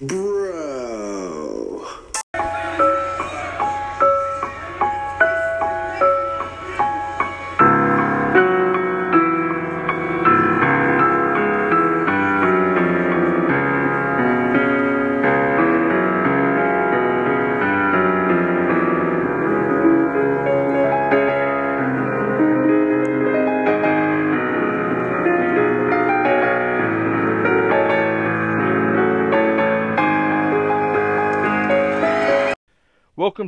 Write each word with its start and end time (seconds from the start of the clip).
Bro. 0.00 0.77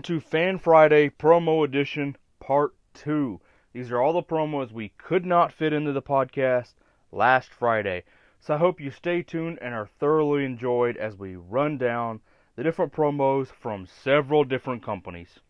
Welcome 0.00 0.18
to 0.18 0.26
Fan 0.26 0.58
Friday 0.58 1.10
Promo 1.10 1.62
Edition 1.62 2.16
Part 2.40 2.74
2. 2.94 3.38
These 3.74 3.90
are 3.90 4.00
all 4.00 4.14
the 4.14 4.22
promos 4.22 4.72
we 4.72 4.94
could 4.96 5.26
not 5.26 5.52
fit 5.52 5.74
into 5.74 5.92
the 5.92 6.00
podcast 6.00 6.72
last 7.12 7.50
Friday. 7.50 8.04
So 8.38 8.54
I 8.54 8.56
hope 8.56 8.80
you 8.80 8.90
stay 8.90 9.22
tuned 9.22 9.58
and 9.60 9.74
are 9.74 9.90
thoroughly 9.98 10.46
enjoyed 10.46 10.96
as 10.96 11.18
we 11.18 11.36
run 11.36 11.76
down 11.76 12.20
the 12.56 12.62
different 12.62 12.94
promos 12.94 13.48
from 13.48 13.84
several 13.84 14.42
different 14.42 14.82
companies. 14.82 15.40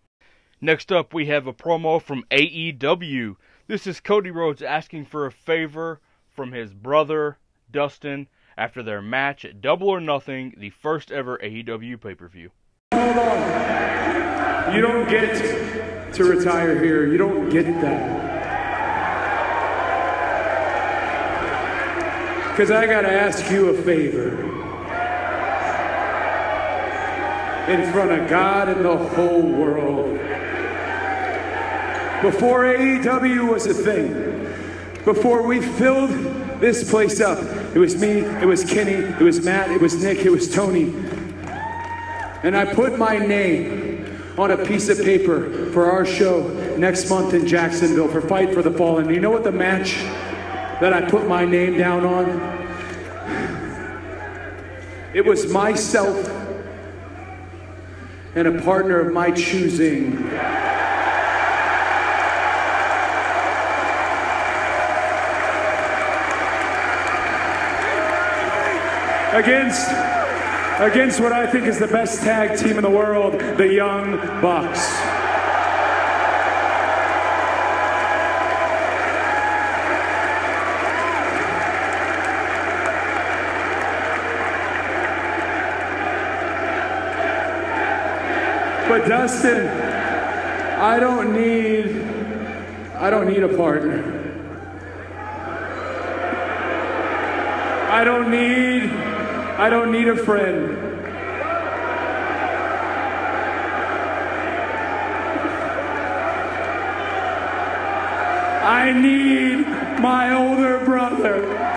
Next 0.60 0.90
up, 0.90 1.14
we 1.14 1.26
have 1.26 1.46
a 1.46 1.52
promo 1.52 2.02
from 2.02 2.24
AEW. 2.32 3.36
This 3.68 3.86
is 3.86 4.00
Cody 4.00 4.32
Rhodes 4.32 4.62
asking 4.62 5.04
for 5.04 5.26
a 5.26 5.30
favor 5.30 6.00
from 6.28 6.50
his 6.50 6.74
brother, 6.74 7.38
Dustin, 7.70 8.26
after 8.58 8.82
their 8.82 9.00
match 9.00 9.44
at 9.44 9.60
Double 9.60 9.88
or 9.88 10.00
Nothing, 10.00 10.54
the 10.56 10.70
first 10.70 11.12
ever 11.12 11.38
AEW 11.38 12.00
pay 12.00 12.16
per 12.16 12.26
view. 12.26 12.50
You 14.74 14.82
don't 14.82 15.08
get 15.08 16.14
to 16.14 16.24
retire 16.24 16.82
here. 16.82 17.04
You 17.04 17.18
don't 17.18 17.50
get 17.50 17.64
that. 17.80 18.20
Because 22.50 22.70
I 22.70 22.86
got 22.86 23.00
to 23.00 23.10
ask 23.10 23.50
you 23.50 23.70
a 23.70 23.82
favor. 23.82 24.46
In 27.68 27.92
front 27.92 28.12
of 28.12 28.28
God 28.30 28.68
and 28.68 28.84
the 28.84 28.96
whole 28.96 29.42
world. 29.42 30.18
Before 32.22 32.64
AEW 32.64 33.50
was 33.50 33.66
a 33.66 33.74
thing, 33.74 34.12
before 35.04 35.42
we 35.42 35.60
filled 35.60 36.10
this 36.60 36.88
place 36.88 37.20
up, 37.20 37.38
it 37.74 37.78
was 37.78 37.96
me, 38.00 38.20
it 38.20 38.46
was 38.46 38.62
Kenny, 38.62 38.92
it 38.92 39.20
was 39.20 39.44
Matt, 39.44 39.70
it 39.70 39.80
was 39.80 40.00
Nick, 40.02 40.18
it 40.18 40.30
was 40.30 40.52
Tony. 40.52 40.94
And 42.42 42.56
I 42.56 42.72
put 42.72 42.98
my 42.98 43.18
name 43.18 43.89
on 44.40 44.50
a 44.52 44.64
piece 44.64 44.88
of 44.88 44.96
paper 45.04 45.70
for 45.70 45.92
our 45.92 46.06
show 46.06 46.48
next 46.78 47.10
month 47.10 47.34
in 47.34 47.46
Jacksonville 47.46 48.08
for 48.08 48.22
Fight 48.22 48.54
for 48.54 48.62
the 48.62 48.70
Fallen. 48.70 49.10
You 49.10 49.20
know 49.20 49.30
what 49.30 49.44
the 49.44 49.52
match 49.52 49.96
that 50.80 50.94
I 50.94 51.02
put 51.02 51.28
my 51.28 51.44
name 51.44 51.76
down 51.76 52.06
on? 52.06 52.40
It 55.12 55.26
was 55.26 55.52
myself 55.52 56.26
and 58.34 58.48
a 58.48 58.62
partner 58.62 58.98
of 58.98 59.12
my 59.12 59.30
choosing. 59.30 60.16
Against 69.34 70.09
against 70.80 71.20
what 71.20 71.30
I 71.30 71.46
think 71.46 71.66
is 71.66 71.78
the 71.78 71.86
best 71.86 72.22
tag 72.22 72.58
team 72.58 72.78
in 72.78 72.82
the 72.82 72.88
world, 72.88 73.38
the 73.58 73.68
Young 73.68 74.16
Bucks. 74.40 74.80
But 88.88 89.06
Dustin, 89.06 89.68
I 89.68 90.98
don't 90.98 91.34
need 91.34 92.06
I 92.94 93.10
don't 93.10 93.28
need 93.28 93.42
a 93.42 93.54
partner. 93.54 94.16
I 97.90 98.02
don't 98.02 98.30
need 98.30 99.09
I 99.60 99.68
don't 99.68 99.92
need 99.92 100.08
a 100.08 100.16
friend. 100.16 100.74
I 108.64 108.90
need 108.90 109.66
my 110.00 110.32
older 110.32 110.82
brother. 110.82 111.69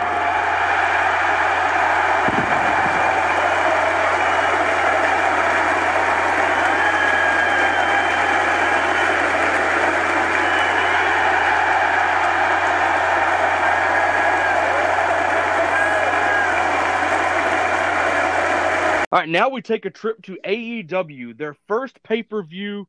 Now 19.34 19.50
we 19.50 19.62
take 19.62 19.86
a 19.86 19.90
trip 19.90 20.22
to 20.24 20.38
AEW, 20.46 21.38
their 21.38 21.56
first 21.68 22.02
pay 22.04 22.24
per 22.24 22.44
view 22.44 22.88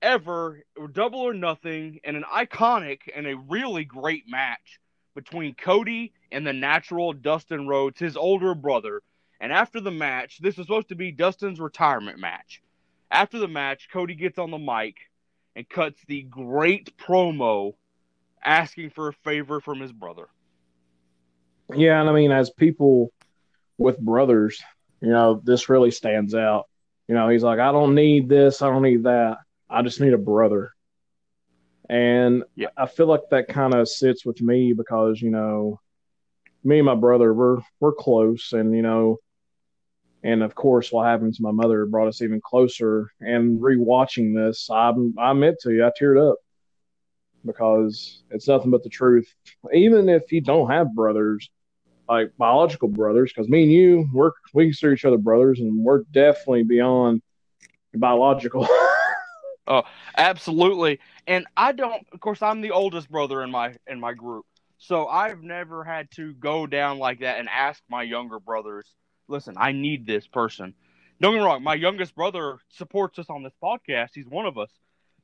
ever, 0.00 0.62
double 0.92 1.20
or 1.20 1.34
nothing, 1.34 1.98
and 2.04 2.16
an 2.16 2.24
iconic 2.32 3.00
and 3.14 3.26
a 3.26 3.36
really 3.36 3.84
great 3.84 4.24
match 4.28 4.78
between 5.14 5.54
Cody 5.54 6.12
and 6.30 6.46
the 6.46 6.52
natural 6.52 7.12
Dustin 7.12 7.66
Rhodes, 7.66 7.98
his 7.98 8.16
older 8.16 8.54
brother. 8.54 9.02
And 9.40 9.52
after 9.52 9.80
the 9.80 9.90
match, 9.90 10.38
this 10.38 10.58
is 10.58 10.66
supposed 10.66 10.90
to 10.90 10.94
be 10.94 11.10
Dustin's 11.10 11.60
retirement 11.60 12.20
match. 12.20 12.62
After 13.10 13.38
the 13.38 13.48
match, 13.48 13.88
Cody 13.92 14.14
gets 14.14 14.38
on 14.38 14.50
the 14.52 14.58
mic 14.58 14.96
and 15.56 15.68
cuts 15.68 16.00
the 16.06 16.22
great 16.22 16.96
promo 16.96 17.74
asking 18.44 18.90
for 18.90 19.08
a 19.08 19.12
favor 19.12 19.60
from 19.60 19.80
his 19.80 19.92
brother. 19.92 20.28
Yeah, 21.74 22.00
and 22.00 22.08
I 22.08 22.12
mean, 22.12 22.30
as 22.30 22.50
people 22.50 23.12
with 23.76 23.98
brothers, 23.98 24.62
you 25.00 25.08
know, 25.10 25.40
this 25.44 25.68
really 25.68 25.90
stands 25.90 26.34
out. 26.34 26.66
You 27.08 27.14
know, 27.14 27.28
he's 27.28 27.42
like, 27.42 27.58
I 27.58 27.72
don't 27.72 27.94
need 27.94 28.28
this, 28.28 28.62
I 28.62 28.68
don't 28.68 28.82
need 28.82 29.04
that. 29.04 29.38
I 29.70 29.82
just 29.82 30.00
need 30.00 30.12
a 30.12 30.18
brother. 30.18 30.72
And 31.88 32.44
Yeah. 32.54 32.68
I 32.76 32.86
feel 32.86 33.06
like 33.06 33.22
that 33.30 33.48
kind 33.48 33.74
of 33.74 33.88
sits 33.88 34.24
with 34.26 34.40
me 34.42 34.72
because, 34.74 35.20
you 35.22 35.30
know, 35.30 35.80
me 36.64 36.78
and 36.78 36.86
my 36.86 36.94
brother, 36.94 37.32
we're 37.32 37.60
we're 37.80 37.94
close 37.94 38.52
and 38.52 38.74
you 38.74 38.82
know, 38.82 39.18
and 40.22 40.42
of 40.42 40.54
course 40.54 40.92
what 40.92 41.06
happened 41.06 41.34
to 41.34 41.42
my 41.42 41.52
mother 41.52 41.86
brought 41.86 42.08
us 42.08 42.20
even 42.20 42.40
closer. 42.42 43.10
And 43.20 43.60
rewatching 43.60 44.34
this, 44.34 44.68
I'm 44.70 45.14
I 45.18 45.32
meant 45.32 45.58
to, 45.60 45.72
you. 45.72 45.86
I 45.86 45.92
teared 45.98 46.30
up 46.30 46.38
because 47.44 48.22
it's 48.30 48.48
nothing 48.48 48.70
but 48.70 48.82
the 48.82 48.90
truth. 48.90 49.32
Even 49.72 50.08
if 50.08 50.30
you 50.32 50.40
don't 50.40 50.70
have 50.70 50.94
brothers, 50.94 51.48
like 52.08 52.32
biological 52.38 52.88
brothers, 52.88 53.32
because 53.32 53.48
me 53.48 53.64
and 53.64 53.72
you, 53.72 54.08
we're 54.12 54.32
we 54.54 54.66
consider 54.66 54.92
each 54.92 55.04
other 55.04 55.18
brothers, 55.18 55.60
and 55.60 55.84
we're 55.84 56.04
definitely 56.12 56.62
beyond 56.64 57.22
biological. 57.94 58.66
Oh, 59.70 59.82
absolutely. 60.16 60.98
And 61.26 61.46
I 61.54 61.72
don't 61.72 62.06
of 62.12 62.20
course 62.20 62.40
I'm 62.40 62.62
the 62.62 62.70
oldest 62.70 63.10
brother 63.10 63.42
in 63.42 63.50
my 63.50 63.74
in 63.86 64.00
my 64.00 64.14
group. 64.14 64.46
So 64.78 65.06
I've 65.08 65.42
never 65.42 65.84
had 65.84 66.10
to 66.12 66.32
go 66.34 66.66
down 66.66 66.98
like 66.98 67.20
that 67.20 67.38
and 67.38 67.48
ask 67.50 67.82
my 67.90 68.02
younger 68.02 68.38
brothers, 68.40 68.86
listen, 69.28 69.56
I 69.58 69.72
need 69.72 70.06
this 70.06 70.26
person. 70.26 70.72
Don't 71.20 71.34
get 71.34 71.40
me 71.40 71.44
wrong, 71.44 71.62
my 71.62 71.74
youngest 71.74 72.14
brother 72.14 72.58
supports 72.70 73.18
us 73.18 73.28
on 73.28 73.42
this 73.42 73.52
podcast. 73.62 74.10
He's 74.14 74.28
one 74.28 74.46
of 74.46 74.56
us. 74.56 74.70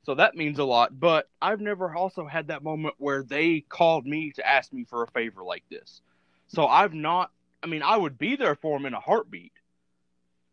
So 0.03 0.13
that 0.13 0.35
means 0.35 0.59
a 0.59 0.65
lot. 0.65 0.99
But 0.99 1.27
I've 1.41 1.61
never 1.61 1.95
also 1.95 2.27
had 2.27 2.49
that 2.49 2.63
moment 2.63 2.95
where 2.99 3.23
they 3.23 3.61
called 3.61 4.05
me 4.05 4.31
to 4.35 4.47
ask 4.47 4.71
me 4.71 4.83
for 4.83 5.01
a 5.01 5.07
favor 5.07 5.43
like 5.43 5.63
this. 5.71 6.01
So 6.47 6.65
I've 6.67 6.93
not 6.93 7.31
I 7.65 7.67
mean, 7.67 7.81
I 7.81 7.97
would 7.97 8.19
be 8.19 8.35
there 8.35 8.55
for 8.55 8.77
him 8.77 8.85
in 8.85 8.93
a 8.93 8.99
heartbeat. 8.99 9.51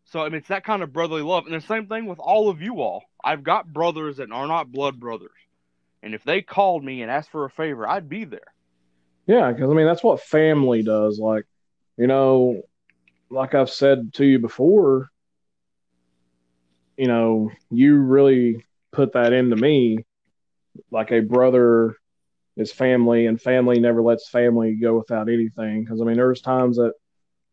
So 0.07 0.21
I 0.21 0.25
mean, 0.25 0.37
it's 0.37 0.49
that 0.49 0.65
kind 0.65 0.83
of 0.83 0.93
brotherly 0.93 1.23
love, 1.23 1.47
and 1.47 1.55
the 1.55 1.61
same 1.61 1.87
thing 1.87 2.07
with 2.07 2.19
all 2.19 2.49
of 2.49 2.63
you 2.63 2.81
all. 2.81 3.05
I've 3.23 3.43
got 3.45 3.73
brothers 3.73 4.17
that 4.17 4.33
are 4.33 4.47
not 4.47 4.73
blood 4.73 4.99
brothers, 4.99 5.31
and 6.03 6.15
if 6.15 6.25
they 6.25 6.43
called 6.43 6.83
me 6.83 7.03
and 7.03 7.11
asked 7.11 7.31
for 7.31 7.45
a 7.45 7.51
favor, 7.51 7.87
I'd 7.87 8.09
be 8.09 8.25
there. 8.25 8.41
Yeah, 9.27 9.53
because 9.53 9.71
I 9.71 9.75
mean 9.75 9.87
that's 9.87 10.03
what 10.03 10.21
family 10.23 10.83
does. 10.83 11.19
Like, 11.19 11.45
you 11.97 12.07
know, 12.07 12.63
like 13.31 13.55
I've 13.55 13.71
said 13.71 14.15
to 14.15 14.25
you 14.25 14.39
before, 14.39 15.11
you 16.97 17.09
know, 17.09 17.51
you 17.71 17.97
really 17.97 18.65
put 18.91 19.13
that 19.13 19.33
into 19.33 19.57
me. 19.57 20.05
Like 20.91 21.13
a 21.13 21.21
brother 21.21 21.97
is 22.57 22.73
family, 22.73 23.27
and 23.27 23.41
family 23.41 23.81
never 23.81 24.03
lets 24.03 24.29
family 24.29 24.75
go 24.75 24.99
without 24.99 25.29
anything. 25.29 25.85
Because 25.85 26.01
I 26.01 26.05
mean, 26.05 26.17
there's 26.17 26.41
times 26.41 26.77
that, 26.77 26.93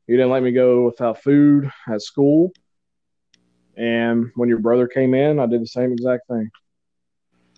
You 0.08 0.18
didn't 0.18 0.32
let 0.32 0.42
me 0.42 0.52
go 0.52 0.86
without 0.86 1.22
food 1.22 1.70
at 1.88 2.02
school. 2.02 2.52
And 3.78 4.32
when 4.34 4.50
your 4.50 4.58
brother 4.58 4.88
came 4.88 5.14
in, 5.14 5.40
I 5.40 5.46
did 5.46 5.62
the 5.62 5.68
same 5.68 5.92
exact 5.92 6.28
thing. 6.28 6.50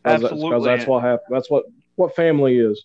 Absolutely. 0.04 0.50
Because 0.50 0.66
that's 0.66 0.86
what 0.86 1.02
happened. 1.02 1.30
That's 1.30 1.50
what 1.50 1.64
what 1.96 2.14
family 2.14 2.60
is. 2.60 2.84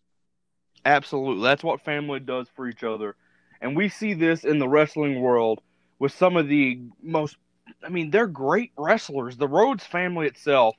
Absolutely. 0.85 1.43
That's 1.43 1.65
what 1.65 1.81
family 1.81 2.21
does 2.21 2.47
for 2.55 2.69
each 2.69 2.85
other. 2.85 3.17
And 3.61 3.77
we 3.77 3.89
see 3.89 4.15
this 4.15 4.45
in 4.45 4.61
the 4.61 4.69
wrestling 4.69 5.21
world 5.21 5.61
with 5.99 6.13
some 6.13 6.37
of 6.37 6.47
the 6.47 6.81
most 7.03 7.37
I 7.83 7.89
mean, 7.89 8.11
they're 8.13 8.29
great 8.29 8.71
wrestlers. 8.79 9.37
The 9.37 9.49
Rhodes 9.49 9.85
family 9.85 10.29
itself, 10.29 10.77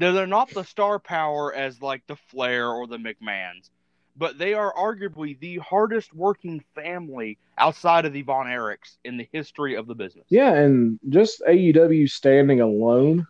they're, 0.00 0.12
they're 0.12 0.26
not 0.26 0.50
the 0.50 0.64
star 0.64 0.98
power 0.98 1.54
as 1.54 1.82
like 1.82 2.02
the 2.06 2.16
Flair 2.16 2.70
or 2.70 2.86
the 2.86 2.96
McMahons, 2.96 3.70
but 4.16 4.38
they 4.38 4.54
are 4.54 4.74
arguably 4.74 5.38
the 5.38 5.58
hardest 5.58 6.14
working 6.14 6.64
family 6.74 7.38
outside 7.58 8.06
of 8.06 8.12
the 8.14 8.22
Von 8.22 8.46
Erichs 8.46 8.96
in 9.04 9.18
the 9.18 9.28
history 9.30 9.74
of 9.74 9.86
the 9.86 9.94
business. 9.94 10.24
Yeah, 10.30 10.54
and 10.54 10.98
just 11.10 11.42
AEW 11.46 12.08
standing 12.08 12.62
alone, 12.62 13.26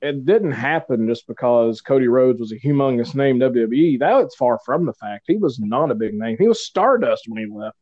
it 0.00 0.24
didn't 0.24 0.52
happen 0.52 1.06
just 1.06 1.26
because 1.26 1.82
Cody 1.82 2.08
Rhodes 2.08 2.40
was 2.40 2.52
a 2.52 2.58
humongous 2.58 3.14
name 3.14 3.38
WWE. 3.38 3.98
That 3.98 4.14
was 4.14 4.34
far 4.34 4.58
from 4.64 4.86
the 4.86 4.94
fact. 4.94 5.24
He 5.26 5.36
was 5.36 5.58
not 5.58 5.90
a 5.90 5.94
big 5.94 6.14
name. 6.14 6.38
He 6.38 6.48
was 6.48 6.64
Stardust 6.64 7.24
when 7.28 7.44
he 7.44 7.52
left. 7.52 7.76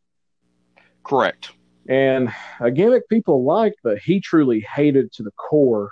Correct. 1.04 1.52
And 1.88 2.34
a 2.58 2.70
gimmick 2.72 3.08
people 3.08 3.44
liked, 3.44 3.76
but 3.84 3.98
he 3.98 4.20
truly 4.20 4.60
hated 4.60 5.12
to 5.12 5.22
the 5.22 5.30
core. 5.30 5.90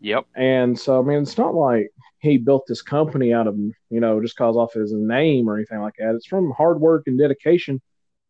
Yep. 0.00 0.26
And 0.36 0.78
so, 0.78 1.00
I 1.00 1.02
mean, 1.02 1.22
it's 1.22 1.38
not 1.38 1.54
like 1.54 1.90
he 2.20 2.38
built 2.38 2.66
this 2.66 2.82
company 2.82 3.32
out 3.32 3.46
of, 3.46 3.56
you 3.56 4.00
know, 4.00 4.20
just 4.20 4.36
cause 4.36 4.56
off 4.56 4.74
his 4.74 4.92
name 4.92 5.48
or 5.48 5.56
anything 5.56 5.80
like 5.80 5.94
that. 5.98 6.14
It's 6.14 6.26
from 6.26 6.50
hard 6.52 6.80
work 6.80 7.04
and 7.06 7.18
dedication. 7.18 7.80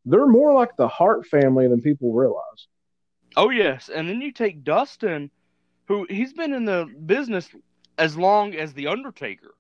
They're 0.05 0.27
more 0.27 0.55
like 0.55 0.77
the 0.77 0.89
Hart 0.89 1.27
family 1.27 1.69
than 1.69 1.83
people 1.83 2.13
realize. 2.13 2.69
Oh, 3.37 3.51
yes. 3.51 3.91
And 3.95 4.09
then 4.09 4.21
you 4.21 4.33
take 4.33 4.65
Dustin, 4.65 5.31
who 5.87 6.07
he's 6.09 6.33
been 6.33 6.55
in 6.55 6.65
the 6.65 6.87
business 7.07 7.49
as 7.99 8.17
long 8.17 8.55
as 8.55 8.73
The 8.73 8.87
Undertaker. 8.87 9.55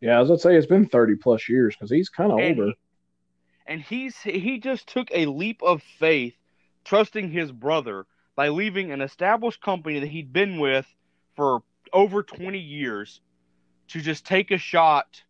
Yeah, 0.00 0.20
as 0.20 0.30
I'd 0.30 0.40
say, 0.40 0.54
it's 0.54 0.66
been 0.66 0.86
30 0.86 1.16
plus 1.16 1.48
years 1.48 1.74
because 1.74 1.90
he's 1.90 2.08
kind 2.08 2.30
of 2.30 2.38
older. 2.38 2.72
And 3.66 3.82
he's 3.82 4.16
he 4.18 4.58
just 4.58 4.86
took 4.86 5.08
a 5.12 5.26
leap 5.26 5.62
of 5.62 5.82
faith, 5.82 6.34
trusting 6.84 7.30
his 7.30 7.50
brother 7.50 8.06
by 8.36 8.48
leaving 8.48 8.92
an 8.92 9.00
established 9.00 9.60
company 9.60 9.98
that 9.98 10.08
he'd 10.08 10.32
been 10.32 10.58
with 10.58 10.86
for 11.38 11.62
over 11.92 12.24
20 12.24 12.58
years 12.58 13.20
to 13.86 14.00
just 14.00 14.26
take 14.26 14.50
a 14.50 14.58
shot. 14.58 15.22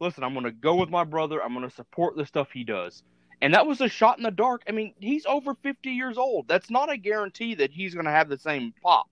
Listen, 0.00 0.24
I'm 0.24 0.32
going 0.32 0.46
to 0.46 0.50
go 0.50 0.74
with 0.74 0.88
my 0.88 1.04
brother. 1.04 1.42
I'm 1.42 1.52
going 1.52 1.68
to 1.68 1.74
support 1.74 2.16
the 2.16 2.24
stuff 2.24 2.48
he 2.50 2.64
does. 2.64 3.02
And 3.42 3.52
that 3.52 3.66
was 3.66 3.82
a 3.82 3.88
shot 3.88 4.16
in 4.16 4.24
the 4.24 4.30
dark. 4.30 4.62
I 4.66 4.72
mean, 4.72 4.94
he's 5.00 5.26
over 5.26 5.54
50 5.54 5.90
years 5.90 6.16
old. 6.16 6.48
That's 6.48 6.70
not 6.70 6.90
a 6.90 6.96
guarantee 6.96 7.56
that 7.56 7.70
he's 7.70 7.92
going 7.92 8.06
to 8.06 8.10
have 8.10 8.30
the 8.30 8.38
same 8.38 8.72
pop. 8.82 9.10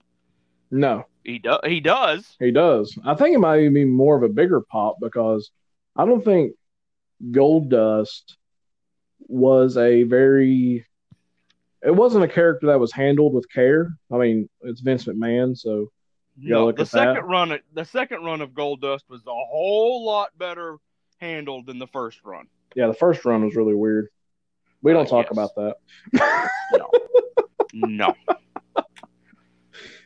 No. 0.71 1.05
He 1.23 1.37
does. 1.37 1.59
He 1.65 1.79
does. 1.81 2.35
He 2.39 2.49
does. 2.49 2.97
I 3.05 3.13
think 3.13 3.35
it 3.35 3.39
might 3.39 3.59
even 3.59 3.73
be 3.75 3.85
more 3.85 4.17
of 4.17 4.23
a 4.23 4.29
bigger 4.29 4.61
pop 4.61 4.95
because 4.99 5.51
I 5.95 6.07
don't 6.07 6.25
think 6.25 6.53
Goldust 7.29 8.37
was 9.19 9.77
a 9.77 10.01
very. 10.01 10.83
It 11.83 11.95
wasn't 11.95 12.23
a 12.23 12.27
character 12.27 12.67
that 12.67 12.79
was 12.79 12.91
handled 12.91 13.35
with 13.35 13.51
care. 13.53 13.93
I 14.11 14.17
mean, 14.17 14.49
it's 14.61 14.81
Vince 14.81 15.05
McMahon, 15.05 15.55
so 15.55 15.91
no, 16.41 16.71
the 16.71 16.85
second 16.85 17.15
that. 17.15 17.25
run, 17.25 17.59
the 17.73 17.85
second 17.85 18.23
run 18.23 18.41
of 18.41 18.51
Goldust 18.51 19.09
was 19.09 19.21
a 19.27 19.31
whole 19.31 20.05
lot 20.05 20.37
better 20.37 20.77
handled 21.19 21.65
than 21.65 21.79
the 21.79 21.87
first 21.87 22.19
run. 22.23 22.47
Yeah, 22.75 22.87
the 22.87 22.93
first 22.93 23.25
run 23.25 23.43
was 23.43 23.55
really 23.55 23.75
weird. 23.75 24.07
We 24.81 24.93
don't 24.93 25.07
uh, 25.07 25.09
talk 25.09 25.27
yes. 25.29 25.31
about 25.31 25.55
that. 25.55 26.49
no. 26.73 26.89
no. 27.73 28.13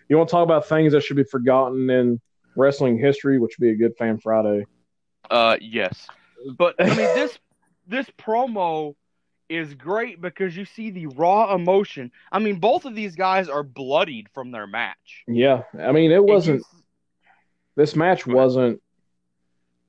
You 0.09 0.18
want 0.18 0.30
to 0.30 0.31
talk 0.31 0.44
about 0.44 0.68
things 0.68 0.94
that 0.94 1.01
should 1.01 1.18
be 1.18 1.24
forgotten 1.24 1.89
in 1.89 2.21
wrestling 2.56 2.97
history, 2.97 3.39
which 3.39 3.57
would 3.57 3.65
be 3.65 3.71
a 3.71 3.75
good 3.75 3.95
Fan 3.97 4.19
Friday. 4.19 4.65
Uh, 5.29 5.57
yes, 5.62 6.07
but 6.57 6.75
I 6.79 6.88
mean 6.89 6.97
this 6.97 7.39
this 7.88 8.07
promo 8.19 8.95
is 9.49 9.73
great 9.73 10.21
because 10.21 10.55
you 10.55 10.65
see 10.65 10.89
the 10.89 11.07
raw 11.07 11.53
emotion. 11.53 12.11
I 12.31 12.39
mean, 12.39 12.59
both 12.59 12.85
of 12.85 12.95
these 12.95 13.15
guys 13.15 13.49
are 13.49 13.63
bloodied 13.63 14.27
from 14.33 14.51
their 14.51 14.67
match. 14.67 15.23
Yeah, 15.27 15.63
I 15.79 15.91
mean, 15.91 16.11
it 16.11 16.23
wasn't. 16.23 16.63
This 17.75 17.95
match 17.95 18.25
wasn't. 18.25 18.81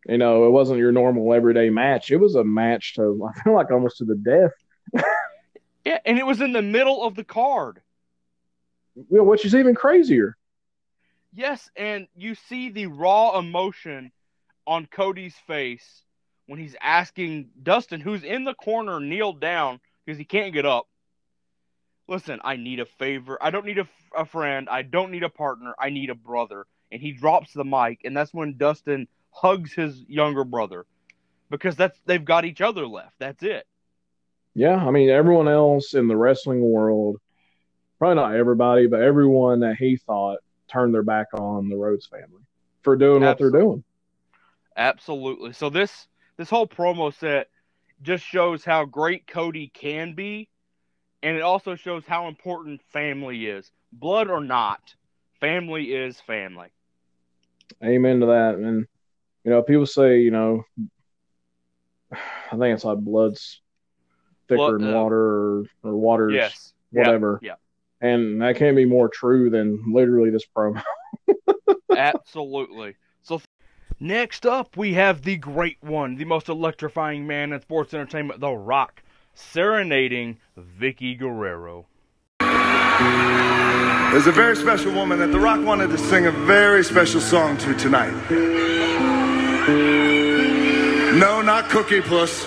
You 0.07 0.19
know, 0.19 0.47
it 0.47 0.51
wasn't 0.51 0.81
your 0.81 0.93
normal 0.93 1.33
everyday 1.33 1.71
match. 1.71 2.11
It 2.11 2.17
was 2.17 2.35
a 2.35 2.45
match 2.45 2.95
to 2.95 3.29
I 3.37 3.43
feel 3.43 3.55
like 3.55 3.71
almost 3.71 3.99
to 3.99 4.05
the 4.05 4.17
death. 4.17 5.05
yeah, 5.85 5.99
and 6.05 6.19
it 6.19 6.27
was 6.27 6.41
in 6.41 6.53
the 6.53 6.63
middle 6.63 7.03
of 7.05 7.15
the 7.15 7.25
card. 7.25 7.81
You 8.95 9.19
know, 9.19 9.25
which 9.25 9.45
is 9.45 9.55
even 9.55 9.75
crazier. 9.75 10.37
Yes, 11.33 11.69
and 11.75 12.07
you 12.15 12.37
see 12.37 12.71
the 12.71 12.87
raw 12.87 13.39
emotion 13.39 14.13
on 14.67 14.87
Cody's 14.87 15.35
face 15.47 16.04
when 16.47 16.59
he's 16.59 16.77
asking 16.81 17.51
Dustin, 17.63 18.01
who's 18.01 18.23
in 18.23 18.45
the 18.45 18.55
corner, 18.55 19.01
kneel 19.01 19.33
down 19.33 19.81
because 20.05 20.19
he 20.19 20.25
can't 20.25 20.53
get 20.53 20.67
up. 20.67 20.87
Listen, 22.07 22.41
I 22.45 22.57
need 22.57 22.81
a 22.81 22.85
favor. 22.85 23.39
I 23.41 23.51
don't 23.51 23.65
need 23.65 23.79
a, 23.79 23.89
a 24.15 24.27
friend. 24.27 24.69
I 24.69 24.83
don't 24.83 25.11
need 25.11 25.23
a 25.23 25.31
partner. 25.31 25.75
I 25.79 25.91
need 25.91 26.11
a 26.11 26.15
brother. 26.15 26.67
And 26.93 27.01
he 27.01 27.13
drops 27.13 27.53
the 27.53 27.65
mic, 27.65 28.03
and 28.05 28.17
that's 28.17 28.35
when 28.35 28.57
Dustin 28.59 29.09
hugs 29.31 29.73
his 29.73 30.05
younger 30.07 30.45
brother 30.45 30.87
because 31.51 31.77
that's 31.77 31.99
they've 32.07 32.25
got 32.25 32.45
each 32.45 32.61
other 32.61 32.87
left. 32.87 33.15
That's 33.19 33.43
it. 33.43 33.67
Yeah, 34.55 34.77
I 34.77 34.91
mean 34.91 35.11
everyone 35.11 35.49
else 35.49 35.95
in 35.95 36.07
the 36.07 36.17
wrestling 36.17 36.61
world, 36.61 37.21
probably 37.99 38.17
not 38.17 38.37
everybody, 38.37 38.87
but 38.87 39.01
everyone 39.01 39.61
that 39.61 39.77
he 39.77 39.97
thought 39.97 40.39
turned 40.69 40.95
their 40.95 41.03
back 41.03 41.29
on 41.35 41.69
the 41.69 41.77
Rhodes 41.77 42.07
family 42.07 42.43
for 42.83 42.97
doing 42.97 43.23
Absolutely. 43.23 43.29
what 43.29 43.39
they're 43.39 43.61
doing. 43.61 43.85
Absolutely. 44.77 45.53
So 45.53 45.71
this 45.71 46.07
this 46.37 46.51
whole 46.51 46.67
promo 46.67 47.15
set 47.15 47.49
just 48.03 48.25
shows 48.25 48.65
how 48.65 48.85
great 48.85 49.27
Cody 49.27 49.69
can 49.69 50.15
be, 50.15 50.49
and 51.23 51.37
it 51.37 51.43
also 51.43 51.75
shows 51.75 52.05
how 52.07 52.29
important 52.29 52.83
family 52.93 53.47
is. 53.47 53.71
Blood 53.93 54.29
or 54.29 54.41
not, 54.41 54.95
family 55.41 55.95
is 55.95 56.21
family. 56.21 56.69
Amen 57.83 58.21
to 58.21 58.27
that. 58.27 58.57
And 58.57 58.87
you 59.45 59.51
know, 59.51 59.63
people 59.63 59.87
say, 59.87 60.21
you 60.21 60.31
know, 60.31 60.65
I 62.13 62.57
think 62.57 62.75
it's 62.75 62.85
like 62.85 62.99
blood's 62.99 63.61
thicker 64.49 64.57
Blood, 64.57 64.81
than 64.81 64.95
uh, 64.95 65.01
water 65.01 65.19
or, 65.19 65.65
or 65.83 65.97
water's 65.97 66.35
yes. 66.35 66.73
whatever. 66.91 67.39
Yeah. 67.43 67.55
And 68.01 68.43
that 68.43 68.57
can't 68.57 68.77
be 68.77 68.85
more 68.85 69.09
true 69.09 69.51
than 69.51 69.93
literally 69.93 70.31
this 70.31 70.45
promo. 70.45 70.83
Absolutely. 71.97 72.97
Next 74.01 74.45
up, 74.45 74.77
we 74.77 74.95
have 74.95 75.23
the 75.23 75.37
great 75.37 75.79
one, 75.81 76.17
the 76.17 76.25
most 76.25 76.49
electrifying 76.49 77.27
man 77.27 77.53
in 77.53 77.61
sports 77.61 77.95
entertainment, 77.95 78.41
The 78.41 78.51
Rock, 78.51 79.03
serenading 79.35 80.39
Vickie 80.59 81.17
Guerrero. 81.17 81.87
There's 82.41 84.27
a 84.27 84.33
very 84.33 84.57
special 84.57 84.93
woman 84.93 85.21
that 85.21 85.29
The 85.29 85.39
Rock 85.39 85.65
wanted 85.65 85.91
to 85.91 85.99
sing 85.99 86.27
a 86.27 86.33
very 86.33 86.83
special 86.83 87.21
song 87.21 87.57
to 87.59 87.75
tonight. 87.75 88.13
No, 91.17 91.41
not 91.41 91.71
Cookie 91.71 92.01
Puss. 92.01 92.45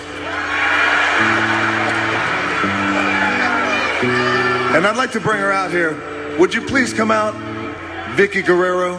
And 4.74 4.86
I'd 4.86 4.96
like 4.98 5.12
to 5.12 5.20
bring 5.20 5.40
her 5.40 5.50
out 5.50 5.70
here. 5.70 5.96
Would 6.38 6.52
you 6.52 6.60
please 6.60 6.92
come 6.92 7.10
out, 7.10 7.32
Vickie 8.16 8.44
Guerrero? 8.44 8.98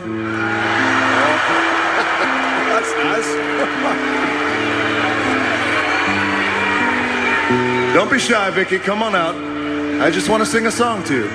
Don't 7.93 8.09
be 8.11 8.19
shy, 8.19 8.49
Vickie. 8.51 8.81
Come 8.81 9.03
on 9.03 9.13
out. 9.13 9.35
I 10.01 10.09
just 10.09 10.29
want 10.29 10.41
to 10.41 10.45
sing 10.45 10.65
a 10.67 10.71
song 10.71 11.03
to 11.03 11.15
you. 11.15 11.29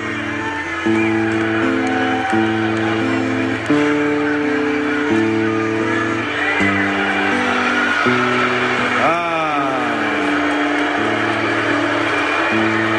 Ah. 9.03 9.85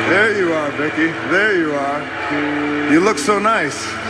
There 0.09 0.39
you 0.39 0.53
are, 0.53 0.71
Vickie. 0.73 1.31
There 1.31 1.59
you 1.59 1.75
are. 1.75 2.93
You 2.93 3.01
look 3.01 3.19
so 3.19 3.39
nice. 3.39 4.06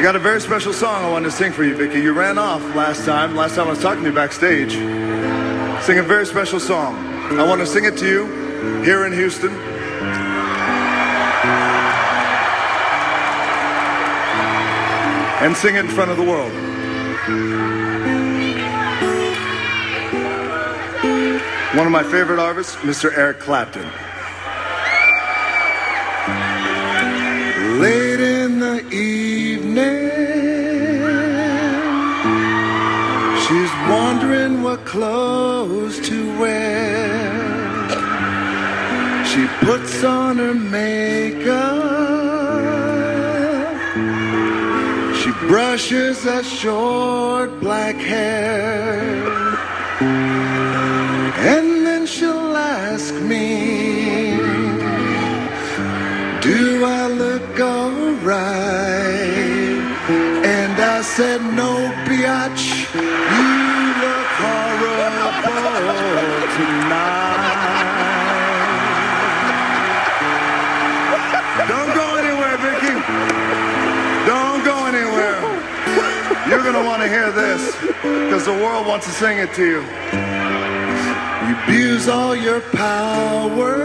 I 0.00 0.02
got 0.02 0.16
a 0.16 0.18
very 0.18 0.40
special 0.40 0.72
song 0.72 1.04
I 1.04 1.10
wanted 1.10 1.26
to 1.26 1.30
sing 1.30 1.52
for 1.52 1.62
you, 1.62 1.74
Vickie. 1.74 2.02
You 2.02 2.14
ran 2.14 2.38
off 2.38 2.62
last 2.74 3.04
time. 3.04 3.36
Last 3.36 3.56
time 3.56 3.66
I 3.66 3.70
was 3.72 3.82
talking 3.82 4.02
to 4.02 4.08
you 4.08 4.14
backstage. 4.14 4.72
Sing 5.84 5.98
a 5.98 6.02
very 6.02 6.24
special 6.24 6.58
song. 6.58 6.96
I 7.38 7.46
want 7.46 7.60
to 7.60 7.66
sing 7.66 7.84
it 7.84 7.98
to 7.98 8.06
you 8.08 8.24
here 8.82 9.04
in 9.04 9.12
Houston. 9.12 9.50
And 15.42 15.54
sing 15.54 15.76
it 15.76 15.84
in 15.84 15.90
front 15.90 16.10
of 16.10 16.16
the 16.16 16.24
world. 16.24 16.50
One 21.76 21.86
of 21.86 21.92
my 21.92 22.04
favorite 22.04 22.38
artists, 22.38 22.74
Mr. 22.76 23.14
Eric 23.14 23.38
Clapton. 23.38 23.84
Clothes 34.90 36.00
to 36.00 36.18
wear. 36.40 37.30
She 39.24 39.46
puts 39.64 40.02
on 40.02 40.38
her 40.38 40.52
makeup. 40.52 41.86
She 45.20 45.30
brushes 45.46 46.24
that 46.24 46.44
short 46.44 47.60
black 47.60 47.94
hair. 47.94 49.28
And 51.52 51.86
then 51.86 52.04
she'll 52.04 52.56
ask 52.56 53.14
me, 53.14 54.36
Do 56.42 56.84
I 56.84 57.06
look 57.06 57.60
alright? 57.60 58.90
And 60.56 60.74
I 60.96 61.02
said, 61.02 61.40
No, 61.54 61.72
biatch, 62.06 62.66
gonna 76.72 76.86
want 76.86 77.02
to 77.02 77.08
hear 77.08 77.32
this 77.32 77.74
because 78.02 78.44
the 78.44 78.52
world 78.52 78.86
wants 78.86 79.06
to 79.06 79.12
sing 79.12 79.38
it 79.38 79.52
to 79.54 79.64
you. 79.64 79.80
You 81.48 81.56
abuse 81.64 82.08
all 82.08 82.36
your 82.36 82.60
power, 82.60 83.76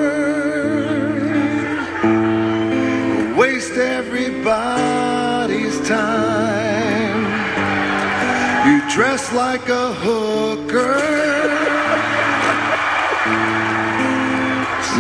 waste 3.36 3.74
everybody's 3.74 5.80
time. 5.88 7.24
You 8.68 8.88
dress 8.92 9.34
like 9.34 9.68
a 9.68 9.92
hooker, 9.94 11.00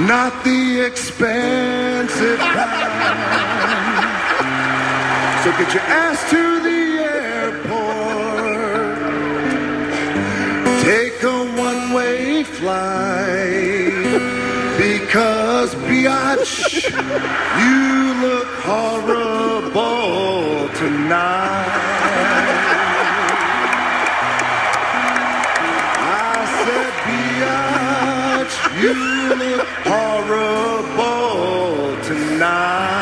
not 0.08 0.44
the 0.44 0.82
expensive 0.88 2.40
kind. 2.40 2.72
So 5.44 5.52
get 5.52 5.74
your 5.76 5.84
ass 5.84 6.28
to 6.32 6.60
the 6.64 6.65
one-way 12.66 14.02
because 14.78 15.74
biatch, 15.88 16.92
you 17.62 18.14
look 18.22 18.48
horrible 18.66 19.70
tonight. 20.76 21.72
I 25.98 26.46
said 26.66 26.94
biatch, 27.06 28.56
you 28.82 28.96
look 29.36 29.68
horrible 29.86 31.24
tonight. 32.04 32.96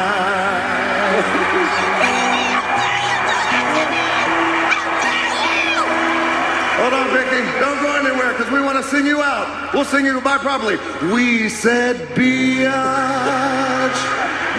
Hold 6.84 6.94
on, 6.94 7.08
Vickie. 7.16 7.46
Don't 7.60 7.82
go 7.82 7.90
anywhere 7.96 8.32
because 8.34 8.52
we 8.52 8.60
want 8.60 8.78
to 8.78 8.84
sing 8.84 9.06
you 9.06 9.22
out. 9.22 9.53
We'll 9.74 9.86
sing 9.86 10.06
you 10.06 10.14
goodbye 10.14 10.38
properly. 10.38 10.78
We 11.12 11.50
said, 11.50 11.96
Biatch, 12.16 12.70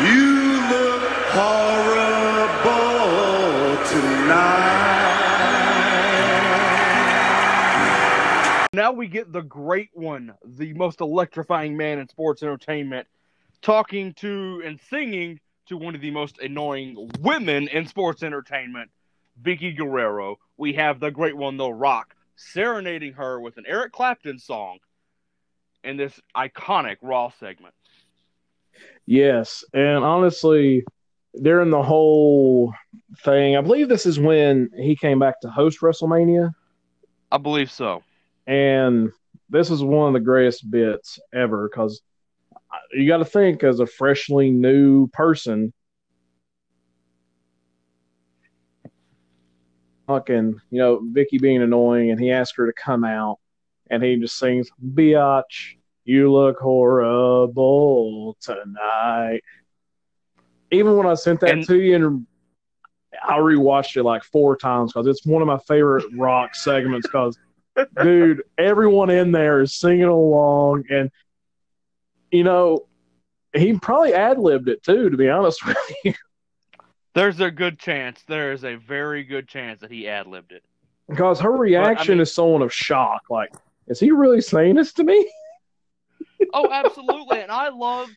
you 0.03 0.61
look 0.69 1.03
horrible 1.31 2.65
tonight. 3.87 4.75
Now 8.73 8.91
we 8.91 9.07
get 9.07 9.33
the 9.33 9.43
great 9.43 9.91
one, 9.95 10.35
the 10.45 10.73
most 10.73 11.01
electrifying 11.01 11.77
man 11.77 12.01
in 12.01 12.09
sports 12.09 12.43
entertainment, 12.43 13.07
talking 13.63 14.15
to 14.15 14.63
and 14.65 14.81
singing 14.91 15.39
to 15.67 15.77
one 15.77 15.95
of 15.95 16.01
the 16.01 16.11
most 16.11 16.41
annoying 16.41 17.09
women 17.21 17.69
in 17.69 17.87
sports 17.87 18.25
entertainment, 18.25 18.91
Vickie 19.41 19.77
Guerrero. 19.77 20.41
We 20.57 20.73
have 20.73 20.99
the 20.99 21.13
great 21.13 21.37
one, 21.37 21.57
The 21.57 21.71
Rock, 21.71 22.17
serenading 22.35 23.13
her 23.13 23.39
with 23.39 23.59
an 23.59 23.65
Eric 23.69 23.93
Clapton 23.93 24.41
song 24.41 24.81
in 25.85 25.97
this 25.97 26.19
iconic 26.37 26.97
Raw 27.03 27.31
segment. 27.39 27.75
Yes, 29.07 29.65
and 29.73 30.03
honestly, 30.03 30.85
during 31.41 31.71
the 31.71 31.83
whole 31.83 32.73
thing, 33.23 33.57
I 33.57 33.61
believe 33.61 33.89
this 33.89 34.07
is 34.07 34.19
when 34.19 34.71
he 34.77 34.97
came 34.97 35.19
back 35.19 35.41
to 35.41 35.51
host 35.51 35.81
WrestleMania, 35.81 36.53
I 37.31 37.39
believe 37.39 37.71
so. 37.71 38.03
and 38.47 39.11
this 39.51 39.71
is 39.71 39.83
one 39.83 40.09
of 40.09 40.15
the 40.15 40.21
greatest 40.21 40.71
bits 40.71 41.19
ever 41.33 41.69
because 41.69 42.01
you 42.93 43.07
got 43.07 43.19
to 43.19 43.25
think 43.25 43.63
as 43.63 43.81
a 43.81 43.87
freshly 43.87 44.51
new 44.51 45.07
person, 45.09 45.73
fucking, 50.07 50.61
you 50.71 50.79
know, 50.79 51.01
Vickie 51.01 51.41
being 51.41 51.63
annoying, 51.63 52.11
and 52.11 52.21
he 52.21 52.31
asked 52.31 52.57
her 52.57 52.67
to 52.67 52.73
come 52.73 53.05
out, 53.05 53.39
and 53.91 54.03
he 54.03 54.17
just 54.17 54.37
sings, 54.37 54.69
"Biatch, 54.85 55.77
you 56.05 56.33
look 56.33 56.59
horrible 56.59 58.37
tonight." 58.41 59.43
Even 60.71 60.97
when 60.97 61.07
I 61.07 61.15
sent 61.15 61.41
that 61.41 61.51
And- 61.51 61.67
to 61.67 61.79
you, 61.81 61.95
and 61.95 62.27
I 63.23 63.39
rewatched 63.39 63.97
it 63.97 64.03
like 64.03 64.25
four 64.25 64.57
times 64.57 64.93
because 64.93 65.07
it's 65.07 65.25
one 65.25 65.41
of 65.43 65.47
my 65.49 65.59
favorite 65.59 66.05
rock 66.17 66.55
segments. 66.55 67.07
Because, 67.07 67.39
dude, 68.03 68.43
everyone 68.59 69.11
in 69.11 69.31
there 69.33 69.61
is 69.61 69.75
singing 69.75 70.05
along, 70.05 70.85
and 70.91 71.11
you 72.31 72.43
know, 72.45 72.87
he 73.55 73.79
probably 73.79 74.13
ad 74.15 74.39
libbed 74.39 74.69
it 74.69 74.83
too. 74.83 75.11
To 75.11 75.17
be 75.17 75.29
honest 75.29 75.65
with 75.65 75.77
you, 76.05 76.15
There's 77.15 77.39
a 77.41 77.51
good 77.53 77.79
chance, 77.79 78.21
there 78.27 78.53
is 78.53 78.65
a 78.65 78.75
very 78.75 79.23
good 79.23 79.47
chance 79.47 79.81
that 79.83 79.91
he 79.93 80.09
ad 80.09 80.27
libbed 80.27 80.51
it. 80.51 80.65
because 81.09 81.39
her 81.41 81.53
reaction 81.53 82.15
mean- 82.17 82.23
is 82.23 82.35
someone 82.35 82.63
of 82.63 82.73
shock. 82.73 83.23
Like, 83.31 83.53
is 83.89 84.01
he 84.01 84.11
really 84.11 84.41
saying 84.41 84.77
this 84.77 84.93
to 84.95 85.05
me? 85.05 85.31
Oh, 86.53 86.69
absolutely. 86.71 87.41
and 87.41 87.51
I 87.51 87.71
loved 87.71 88.13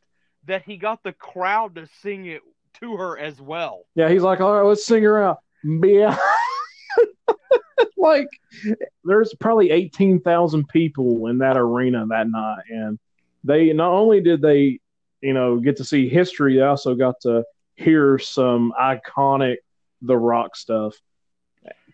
that 0.46 0.64
he 0.64 0.78
got 0.78 1.02
the 1.02 1.14
crowd 1.14 1.76
to 1.76 1.88
sing 2.02 2.26
it 2.26 2.42
to 2.80 2.98
her 2.98 3.18
as 3.18 3.40
well. 3.42 3.86
Yeah, 3.96 4.10
he's 4.10 4.22
like, 4.22 4.42
all 4.42 4.54
right, 4.54 4.68
let's 4.68 4.86
sing 4.86 5.04
her 5.04 5.24
out. 5.24 5.40
Yeah. 5.64 6.18
like, 7.98 8.28
there's 9.04 9.34
probably 9.40 9.72
18,000 9.72 10.68
people 10.68 11.28
in 11.28 11.40
that 11.40 11.58
arena 11.58 12.06
that 12.08 12.30
night. 12.30 12.64
And 12.70 13.00
they 13.44 13.74
not 13.74 13.92
only 13.92 14.22
did 14.22 14.42
they, 14.42 14.80
you 15.22 15.34
know, 15.34 15.60
get 15.60 15.78
to 15.78 15.84
see 15.84 16.08
history, 16.10 16.56
they 16.56 16.62
also 16.62 16.96
got 16.96 17.20
to 17.22 17.44
hear 17.76 18.20
some 18.20 18.74
iconic 18.80 19.58
The 20.02 20.18
Rock 20.18 20.56
stuff. 20.56 20.96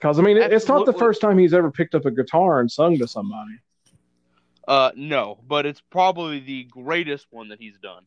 Because, 0.03 0.19
I 0.19 0.21
mean, 0.21 0.35
it- 0.35 0.51
it's 0.51 0.67
not 0.67 0.85
the 0.85 0.91
first 0.91 1.21
time 1.21 1.37
he's 1.37 1.53
ever 1.53 1.71
picked 1.71 1.95
up 1.95 2.05
a 2.05 2.11
guitar 2.11 2.59
and 2.59 2.69
sung 2.69 2.97
to 2.97 3.07
somebody. 3.07 3.57
Uh, 4.67 4.91
no, 4.97 5.39
but 5.47 5.65
it's 5.65 5.79
probably 5.79 6.41
the 6.41 6.65
greatest 6.65 7.27
one 7.31 7.47
that 7.47 7.59
he's 7.61 7.77
done. 7.79 8.05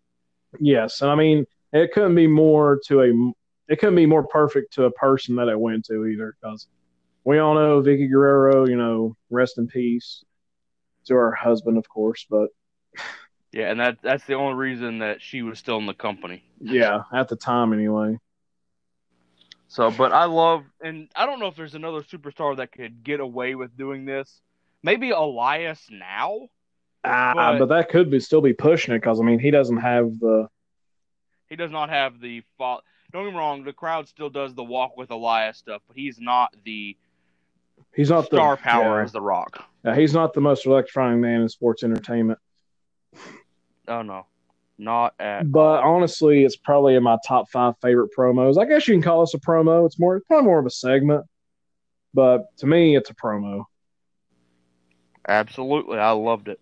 Yes. 0.60 1.00
And 1.00 1.10
I 1.10 1.14
mean, 1.14 1.46
it 1.72 1.92
couldn't 1.92 2.14
be 2.14 2.26
more 2.26 2.80
to 2.88 3.00
a, 3.00 3.72
it 3.72 3.78
couldn't 3.78 3.94
be 3.96 4.04
more 4.04 4.26
perfect 4.26 4.74
to 4.74 4.84
a 4.84 4.90
person 4.90 5.36
that 5.36 5.48
it 5.48 5.58
went 5.58 5.86
to 5.86 6.04
either. 6.04 6.36
Because 6.38 6.68
we 7.24 7.38
all 7.38 7.54
know 7.54 7.80
Vickie 7.80 8.10
Guerrero, 8.10 8.68
you 8.68 8.76
know, 8.76 9.16
rest 9.30 9.56
in 9.56 9.66
peace 9.66 10.22
to 11.06 11.14
her 11.14 11.32
husband, 11.32 11.78
of 11.78 11.88
course. 11.88 12.26
But 12.28 12.50
Yeah, 13.52 13.70
and 13.70 13.80
that 13.80 14.02
that's 14.02 14.26
the 14.26 14.34
only 14.34 14.56
reason 14.56 14.98
that 14.98 15.22
she 15.22 15.40
was 15.40 15.58
still 15.58 15.78
in 15.78 15.86
the 15.86 15.94
company. 15.94 16.44
yeah, 16.60 17.04
at 17.10 17.28
the 17.28 17.36
time 17.36 17.72
anyway. 17.72 18.18
So, 19.68 19.90
but 19.90 20.12
I 20.12 20.24
love, 20.24 20.64
and 20.80 21.08
I 21.16 21.26
don't 21.26 21.40
know 21.40 21.48
if 21.48 21.56
there's 21.56 21.74
another 21.74 22.02
superstar 22.02 22.56
that 22.56 22.72
could 22.72 23.02
get 23.02 23.20
away 23.20 23.54
with 23.54 23.76
doing 23.76 24.04
this. 24.04 24.40
Maybe 24.82 25.10
Elias 25.10 25.84
now. 25.90 26.48
Ah, 27.04 27.32
But- 27.34 27.58
but 27.58 27.68
that 27.68 27.88
could 27.88 28.10
be 28.10 28.20
still 28.20 28.40
be 28.40 28.52
pushing 28.52 28.94
it 28.94 28.98
because 28.98 29.20
I 29.20 29.24
mean 29.24 29.38
he 29.38 29.50
doesn't 29.50 29.78
have 29.78 30.18
the 30.18 30.48
He 31.48 31.56
does 31.56 31.70
not 31.70 31.88
have 31.88 32.20
the 32.20 32.42
fault. 32.58 32.82
Don't 33.12 33.24
get 33.24 33.32
me 33.32 33.38
wrong, 33.38 33.62
the 33.62 33.72
crowd 33.72 34.08
still 34.08 34.28
does 34.30 34.54
the 34.54 34.64
walk 34.64 34.96
with 34.96 35.10
Elias 35.10 35.58
stuff, 35.58 35.82
but 35.86 35.96
he's 35.96 36.18
not 36.18 36.54
the 36.64 36.96
he's 37.94 38.10
not 38.10 38.26
star 38.26 38.56
the 38.56 38.62
power 38.62 38.98
yeah. 38.98 39.04
as 39.04 39.12
The 39.12 39.20
Rock. 39.20 39.64
Yeah, 39.84 39.94
he's 39.94 40.12
not 40.14 40.32
the 40.32 40.40
most 40.40 40.66
electrifying 40.66 41.20
man 41.20 41.42
in 41.42 41.48
sports 41.48 41.84
entertainment. 41.84 42.38
Oh 43.88 44.02
no, 44.02 44.26
not 44.78 45.14
at. 45.18 45.50
But 45.50 45.82
honestly, 45.82 46.44
it's 46.44 46.56
probably 46.56 46.94
in 46.94 47.02
my 47.02 47.18
top 47.26 47.50
five 47.50 47.74
favorite 47.80 48.10
promos. 48.16 48.58
I 48.58 48.66
guess 48.66 48.86
you 48.86 48.94
can 48.94 49.02
call 49.02 49.20
this 49.20 49.34
a 49.34 49.38
promo. 49.38 49.86
It's 49.86 49.98
more 49.98 50.16
it's 50.16 50.26
probably 50.26 50.46
more 50.46 50.58
of 50.58 50.66
a 50.66 50.70
segment, 50.70 51.24
but 52.14 52.46
to 52.58 52.66
me, 52.66 52.96
it's 52.96 53.10
a 53.10 53.14
promo. 53.14 53.64
Absolutely, 55.28 55.98
I 55.98 56.12
loved 56.12 56.48
it. 56.48 56.60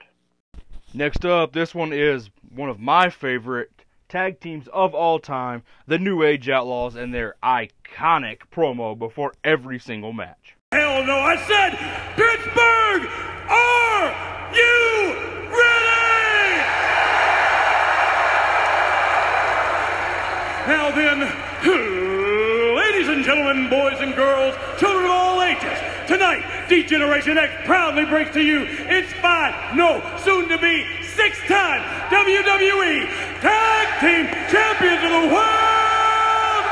Next 0.95 1.25
up, 1.25 1.53
this 1.53 1.75
one 1.75 1.93
is 1.93 2.31
one 2.55 2.69
of 2.71 2.79
my 2.79 3.11
favorite 3.11 3.71
tag 4.09 4.39
teams 4.39 4.69
of 4.69 4.95
all 4.95 5.19
time, 5.19 5.65
the 5.89 5.99
New 5.99 6.23
Age 6.23 6.49
Outlaws, 6.49 6.95
and 6.95 7.13
their 7.13 7.35
iconic 7.43 8.43
promo 8.53 8.97
before 8.97 9.33
every 9.43 9.79
single 9.79 10.13
match. 10.13 10.57
Hell 10.71 11.05
no, 11.05 11.19
I 11.19 11.37
said, 11.37 11.73
Pittsburgh, 12.15 13.09
are 13.51 14.15
you 14.55 15.15
ready? 15.51 16.63
Now 20.67 20.91
then, 20.91 21.21
ladies 22.77 23.09
and 23.09 23.23
gentlemen, 23.23 23.69
boys 23.69 24.01
and 24.01 24.15
girls, 24.15 24.55
children 24.79 25.05
of 25.05 25.11
all 25.11 25.43
ages, 25.43 25.79
tonight, 26.07 26.43
D-Generation 26.71 27.37
X 27.37 27.53
proudly 27.67 28.07
brings 28.07 28.31
to 28.33 28.41
you 28.43 28.65
its 28.67 29.13
five, 29.15 29.77
no, 29.77 30.01
soon 30.25 30.49
to 30.49 30.57
be 30.57 30.87
six-time 31.03 31.83
WWE 32.09 33.07
Tag 33.43 34.01
Team 34.01 34.27
Champions 34.51 35.05
of 35.05 35.11
the 35.11 35.29
World, 35.37 36.65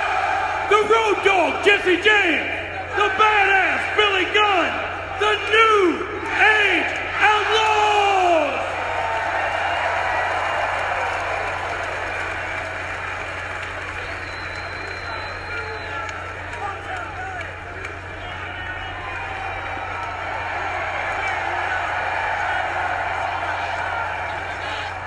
the 0.72 0.82
Road 0.88 1.22
Dog 1.22 1.62
Jesse 1.62 2.00
James, 2.00 2.48
the 2.96 3.08
Badass 3.20 3.96
Billy 3.96 4.24
Gunn, 4.32 4.72
the 5.20 5.36
New 5.52 6.08
Age 6.32 6.96
Outlaws. 7.20 8.60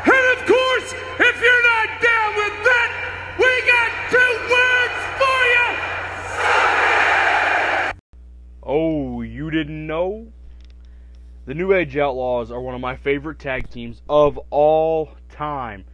And 0.08 0.26
of 0.40 0.46
course, 0.46 0.94
if 1.20 1.42
you're 1.42 1.64
not 1.64 1.90
down 2.02 2.36
with 2.38 2.58
that, 2.64 2.90
we 3.40 3.52
got 3.74 3.90
two 4.14 4.34
words 4.54 4.98
for 5.20 5.40
you. 5.56 5.70
Oh, 8.64 9.22
you 9.22 9.50
didn't 9.52 9.88
know? 9.88 10.28
The 11.46 11.54
New 11.54 11.74
Age 11.74 11.96
Outlaws 11.96 12.50
are 12.50 12.60
one 12.60 12.74
of 12.74 12.82
my 12.82 12.96
favorite 12.96 13.38
tag 13.38 13.70
teams 13.70 14.02
of 14.10 14.40
all 14.50 15.12
time. 15.30 15.86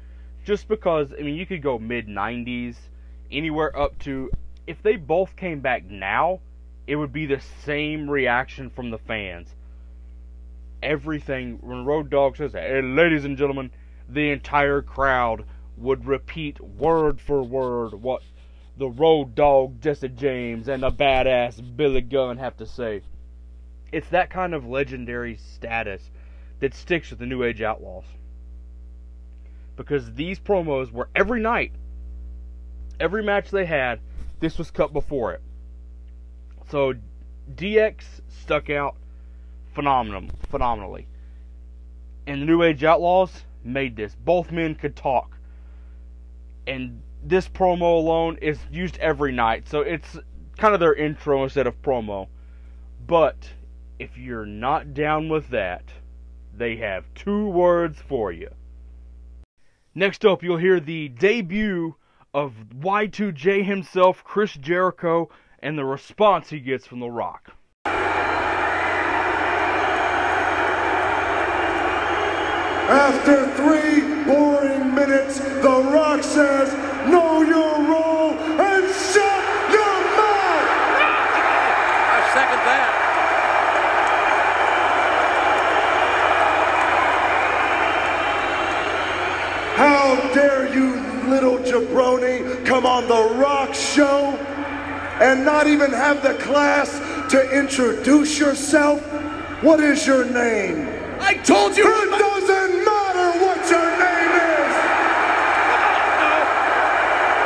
Just 0.45 0.69
because, 0.69 1.11
I 1.11 1.23
mean, 1.23 1.35
you 1.35 1.45
could 1.45 1.61
go 1.61 1.77
mid 1.77 2.07
90s, 2.07 2.77
anywhere 3.29 3.77
up 3.77 3.99
to. 3.99 4.31
If 4.65 4.81
they 4.81 4.95
both 4.95 5.35
came 5.35 5.59
back 5.59 5.83
now, 5.83 6.39
it 6.87 6.95
would 6.95 7.11
be 7.11 7.25
the 7.25 7.41
same 7.65 8.09
reaction 8.09 8.69
from 8.69 8.91
the 8.91 8.97
fans. 8.97 9.53
Everything, 10.81 11.57
when 11.59 11.83
Road 11.83 12.09
Dog 12.09 12.37
says, 12.37 12.53
hey, 12.53 12.81
ladies 12.81 13.25
and 13.25 13.37
gentlemen, 13.37 13.71
the 14.07 14.31
entire 14.31 14.81
crowd 14.81 15.43
would 15.75 16.05
repeat 16.05 16.61
word 16.61 17.19
for 17.19 17.43
word 17.43 17.93
what 17.93 18.21
the 18.77 18.87
Road 18.87 19.35
Dog 19.35 19.81
Jesse 19.81 20.07
James 20.07 20.69
and 20.69 20.81
the 20.81 20.91
badass 20.91 21.61
Billy 21.75 22.01
Gunn 22.01 22.37
have 22.37 22.55
to 22.57 22.65
say. 22.65 23.01
It's 23.91 24.07
that 24.09 24.29
kind 24.29 24.53
of 24.53 24.65
legendary 24.65 25.37
status 25.37 26.09
that 26.59 26.73
sticks 26.73 27.09
with 27.09 27.19
the 27.19 27.25
New 27.25 27.43
Age 27.43 27.61
Outlaws. 27.61 28.05
Because 29.75 30.13
these 30.13 30.39
promos 30.39 30.91
were 30.91 31.09
every 31.15 31.41
night, 31.41 31.73
every 32.99 33.23
match 33.23 33.49
they 33.49 33.65
had, 33.65 33.99
this 34.39 34.57
was 34.57 34.71
cut 34.71 34.93
before 34.93 35.33
it. 35.33 35.41
So 36.69 36.93
DX 37.55 38.03
stuck 38.29 38.69
out 38.69 38.95
phenomenal, 39.73 40.29
phenomenally. 40.49 41.07
And 42.27 42.41
the 42.41 42.45
New 42.45 42.63
Age 42.63 42.83
Outlaws 42.83 43.43
made 43.63 43.95
this. 43.95 44.15
Both 44.15 44.51
men 44.51 44.75
could 44.75 44.95
talk. 44.95 45.37
And 46.67 47.01
this 47.23 47.47
promo 47.47 47.97
alone 47.97 48.37
is 48.41 48.59
used 48.71 48.97
every 48.99 49.31
night. 49.31 49.67
So 49.67 49.81
it's 49.81 50.17
kind 50.57 50.73
of 50.73 50.79
their 50.79 50.93
intro 50.93 51.43
instead 51.43 51.67
of 51.67 51.81
promo. 51.81 52.27
But 53.05 53.49
if 54.01 54.17
you're 54.17 54.47
not 54.47 54.95
down 54.95 55.29
with 55.29 55.49
that, 55.49 55.83
they 56.57 56.75
have 56.77 57.05
two 57.13 57.47
words 57.47 57.99
for 57.99 58.31
you. 58.31 58.49
Next 59.93 60.25
up, 60.25 60.41
you'll 60.41 60.57
hear 60.57 60.79
the 60.79 61.09
debut 61.09 61.95
of 62.33 62.51
Y2J 62.79 63.63
himself, 63.63 64.23
Chris 64.23 64.53
Jericho, 64.53 65.29
and 65.59 65.77
the 65.77 65.85
response 65.85 66.49
he 66.49 66.59
gets 66.59 66.87
from 66.87 66.99
The 66.99 67.11
Rock. 67.11 67.51
After 72.89 73.45
three 73.55 74.01
boring 74.25 74.95
minutes, 74.95 75.37
The 75.37 75.91
Rock 75.93 76.23
says, 76.23 76.73
Know 77.07 77.43
your 77.43 77.83
role 77.87 78.31
and 78.31 78.83
shut 78.95 79.43
your 79.69 79.95
mouth! 80.17 80.65
I 82.09 82.31
second 82.33 82.65
that. 82.65 83.01
How 89.81 90.15
dare 90.31 90.71
you, 90.75 90.93
little 91.27 91.60
jabroni, 91.71 92.65
come 92.65 92.85
on 92.85 93.07
The 93.07 93.35
Rock 93.39 93.73
show 93.73 94.35
and 95.21 95.45
not 95.45 95.67
even 95.67 95.91
have 95.91 96.21
the 96.21 96.33
class 96.35 96.99
to 97.31 97.49
introduce 97.57 98.37
yourself? 98.37 99.01
What 99.63 99.79
is 99.79 100.05
your 100.05 100.25
name? 100.25 100.87
I 101.19 101.35
told 101.35 101.77
you. 101.77 101.85
It 101.87 102.09
doesn't 102.09 102.83
matter 102.83 103.31
what 103.39 103.69
your 103.69 103.89
name 103.99 104.33
is! 104.41 104.73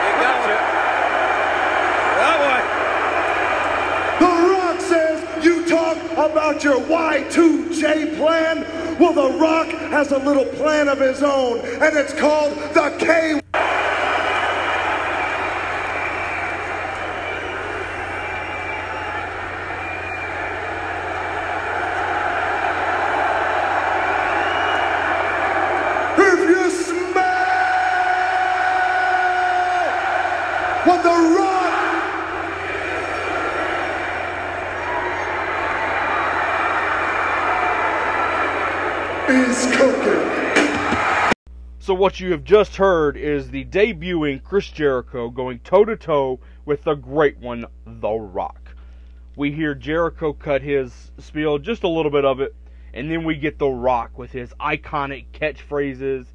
You 0.01 0.11
gotcha. 0.23 0.57
That 2.17 2.37
The 4.19 4.33
Rock 4.53 4.79
says 4.81 5.45
you 5.45 5.65
talk 5.67 5.97
about 6.13 6.63
your 6.63 6.79
Y2J 6.79 8.17
plan. 8.17 8.65
Well, 8.97 9.13
The 9.13 9.37
Rock 9.37 9.67
has 9.67 10.11
a 10.13 10.17
little 10.19 10.45
plan 10.45 10.87
of 10.87 10.99
his 10.99 11.21
own, 11.21 11.59
and 11.59 11.97
it's 11.97 12.13
called 12.13 12.53
the 12.73 12.95
K. 12.97 13.41
If 26.17 26.39
you 26.49 26.69
smell 26.71 27.25
what 30.85 30.99
The 31.03 31.17
Rock 31.37 31.73
is 39.27 39.65
cooking. 39.75 40.23
So 41.79 41.84
what 41.95 42.19
you 42.19 42.31
have 42.31 42.43
just 42.43 42.75
heard 42.75 43.15
is 43.15 43.49
the 43.49 43.63
debuting 43.63 44.43
Chris 44.43 44.69
Jericho 44.69 45.29
going 45.29 45.59
toe 45.59 45.85
to 45.85 45.95
toe 45.95 46.39
with 46.65 46.83
the 46.83 46.95
great 46.95 47.37
one, 47.37 47.65
The 47.85 48.11
Rock. 48.11 48.75
We 49.37 49.53
hear 49.53 49.73
Jericho 49.73 50.33
cut 50.33 50.61
his 50.61 51.11
spiel, 51.17 51.57
just 51.57 51.83
a 51.83 51.87
little 51.87 52.11
bit 52.11 52.25
of 52.25 52.41
it, 52.41 52.53
and 52.93 53.09
then 53.09 53.23
we 53.23 53.35
get 53.35 53.59
The 53.59 53.69
Rock 53.69 54.17
with 54.17 54.33
his 54.33 54.53
iconic 54.59 55.27
catchphrases 55.31 56.25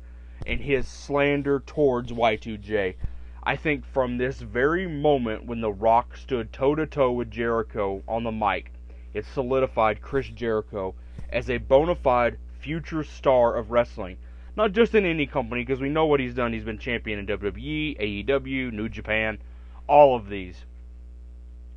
and 0.47 0.61
his 0.61 0.89
slander 0.89 1.61
towards 1.61 2.11
Y2J. 2.11 2.95
I 3.43 3.57
think 3.57 3.85
from 3.85 4.17
this 4.17 4.41
very 4.41 4.87
moment 4.87 5.45
when 5.45 5.61
The 5.61 5.73
Rock 5.73 6.17
stood 6.17 6.55
toe 6.55 6.75
to 6.75 6.87
toe 6.87 7.13
with 7.13 7.31
Jericho 7.31 8.03
on 8.09 8.25
the 8.25 8.33
mic, 8.33 8.73
it 9.13 9.27
solidified 9.27 10.01
Chris 10.01 10.29
Jericho 10.29 10.95
as 11.29 11.51
a 11.51 11.59
bona 11.59 11.97
fide 11.97 12.39
future 12.59 13.05
star 13.05 13.57
of 13.57 13.71
wrestling. 13.71 14.17
Not 14.61 14.73
just 14.73 14.95
in 14.95 15.07
any 15.07 15.25
company, 15.25 15.63
because 15.63 15.81
we 15.81 15.89
know 15.89 16.05
what 16.05 16.21
he's 16.21 16.35
done. 16.35 16.53
He's 16.53 16.65
been 16.65 16.77
champion 16.77 17.19
in 17.19 17.27
WWE, 17.27 18.27
AEW, 18.27 18.71
New 18.71 18.91
Japan, 18.91 19.39
all 19.87 20.15
of 20.15 20.29
these. 20.29 20.67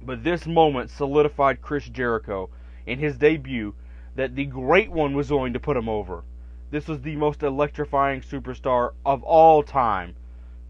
But 0.01 0.25
this 0.25 0.45
moment 0.45 0.89
solidified 0.89 1.61
Chris 1.61 1.87
Jericho 1.87 2.49
in 2.85 2.99
his 2.99 3.15
debut 3.15 3.73
that 4.17 4.35
the 4.35 4.43
Great 4.43 4.91
One 4.91 5.15
was 5.15 5.29
going 5.29 5.53
to 5.53 5.61
put 5.61 5.77
him 5.77 5.87
over. 5.87 6.25
This 6.71 6.89
was 6.89 6.99
the 6.99 7.15
most 7.15 7.41
electrifying 7.41 8.19
superstar 8.19 8.91
of 9.05 9.23
all 9.23 9.63
time. 9.63 10.17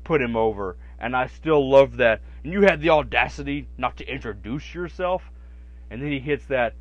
Put 0.04 0.22
him 0.22 0.36
over. 0.36 0.78
And 1.00 1.16
I 1.16 1.26
still 1.26 1.68
love 1.68 1.98
that. 1.98 2.22
And 2.44 2.54
you 2.54 2.62
had 2.62 2.80
the 2.80 2.92
audacity 2.92 3.70
not 3.76 3.98
to 3.98 4.08
introduce 4.08 4.76
yourself. 4.76 5.32
And 5.90 6.00
then 6.00 6.12
he 6.12 6.20
hits 6.20 6.46
that. 6.46 6.76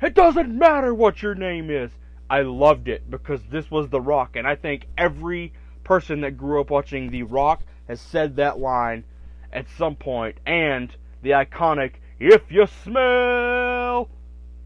It 0.00 0.14
doesn't 0.14 0.58
matter 0.58 0.94
what 0.94 1.20
your 1.20 1.34
name 1.34 1.68
is. 1.68 1.90
I 2.30 2.42
loved 2.42 2.88
it 2.88 3.10
because 3.10 3.42
this 3.44 3.70
was 3.70 3.88
The 3.88 4.00
Rock. 4.00 4.36
And 4.36 4.46
I 4.46 4.54
think 4.54 4.86
every 4.96 5.52
person 5.84 6.20
that 6.20 6.36
grew 6.36 6.60
up 6.60 6.70
watching 6.70 7.10
The 7.10 7.22
Rock 7.22 7.62
has 7.86 8.00
said 8.00 8.36
that 8.36 8.58
line 8.58 9.04
at 9.52 9.66
some 9.76 9.96
point. 9.96 10.38
And 10.44 10.94
the 11.22 11.30
iconic, 11.30 11.94
if 12.18 12.50
you 12.50 12.66
smell, 12.66 14.08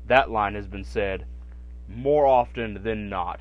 that 0.06 0.30
line 0.30 0.54
has 0.54 0.66
been 0.66 0.84
said 0.84 1.24
more 1.88 2.26
often 2.26 2.82
than 2.82 3.08
not. 3.08 3.40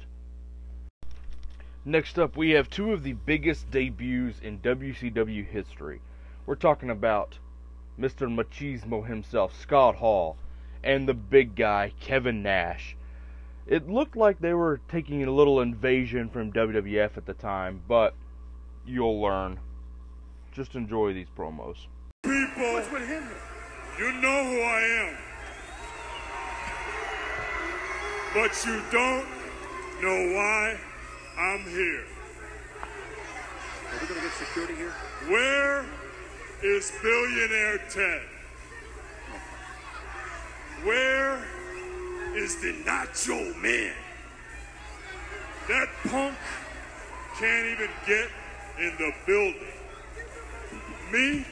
Next 1.84 2.20
up, 2.20 2.38
we 2.38 2.52
have 2.52 2.70
two 2.70 2.92
of 2.92 3.02
the 3.02 3.14
biggest 3.14 3.72
debuts 3.72 4.40
in 4.40 4.60
WCW 4.60 5.48
history. 5.48 6.00
We're 6.46 6.56
talking 6.56 6.92
about 6.92 7.40
Mr. 8.00 8.28
Machismo 8.30 9.08
himself, 9.08 9.60
Scott 9.60 9.96
Hall, 9.96 10.38
and 10.84 11.08
the 11.08 11.16
big 11.16 11.56
guy, 11.56 11.94
Kevin 12.00 12.44
Nash. 12.44 12.96
It 13.72 13.90
looked 13.90 14.18
like 14.18 14.42
they 14.42 14.54
were 14.54 14.82
taking 14.90 15.24
a 15.24 15.32
little 15.32 15.62
invasion 15.62 16.30
from 16.30 16.52
WWF 16.52 17.16
at 17.16 17.26
the 17.26 17.34
time, 17.34 17.82
but 17.88 18.14
you'll 18.86 19.22
learn. 19.22 19.62
Just 20.52 20.76
enjoy 20.76 21.14
these 21.14 21.30
promos. 21.38 21.78
People, 22.22 22.82
you 23.98 24.12
know 24.12 24.44
who 24.44 24.60
I 24.60 25.08
am. 25.08 25.18
But 28.34 28.52
you 28.66 28.82
don't 28.92 29.26
know 30.02 30.36
why 30.36 30.78
I'm 31.40 31.62
here. 31.70 32.04
Are 32.82 34.00
we 34.02 34.08
gonna 34.08 34.20
get 34.20 34.34
security 34.34 34.76
here? 34.76 34.92
Where 35.30 35.86
is 36.62 36.92
billionaire 37.02 37.78
Ted? 37.90 38.22
Where 40.84 41.42
is 42.36 42.62
the 42.62 42.74
Nacho 42.84 43.56
Man? 43.62 43.94
That 45.68 45.88
punk 46.08 46.36
can't 47.40 47.68
even 47.68 47.90
get 48.06 48.28
in 48.80 48.94
the 48.98 49.14
building. 49.26 49.68
Me, 51.12 51.46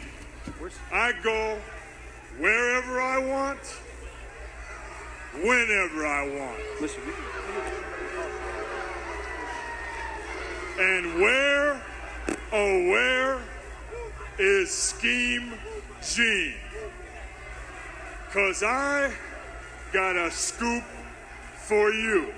I 0.91 1.13
go 1.23 1.57
wherever 2.37 3.01
I 3.01 3.17
want, 3.19 3.59
whenever 5.43 6.05
I 6.07 6.27
want. 6.37 6.81
Listen, 6.81 7.01
And 10.79 11.19
where, 11.19 11.81
oh 12.53 12.87
where 12.89 13.41
is 14.37 14.71
Scheme 14.71 15.51
Gene? 16.01 16.53
Cause 18.31 18.63
I 18.63 19.11
got 19.91 20.15
a 20.15 20.29
scoop 20.29 20.83
for 21.55 21.91
you. 21.91 22.33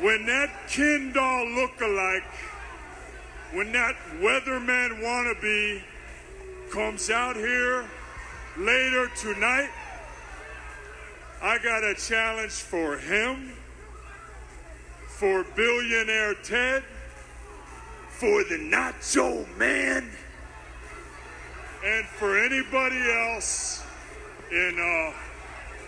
When 0.00 0.26
that 0.26 0.50
Ken 0.68 1.12
doll 1.12 1.46
lookalike, 1.46 2.22
when 3.52 3.72
that 3.72 3.96
weatherman 4.20 5.00
wannabe 5.02 5.82
comes 6.70 7.10
out 7.10 7.34
here 7.34 7.84
later 8.56 9.10
tonight, 9.16 9.70
I 11.42 11.58
got 11.58 11.82
a 11.82 11.94
challenge 11.94 12.52
for 12.52 12.98
him 12.98 13.52
for 15.18 15.44
billionaire 15.56 16.34
Ted, 16.34 16.84
for 18.08 18.44
the 18.44 18.56
Nacho 18.56 19.46
Man, 19.56 20.08
and 21.84 22.06
for 22.06 22.38
anybody 22.38 23.00
else 23.10 23.82
in 24.50 24.78
uh, 24.78 25.12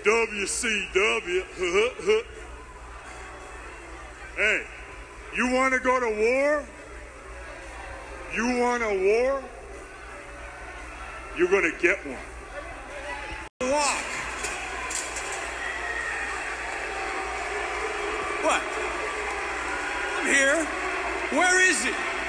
WCW. 0.04 1.44
hey, 4.36 4.66
you 5.34 5.50
want 5.52 5.72
to 5.72 5.80
go 5.80 5.98
to 5.98 6.06
war? 6.06 6.64
You 8.34 8.58
want 8.58 8.82
a 8.82 8.88
war? 8.88 9.42
You're 11.36 11.48
going 11.48 11.70
to 11.70 11.78
get 11.80 11.98
one. 12.06 12.16
walk. 13.70 14.04
What? 18.42 18.62
I'm 20.18 20.26
here. 20.26 20.66
Where 21.30 21.70
is 21.70 21.84
he? 21.84 22.19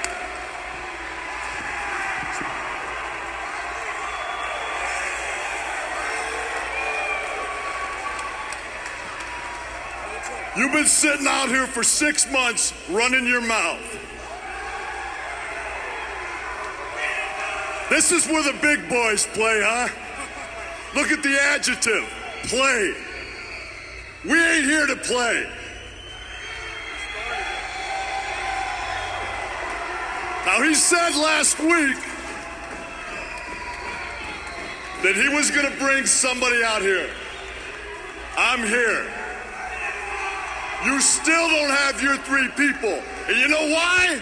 You've 10.55 10.73
been 10.73 10.85
sitting 10.85 11.27
out 11.27 11.47
here 11.47 11.65
for 11.65 11.81
six 11.81 12.29
months 12.29 12.73
running 12.89 13.25
your 13.25 13.39
mouth. 13.39 13.79
This 17.89 18.11
is 18.11 18.27
where 18.27 18.43
the 18.43 18.57
big 18.61 18.89
boys 18.89 19.27
play, 19.27 19.61
huh? 19.63 19.87
Look 20.93 21.09
at 21.09 21.23
the 21.23 21.39
adjective 21.39 22.03
play. 22.43 22.93
We 24.25 24.41
ain't 24.41 24.65
here 24.65 24.87
to 24.87 24.95
play. 24.97 25.49
Now, 30.45 30.61
he 30.63 30.73
said 30.73 31.15
last 31.15 31.59
week 31.59 31.97
that 35.03 35.15
he 35.15 35.29
was 35.29 35.49
going 35.49 35.71
to 35.71 35.77
bring 35.79 36.05
somebody 36.05 36.61
out 36.61 36.81
here. 36.81 37.09
I'm 38.37 38.67
here. 38.67 39.20
You 40.85 40.99
still 40.99 41.47
don't 41.47 41.69
have 41.69 42.01
your 42.01 42.17
three 42.17 42.47
people. 42.49 42.99
And 43.27 43.37
you 43.37 43.47
know 43.47 43.69
why? 43.69 44.21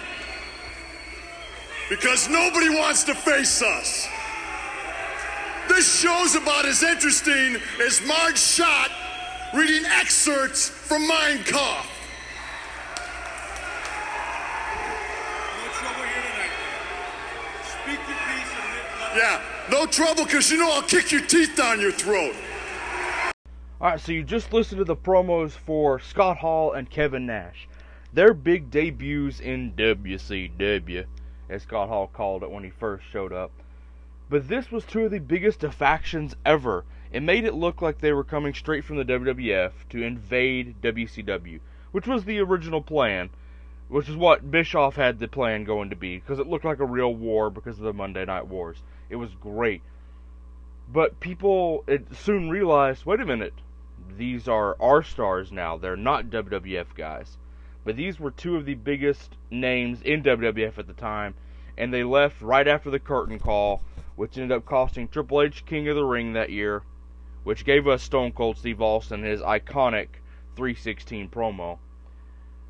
Because 1.90 2.30
nobody 2.30 2.70
wants 2.70 3.04
to 3.06 3.16
face 3.16 3.62
us. 3.62 4.08
This 5.70 6.02
show's 6.02 6.36
about 6.36 6.66
as 6.66 6.84
interesting 6.84 7.58
as 7.86 8.06
Marge 8.06 8.38
Schott 8.38 8.92
reading 9.54 9.86
excerpts 9.86 10.68
from 10.68 11.08
Mein 11.08 11.44
Kampf. 11.44 11.88
No 15.56 15.72
trouble 15.72 16.04
here 16.04 16.22
tonight. 16.22 16.52
Speak 17.64 18.00
your 18.08 18.18
piece 18.28 18.52
and 18.54 19.16
let 19.16 19.18
Yeah, 19.18 19.42
no 19.72 19.86
trouble 19.86 20.26
because 20.26 20.52
you 20.52 20.58
know 20.58 20.72
I'll 20.72 20.82
kick 20.82 21.12
your 21.12 21.22
teeth 21.22 21.56
down 21.56 21.80
your 21.80 21.92
throat. 21.94 22.36
Alright, 23.82 24.02
so 24.02 24.12
you 24.12 24.24
just 24.24 24.52
listened 24.52 24.80
to 24.80 24.84
the 24.84 24.94
promos 24.94 25.52
for 25.52 26.02
Scott 26.02 26.40
Hall 26.40 26.74
and 26.74 26.90
Kevin 26.90 27.26
Nash. 27.26 27.66
Their 28.12 28.34
big 28.34 28.70
debuts 28.70 29.40
in 29.40 29.72
WCW, 29.72 31.06
as 31.48 31.64
Scott 31.64 31.88
Hall 31.88 32.08
called 32.08 32.44
it 32.44 32.52
when 32.52 32.66
he 32.66 32.72
first 32.72 33.06
showed 33.06 33.32
up. 33.32 33.52
But 34.30 34.50
this 34.50 34.70
was 34.70 34.84
two 34.84 35.06
of 35.06 35.12
the 35.12 35.20
biggest 35.20 35.62
defections 35.62 36.36
ever. 36.46 36.84
It 37.14 37.24
made 37.24 37.46
it 37.46 37.54
look 37.54 37.82
like 37.82 38.00
they 38.00 38.12
were 38.12 38.26
coming 38.26 38.54
straight 38.54 38.84
from 38.84 38.98
the 38.98 39.06
WWF 39.06 39.72
to 39.92 40.04
invade 40.04 40.82
WCW, 40.82 41.62
which 41.94 42.06
was 42.06 42.26
the 42.26 42.40
original 42.40 42.82
plan, 42.82 43.30
which 43.88 44.10
is 44.10 44.18
what 44.18 44.52
Bischoff 44.52 44.98
had 44.98 45.20
the 45.20 45.30
plan 45.30 45.64
going 45.64 45.90
to 45.90 45.96
be, 45.96 46.18
because 46.18 46.40
it 46.40 46.48
looked 46.48 46.66
like 46.66 46.80
a 46.80 46.86
real 46.86 47.16
war 47.16 47.50
because 47.50 47.78
of 47.78 47.86
the 47.86 47.94
Monday 47.94 48.26
Night 48.26 48.48
Wars. 48.48 48.84
It 49.10 49.16
was 49.16 49.30
great. 49.40 49.84
But 50.92 51.22
people 51.22 51.86
soon 52.12 52.50
realized, 52.50 53.06
wait 53.06 53.22
a 53.22 53.26
minute, 53.26 53.54
these 54.18 54.48
are 54.48 54.76
our 54.82 55.04
stars 55.04 55.52
now. 55.52 55.78
They're 55.78 55.96
not 55.96 56.30
WWF 56.30 56.96
guys. 56.96 57.38
But 57.86 57.96
these 57.96 58.20
were 58.20 58.32
two 58.32 58.56
of 58.56 58.66
the 58.66 58.76
biggest 58.76 59.36
names 59.50 60.02
in 60.02 60.22
WWF 60.22 60.78
at 60.78 60.88
the 60.88 60.94
time, 60.94 61.34
and 61.78 61.94
they 61.94 62.04
left 62.04 62.42
right 62.42 62.68
after 62.68 62.90
the 62.90 63.00
curtain 63.00 63.40
call, 63.40 63.82
which 64.16 64.38
ended 64.38 64.58
up 64.58 64.66
costing 64.66 65.08
Triple 65.08 65.42
H 65.42 65.66
King 65.66 65.88
of 65.88 65.96
the 65.96 66.04
Ring 66.04 66.34
that 66.34 66.50
year, 66.50 66.84
which 67.44 67.66
gave 67.66 67.88
us 67.88 68.04
Stone 68.04 68.34
Cold 68.34 68.58
Steve 68.58 68.82
Austin 68.82 69.24
his 69.24 69.42
iconic 69.42 70.08
316 70.56 71.30
promo. 71.30 71.80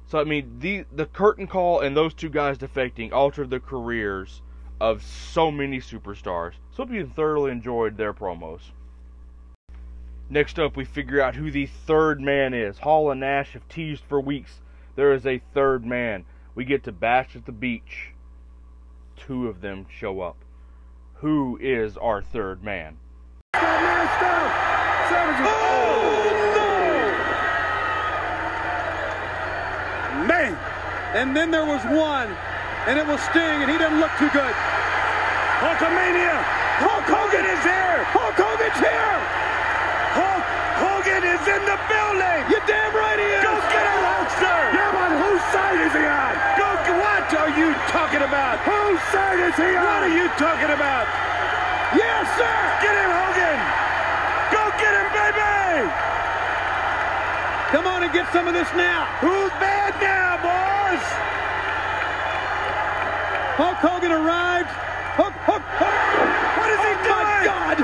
So 0.06 0.20
I 0.20 0.24
mean, 0.24 0.58
the 0.60 0.86
the 0.92 1.06
curtain 1.06 1.48
call 1.48 1.82
and 1.82 1.98
those 1.98 2.14
two 2.14 2.30
guys 2.30 2.58
defecting 2.58 3.12
altered 3.12 3.50
the 3.50 3.60
careers 3.60 4.42
of 4.80 5.04
so 5.04 5.52
many 5.52 5.80
superstars. 5.80 6.54
So 6.72 6.84
hope 6.84 6.92
you 6.92 7.06
thoroughly 7.06 7.52
enjoyed 7.52 7.98
their 7.98 8.14
promos. 8.14 8.72
Next 10.32 10.60
up, 10.60 10.78
we 10.78 10.86
figure 10.86 11.20
out 11.20 11.34
who 11.36 11.50
the 11.50 11.66
third 11.66 12.22
man 12.22 12.54
is. 12.54 12.78
Hall 12.78 13.10
and 13.10 13.20
Nash 13.20 13.54
have 13.54 13.68
teased 13.68 14.04
for 14.08 14.22
weeks. 14.22 14.60
There 14.96 15.12
is 15.12 15.26
a 15.26 15.42
third 15.56 15.84
man. 15.84 16.26
We 16.54 16.66
get 16.66 16.84
to 16.84 16.92
Bash 16.92 17.36
at 17.36 17.48
the 17.48 17.52
Beach. 17.52 18.12
Two 19.16 19.48
of 19.48 19.62
them 19.62 19.88
show 19.90 20.22
up. 20.22 20.38
Who 21.16 21.58
is 21.60 21.98
our 21.98 22.22
third 22.22 22.64
man? 22.64 22.98
Oh, 23.56 23.80
man! 30.28 30.54
And 31.16 31.36
then 31.36 31.50
there 31.50 31.66
was 31.66 31.84
one, 31.86 32.30
and 32.86 33.00
it 33.00 33.08
was 33.08 33.20
Sting, 33.22 33.64
and 33.64 33.72
he 33.72 33.80
didn't 33.80 34.00
look 34.00 34.12
too 34.20 34.30
good. 34.30 34.54
Hulkamania! 35.58 36.44
Hulk 36.78 37.04
Hogan 37.06 37.46
is 37.46 37.64
here! 37.64 38.04
Hulk 38.14 38.36
Hogan's 38.36 38.80
here! 38.80 39.40
Hogan 41.00 41.24
is 41.24 41.48
in 41.48 41.64
the 41.64 41.80
building! 41.88 42.40
You're 42.52 42.68
damn 42.68 42.92
right 42.92 43.16
he 43.16 43.24
is! 43.24 43.40
Go 43.40 43.56
get 43.72 43.88
him, 43.88 44.04
Hulkster! 44.04 44.60
Yeah, 44.76 44.92
but 44.92 45.16
whose 45.16 45.46
side 45.56 45.80
is 45.80 45.96
he 45.96 46.04
on? 46.04 46.36
Go, 46.60 46.68
what 47.00 47.24
are 47.40 47.54
you 47.56 47.72
talking 47.88 48.20
about? 48.20 48.60
Whose 48.68 49.00
side 49.08 49.40
is 49.40 49.56
he 49.56 49.80
on? 49.80 49.88
What 49.88 50.04
are 50.04 50.12
you 50.12 50.28
talking 50.36 50.76
about? 50.76 51.08
Yes, 51.96 52.28
sir! 52.36 52.52
Get 52.84 53.00
him, 53.00 53.12
Hogan! 53.16 53.60
Go 54.52 54.64
get 54.76 54.92
him, 54.92 55.08
baby! 55.16 55.88
Come 57.72 57.88
on 57.88 58.04
and 58.04 58.12
get 58.12 58.28
some 58.36 58.52
of 58.52 58.54
this 58.54 58.68
now. 58.76 59.08
Who's 59.24 59.56
bad 59.56 59.96
now, 60.04 60.36
boys? 60.44 61.06
Hulk 63.56 63.80
Hogan 63.80 64.12
arrived. 64.12 64.68
Hulk, 65.16 65.32
Hulk, 65.48 65.64
Hulk. 65.80 65.96
What 66.60 66.70
is 66.76 66.82
he 66.84 66.92
Oh, 67.08 67.24
my 67.24 67.40
God. 67.48 67.79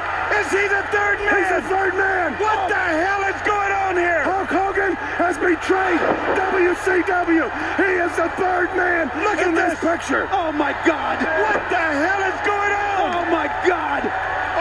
Is 0.45 0.51
he 0.53 0.65
the 0.69 0.85
third 0.93 1.17
man? 1.25 1.33
He's 1.41 1.49
the 1.57 1.65
third 1.65 1.93
man. 1.97 2.37
What 2.37 2.69
the 2.69 2.77
hell 2.77 3.21
is 3.25 3.39
going 3.41 3.73
on 3.73 3.97
here? 3.97 4.21
Hulk 4.21 4.45
Hogan 4.53 4.93
has 5.17 5.33
betrayed 5.41 5.97
WCW. 6.37 7.49
He 7.81 7.91
is 7.97 8.13
the 8.13 8.29
third 8.37 8.69
man. 8.77 9.09
Look 9.25 9.41
in 9.41 9.57
at 9.57 9.57
this 9.57 9.73
this. 9.73 9.81
picture. 9.81 10.29
Oh, 10.29 10.53
my 10.53 10.77
God. 10.85 11.17
What 11.17 11.61
the 11.73 11.81
hell 11.81 12.21
is 12.29 12.39
going 12.45 12.73
on? 12.77 12.93
Oh, 13.01 13.25
my 13.33 13.49
God. 13.65 14.05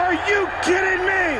Are 0.01 0.17
you 0.25 0.49
kidding 0.65 1.05
me? 1.05 1.37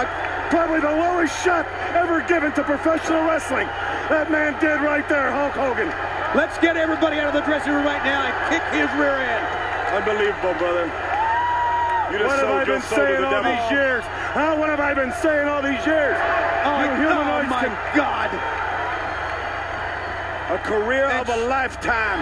Uh, 0.00 0.08
probably 0.48 0.80
the 0.80 0.88
lowest 0.96 1.36
shot 1.44 1.68
ever 1.92 2.24
given 2.24 2.52
to 2.56 2.64
professional 2.64 3.20
wrestling. 3.28 3.68
That 4.08 4.32
man 4.32 4.56
did 4.64 4.80
right 4.80 5.04
there, 5.12 5.28
Hulk 5.30 5.52
Hogan. 5.52 5.92
Let's 6.32 6.56
get 6.64 6.76
everybody 6.80 7.20
out 7.20 7.28
of 7.28 7.36
the 7.36 7.44
dressing 7.44 7.72
room 7.72 7.84
right 7.84 8.00
now 8.00 8.24
and 8.24 8.32
kick 8.48 8.64
his 8.72 8.88
rear 8.96 9.20
end. 9.20 9.44
Unbelievable, 9.92 10.56
brother. 10.56 10.88
You 12.12 12.24
What 12.24 12.38
have 12.38 12.48
I 12.48 12.64
been 12.64 12.80
saying 12.82 13.20
the 13.20 13.26
all 13.26 13.30
devil. 13.42 13.52
these 13.52 13.70
years? 13.70 14.04
Huh? 14.04 14.56
What 14.56 14.70
have 14.70 14.80
I 14.80 14.94
been 14.94 15.12
saying 15.20 15.46
all 15.48 15.60
these 15.60 15.84
years? 15.86 16.16
Oh, 16.64 16.82
You 17.00 17.08
oh 17.08 17.42
my 17.50 17.64
can- 17.64 17.96
God. 17.96 18.30
A 20.50 20.58
career 20.64 21.10
of 21.10 21.28
a 21.28 21.36
lifetime. 21.48 22.20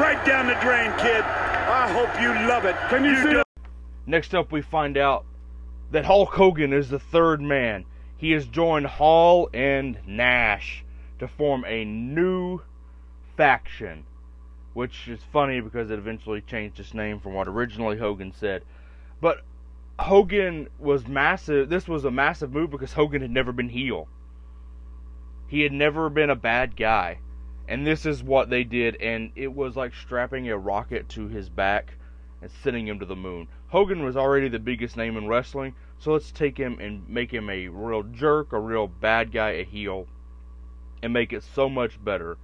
Right 0.00 0.18
down 0.26 0.48
the 0.48 0.54
drain, 0.54 0.90
kid. 0.98 1.22
I 1.22 1.88
hope 1.92 2.20
you 2.20 2.28
love 2.48 2.64
it. 2.64 2.74
Can 2.88 3.04
you 3.04 3.14
see 3.22 3.30
do. 3.30 3.42
Next 4.06 4.34
up, 4.34 4.50
we 4.50 4.60
find 4.62 4.96
out 4.96 5.24
that 5.92 6.04
Hulk 6.04 6.30
Hogan 6.30 6.72
is 6.72 6.88
the 6.90 6.98
third 6.98 7.40
man. 7.40 7.84
He 8.16 8.32
has 8.32 8.46
joined 8.46 8.86
Hall 8.86 9.48
and 9.54 9.96
Nash 10.06 10.82
to 11.20 11.28
form 11.28 11.64
a 11.68 11.84
new 11.84 12.60
faction, 13.36 14.04
which 14.74 15.08
is 15.08 15.20
funny 15.32 15.60
because 15.60 15.90
it 15.90 15.98
eventually 15.98 16.40
changed 16.40 16.80
its 16.80 16.94
name 16.94 17.20
from 17.20 17.34
what 17.34 17.48
originally 17.48 17.98
Hogan 17.98 18.32
said. 18.32 18.64
But 19.20 19.42
Hogan 19.98 20.68
was 20.78 21.06
massive. 21.06 21.68
This 21.68 21.86
was 21.86 22.04
a 22.04 22.10
massive 22.10 22.52
move 22.52 22.70
because 22.70 22.94
Hogan 22.94 23.22
had 23.22 23.30
never 23.30 23.52
been 23.52 23.68
heel. 23.68 24.08
He 25.46 25.60
had 25.60 25.72
never 25.72 26.08
been 26.08 26.30
a 26.30 26.36
bad 26.36 26.76
guy. 26.76 27.18
And 27.68 27.86
this 27.86 28.04
is 28.04 28.22
what 28.22 28.50
they 28.50 28.64
did, 28.64 28.96
and 29.00 29.30
it 29.36 29.54
was 29.54 29.76
like 29.76 29.94
strapping 29.94 30.48
a 30.48 30.58
rocket 30.58 31.08
to 31.10 31.28
his 31.28 31.48
back 31.48 31.94
and 32.40 32.50
sending 32.50 32.88
him 32.88 32.98
to 32.98 33.06
the 33.06 33.14
moon. 33.14 33.46
Hogan 33.68 34.02
was 34.02 34.16
already 34.16 34.48
the 34.48 34.58
biggest 34.58 34.96
name 34.96 35.16
in 35.16 35.28
wrestling, 35.28 35.74
so 35.98 36.12
let's 36.12 36.32
take 36.32 36.58
him 36.58 36.78
and 36.80 37.08
make 37.08 37.32
him 37.32 37.48
a 37.48 37.68
real 37.68 38.02
jerk, 38.02 38.52
a 38.52 38.58
real 38.58 38.88
bad 38.88 39.30
guy, 39.30 39.50
a 39.50 39.64
heel, 39.64 40.08
and 41.02 41.12
make 41.12 41.32
it 41.32 41.44
so 41.44 41.68
much 41.68 42.02
better. 42.02 42.36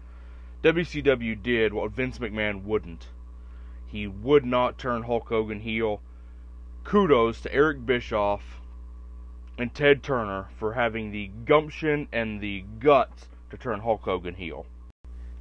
WCW 0.62 1.40
did 1.40 1.72
what 1.72 1.92
Vince 1.92 2.18
McMahon 2.18 2.64
wouldn't. 2.64 3.06
He 3.86 4.08
would 4.08 4.44
not 4.44 4.76
turn 4.76 5.04
Hulk 5.04 5.28
Hogan 5.28 5.60
heel. 5.60 6.00
Kudos 6.82 7.40
to 7.42 7.54
Eric 7.54 7.86
Bischoff 7.86 8.60
and 9.56 9.72
Ted 9.72 10.02
Turner 10.02 10.48
for 10.58 10.72
having 10.72 11.12
the 11.12 11.30
gumption 11.44 12.08
and 12.12 12.40
the 12.40 12.64
guts 12.80 13.28
to 13.50 13.56
turn 13.56 13.80
Hulk 13.80 14.02
Hogan 14.02 14.34
heel. 14.34 14.66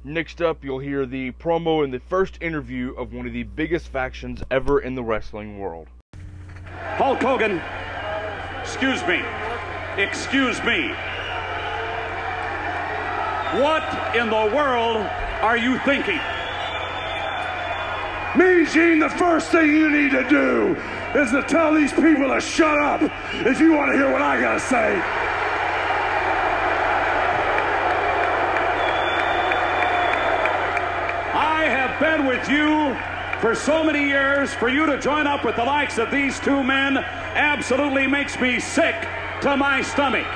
Next 0.04 0.40
up, 0.40 0.62
you'll 0.62 0.78
hear 0.78 1.04
the 1.04 1.32
promo 1.32 1.82
in 1.82 1.90
the 1.90 1.98
first 1.98 2.38
interview 2.40 2.94
of 2.94 3.12
one 3.12 3.26
of 3.26 3.32
the 3.32 3.42
biggest 3.42 3.88
factions 3.88 4.42
ever 4.52 4.78
in 4.78 4.94
the 4.94 5.02
wrestling 5.02 5.58
world. 5.58 5.88
Hulk 6.96 7.20
Hogan, 7.20 7.60
excuse 8.60 9.04
me. 9.06 9.20
Excuse 9.96 10.62
me. 10.62 10.94
What 13.58 13.82
in 14.14 14.30
the 14.30 14.54
world 14.54 14.98
are 15.42 15.56
you 15.56 15.80
thinking? 15.80 16.20
Mean 18.36 18.66
Gene, 18.66 19.00
the 19.00 19.10
first 19.10 19.50
thing 19.50 19.74
you 19.74 19.90
need 19.90 20.12
to 20.12 20.22
do 20.28 20.76
is 21.18 21.32
to 21.32 21.42
tell 21.42 21.74
these 21.74 21.92
people 21.92 22.28
to 22.28 22.40
shut 22.40 22.78
up 22.78 23.02
if 23.46 23.58
you 23.58 23.72
want 23.72 23.90
to 23.90 23.98
hear 23.98 24.12
what 24.12 24.22
I 24.22 24.40
gotta 24.40 24.60
say. 24.60 24.94
I 31.34 31.64
have 31.64 31.98
been 31.98 32.26
with 32.26 32.48
you 32.48 32.96
for 33.40 33.56
so 33.56 33.82
many 33.82 34.04
years. 34.04 34.54
For 34.54 34.68
you 34.68 34.86
to 34.86 35.00
join 35.00 35.26
up 35.26 35.44
with 35.44 35.56
the 35.56 35.64
likes 35.64 35.98
of 35.98 36.12
these 36.12 36.38
two 36.38 36.62
men 36.62 36.98
absolutely 36.98 38.06
makes 38.06 38.40
me 38.40 38.60
sick 38.60 38.94
to 39.40 39.56
my 39.56 39.82
stomach. 39.82 40.28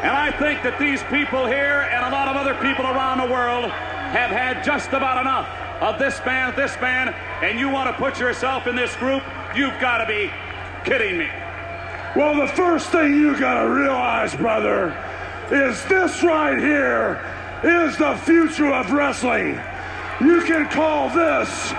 And 0.00 0.16
I 0.16 0.27
think 0.38 0.62
that 0.62 0.78
these 0.78 1.02
people 1.04 1.46
here 1.46 1.88
and 1.90 2.06
a 2.06 2.10
lot 2.10 2.28
of 2.28 2.36
other 2.36 2.54
people 2.62 2.86
around 2.86 3.18
the 3.18 3.26
world 3.26 3.64
have 3.66 4.30
had 4.30 4.62
just 4.62 4.88
about 4.92 5.20
enough 5.20 5.48
of 5.82 5.98
this 5.98 6.20
man, 6.24 6.54
this 6.54 6.80
man, 6.80 7.08
and 7.42 7.58
you 7.58 7.68
want 7.68 7.90
to 7.90 7.96
put 8.00 8.20
yourself 8.20 8.68
in 8.68 8.76
this 8.76 8.94
group? 8.96 9.22
You've 9.56 9.78
got 9.80 9.98
to 9.98 10.06
be 10.06 10.30
kidding 10.84 11.18
me. 11.18 11.28
Well, 12.14 12.36
the 12.36 12.46
first 12.54 12.90
thing 12.90 13.14
you 13.14 13.38
gotta 13.38 13.68
realize, 13.68 14.34
brother, 14.34 14.96
is 15.50 15.84
this 15.86 16.22
right 16.22 16.58
here 16.58 17.20
is 17.64 17.96
the 17.98 18.16
future 18.16 18.72
of 18.72 18.92
wrestling. 18.92 19.60
You 20.20 20.40
can 20.42 20.68
call 20.68 21.10
this 21.10 21.70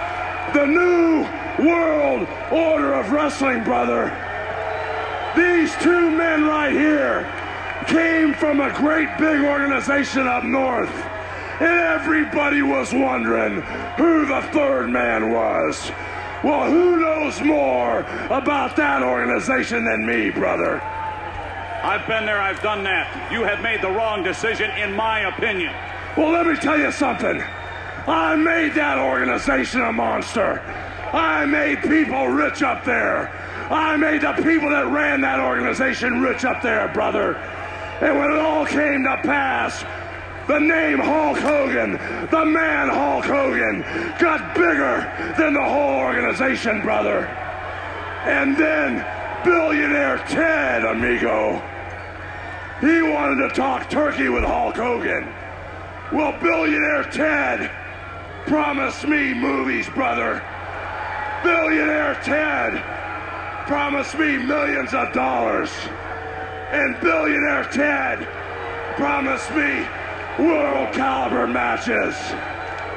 the 0.54 0.66
new 0.66 1.26
world 1.66 2.28
order 2.52 2.94
of 2.94 3.12
wrestling, 3.12 3.64
brother. 3.64 4.16
These 5.36 5.74
two 5.78 6.12
men 6.12 6.46
right 6.46 6.72
here 6.72 7.39
came 7.90 8.34
from 8.36 8.62
a 8.62 8.72
great 8.78 9.10
big 9.18 9.42
organization 9.42 10.28
up 10.28 10.44
north. 10.44 10.94
And 11.60 11.80
everybody 11.80 12.62
was 12.62 12.94
wondering 12.94 13.62
who 13.98 14.26
the 14.26 14.42
third 14.54 14.90
man 14.90 15.32
was. 15.32 15.92
Well, 16.42 16.72
who 16.72 17.02
knows 17.02 17.42
more 17.42 18.00
about 18.30 18.78
that 18.78 19.04
organization 19.04 19.84
than 19.84 20.06
me, 20.06 20.30
brother? 20.30 20.80
I've 21.84 22.08
been 22.08 22.26
there, 22.26 22.40
I've 22.40 22.62
done 22.62 22.84
that. 22.84 23.32
You 23.32 23.44
have 23.44 23.62
made 23.62 23.82
the 23.82 23.90
wrong 23.90 24.24
decision, 24.24 24.70
in 24.72 24.94
my 24.94 25.22
opinion. 25.22 25.74
Well, 26.16 26.32
let 26.32 26.46
me 26.46 26.56
tell 26.56 26.80
you 26.80 26.92
something. 26.92 27.42
I 28.08 28.36
made 28.36 28.74
that 28.76 28.98
organization 28.98 29.82
a 29.82 29.92
monster. 29.92 30.62
I 31.12 31.46
made 31.46 31.82
people 31.82 32.28
rich 32.28 32.62
up 32.64 32.86
there. 32.86 33.32
I 33.70 33.98
made 33.98 34.22
the 34.22 34.34
people 34.34 34.70
that 34.70 34.88
ran 34.88 35.22
that 35.22 35.40
organization 35.40 36.22
rich 36.22 36.46
up 36.46 36.62
there, 36.62 36.88
brother. 36.90 37.38
And 38.02 38.18
when 38.18 38.32
it 38.32 38.40
all 38.40 38.66
came 38.66 39.04
to 39.04 39.18
pass, 39.24 39.84
the 40.48 40.60
name 40.60 41.00
Hulk 41.00 41.38
Hogan, 41.38 41.92
the 42.32 42.46
man 42.46 42.90
Hulk 42.90 43.26
Hogan, 43.26 43.82
got 44.20 44.56
bigger 44.56 45.34
than 45.38 45.54
the 45.54 45.64
whole 45.64 46.00
organization, 46.00 46.82
brother. 46.82 47.26
And 48.26 48.58
then 48.58 49.06
billionaire 49.44 50.18
Ted, 50.28 50.86
amigo, 50.86 51.62
he 52.82 53.02
wanted 53.02 53.48
to 53.48 53.54
talk 53.54 53.90
turkey 53.90 54.30
with 54.30 54.44
Hulk 54.44 54.76
Hogan. 54.76 55.32
Well, 56.14 56.32
billionaire 56.42 57.04
Ted 57.04 57.70
promised 58.48 59.08
me 59.08 59.34
movies, 59.34 59.90
brother. 59.90 60.42
Billionaire 61.44 62.16
Ted 62.24 62.82
promised 63.68 64.18
me 64.18 64.38
millions 64.38 64.94
of 64.94 65.14
dollars. 65.14 65.70
And 66.72 67.00
billionaire 67.02 67.64
Ted 67.72 68.28
promised 68.96 69.50
me 69.56 69.88
world 70.38 70.94
caliber 70.94 71.48
matches. 71.48 72.16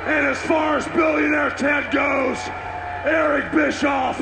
And 0.05 0.27
as 0.27 0.39
far 0.43 0.77
as 0.77 0.87
billionaire 0.89 1.51
Ted 1.51 1.91
goes, 1.91 2.39
Eric 3.05 3.51
Bischoff 3.53 4.21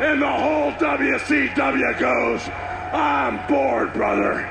and 0.00 0.20
the 0.20 0.28
whole 0.28 0.72
WCW 0.72 1.98
goes, 1.98 2.46
I'm 2.92 3.46
bored, 3.46 3.94
brother. 3.94 4.42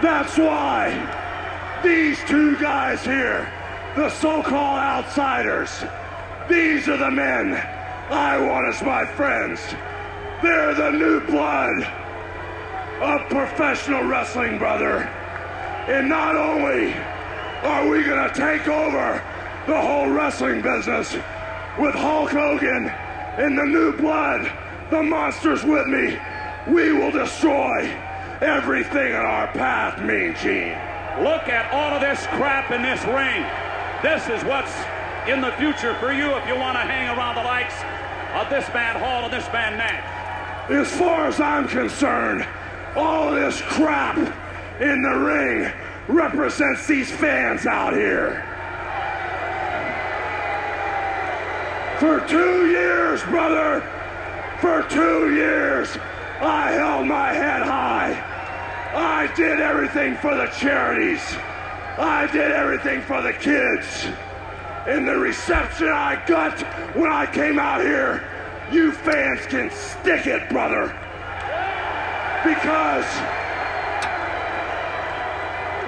That's 0.00 0.38
why 0.38 1.80
these 1.82 2.18
two 2.28 2.56
guys 2.58 3.04
here, 3.04 3.50
the 3.96 4.08
so-called 4.08 4.78
outsiders, 4.78 5.84
these 6.48 6.88
are 6.88 6.96
the 6.96 7.10
men 7.10 7.54
I 8.08 8.38
want 8.38 8.68
as 8.68 8.82
my 8.82 9.04
friends. 9.04 9.60
They're 10.42 10.74
the 10.74 10.90
new 10.90 11.20
blood 11.26 12.01
of 13.00 13.28
professional 13.28 14.04
wrestling, 14.04 14.58
brother. 14.58 15.04
And 15.88 16.08
not 16.08 16.36
only 16.36 16.94
are 17.62 17.88
we 17.88 18.04
going 18.04 18.28
to 18.28 18.34
take 18.34 18.68
over 18.68 19.22
the 19.66 19.80
whole 19.80 20.10
wrestling 20.10 20.62
business 20.62 21.14
with 21.78 21.94
Hulk 21.94 22.30
Hogan 22.30 22.88
and 23.38 23.56
the 23.56 23.64
new 23.64 23.96
blood, 23.96 24.50
the 24.90 25.02
monsters 25.02 25.64
with 25.64 25.86
me, 25.86 26.18
we 26.68 26.92
will 26.92 27.10
destroy 27.10 27.90
everything 28.40 29.08
in 29.08 29.16
our 29.16 29.46
path, 29.48 30.00
Mean 30.00 30.34
Gene. 30.42 30.76
Look 31.22 31.48
at 31.48 31.72
all 31.72 31.94
of 31.94 32.00
this 32.00 32.26
crap 32.26 32.70
in 32.70 32.82
this 32.82 33.04
ring. 33.04 33.42
This 34.02 34.28
is 34.28 34.44
what's 34.44 34.72
in 35.28 35.40
the 35.40 35.52
future 35.52 35.94
for 35.96 36.12
you 36.12 36.34
if 36.36 36.46
you 36.46 36.56
want 36.56 36.76
to 36.76 36.82
hang 36.82 37.16
around 37.16 37.36
the 37.36 37.42
likes 37.42 37.74
of 38.34 38.50
this 38.50 38.66
man 38.74 38.96
Hall 38.96 39.24
and 39.24 39.32
this 39.32 39.46
man 39.52 39.76
Nash. 39.76 40.70
as 40.70 40.90
far 40.90 41.26
as 41.26 41.40
I'm 41.40 41.68
concerned, 41.68 42.46
all 42.96 43.32
this 43.32 43.60
crap 43.62 44.16
in 44.80 45.02
the 45.02 45.18
ring 45.18 45.72
represents 46.08 46.86
these 46.86 47.10
fans 47.10 47.66
out 47.66 47.94
here. 47.94 48.48
For 51.98 52.20
two 52.26 52.66
years, 52.70 53.22
brother, 53.22 53.80
for 54.60 54.82
two 54.88 55.34
years, 55.34 55.96
I 56.40 56.72
held 56.72 57.06
my 57.06 57.32
head 57.32 57.62
high. 57.62 58.28
I 58.94 59.32
did 59.34 59.60
everything 59.60 60.16
for 60.16 60.34
the 60.34 60.46
charities. 60.46 61.22
I 61.96 62.28
did 62.32 62.50
everything 62.50 63.02
for 63.02 63.22
the 63.22 63.32
kids. 63.32 64.06
And 64.86 65.06
the 65.06 65.16
reception 65.16 65.88
I 65.88 66.22
got 66.26 66.60
when 66.96 67.10
I 67.10 67.26
came 67.26 67.58
out 67.58 67.80
here, 67.80 68.28
you 68.72 68.90
fans 68.90 69.46
can 69.46 69.70
stick 69.70 70.26
it, 70.26 70.48
brother. 70.50 70.98
Because 72.44 73.06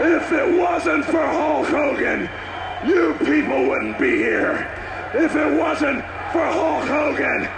if 0.01 0.31
it 0.31 0.59
wasn't 0.59 1.05
for 1.05 1.27
Hulk 1.27 1.67
Hogan, 1.67 2.31
you 2.87 3.15
people 3.25 3.67
wouldn't 3.69 3.99
be 3.99 4.17
here. 4.17 4.71
If 5.15 5.35
it 5.35 5.59
wasn't 5.59 6.01
for 6.33 6.45
Hulk 6.45 6.87
Hogan, 6.87 7.49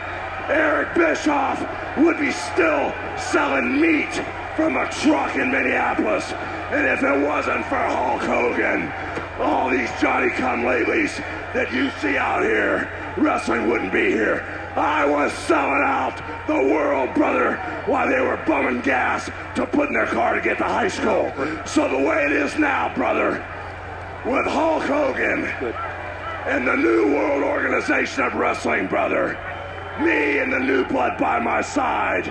Eric 0.48 0.94
Bischoff 0.94 1.60
would 1.98 2.18
be 2.18 2.30
still 2.30 2.94
selling 3.18 3.80
meat 3.80 4.14
from 4.54 4.76
a 4.76 4.88
truck 4.90 5.36
in 5.36 5.50
Minneapolis. 5.50 6.32
And 6.70 6.86
if 6.86 7.02
it 7.02 7.26
wasn't 7.26 7.66
for 7.66 7.76
Hulk 7.76 8.22
Hogan, 8.22 8.92
all 9.38 9.68
these 9.68 9.90
Johnny 10.00 10.30
come 10.30 10.62
latelys 10.62 11.16
that 11.52 11.70
you 11.72 11.90
see 12.00 12.16
out 12.16 12.42
here, 12.42 12.90
wrestling 13.18 13.68
wouldn't 13.68 13.92
be 13.92 14.10
here. 14.10 14.55
I 14.76 15.06
was 15.06 15.32
selling 15.32 15.82
out 15.82 16.20
the 16.46 16.54
world, 16.72 17.14
brother, 17.14 17.56
while 17.86 18.08
they 18.08 18.20
were 18.20 18.36
bumming 18.46 18.82
gas 18.82 19.30
to 19.54 19.66
put 19.66 19.88
in 19.88 19.94
their 19.94 20.06
car 20.06 20.34
to 20.34 20.40
get 20.42 20.58
to 20.58 20.64
high 20.64 20.88
school. 20.88 21.32
So 21.66 21.88
the 21.88 21.98
way 21.98 22.24
it 22.26 22.32
is 22.32 22.58
now, 22.58 22.94
brother, 22.94 23.42
with 24.26 24.46
Hulk 24.46 24.82
Hogan 24.82 25.44
and 26.46 26.68
the 26.68 26.76
New 26.76 27.14
World 27.14 27.42
Organization 27.42 28.24
of 28.24 28.34
Wrestling, 28.34 28.86
brother, 28.86 29.38
me 30.00 30.38
and 30.40 30.52
the 30.52 30.58
new 30.60 30.84
blood 30.84 31.16
by 31.16 31.38
my 31.40 31.62
side, 31.62 32.26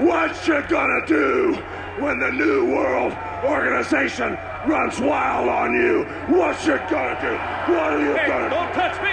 what 0.00 0.46
you 0.48 0.60
gonna 0.68 1.06
do 1.06 1.54
when 2.00 2.18
the 2.18 2.32
New 2.32 2.74
World 2.74 3.12
Organization 3.44 4.36
runs 4.66 4.98
wild 4.98 5.48
on 5.48 5.72
you? 5.74 6.04
What 6.34 6.58
you 6.66 6.78
gonna 6.90 7.16
do? 7.20 7.72
What 7.72 7.92
are 7.92 8.00
you 8.00 8.14
Hey, 8.16 8.26
gonna 8.26 8.48
do? 8.48 8.54
don't 8.56 8.72
touch 8.72 9.00
me. 9.02 9.10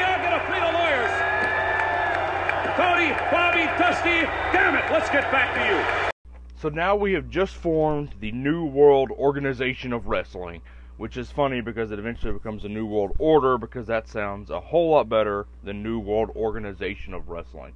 Cody, 2.77 3.09
Bobby, 3.31 3.65
Dusty, 3.79 4.21
damn 4.53 4.75
it. 4.75 4.91
Let's 4.91 5.09
get 5.09 5.31
back 5.31 5.55
to 5.55 5.65
you. 5.65 6.11
So 6.61 6.69
now 6.69 6.95
we 6.95 7.11
have 7.13 7.27
just 7.27 7.55
formed 7.55 8.13
the 8.19 8.31
New 8.31 8.65
World 8.65 9.09
Organization 9.09 9.93
of 9.93 10.05
Wrestling, 10.05 10.61
which 10.97 11.17
is 11.17 11.31
funny 11.31 11.59
because 11.59 11.89
it 11.89 11.97
eventually 11.97 12.33
becomes 12.33 12.65
a 12.65 12.69
New 12.69 12.85
World 12.85 13.13
Order 13.17 13.57
because 13.57 13.87
that 13.87 14.07
sounds 14.07 14.51
a 14.51 14.59
whole 14.59 14.91
lot 14.91 15.09
better 15.09 15.47
than 15.63 15.81
New 15.81 15.97
World 15.97 16.29
Organization 16.35 17.15
of 17.15 17.29
Wrestling. 17.29 17.73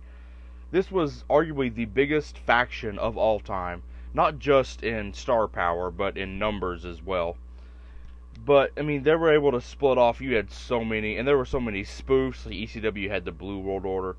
This 0.70 0.92
was 0.92 1.24
arguably 1.32 1.74
the 1.74 1.86
biggest 1.86 2.38
faction 2.38 3.00
of 3.00 3.18
all 3.18 3.40
time, 3.40 3.82
not 4.14 4.38
just 4.38 4.84
in 4.84 5.16
star 5.16 5.48
power, 5.48 5.90
but 5.90 6.16
in 6.16 6.38
numbers 6.38 6.86
as 6.86 7.02
well. 7.02 7.38
But 8.46 8.72
I 8.78 8.84
mean, 8.84 9.02
they 9.02 9.16
were 9.16 9.34
able 9.34 9.52
to 9.54 9.62
split 9.62 9.98
off. 9.98 10.22
You 10.22 10.36
had 10.36 10.52
so 10.52 10.86
many, 10.86 11.18
and 11.18 11.28
there 11.28 11.40
were 11.40 11.46
so 11.46 11.60
many 11.60 11.82
spoofs. 11.82 12.46
Like 12.46 12.54
ECW 12.54 13.10
had 13.10 13.26
the 13.26 13.32
Blue 13.32 13.58
World 13.58 13.88
Order. 13.88 14.16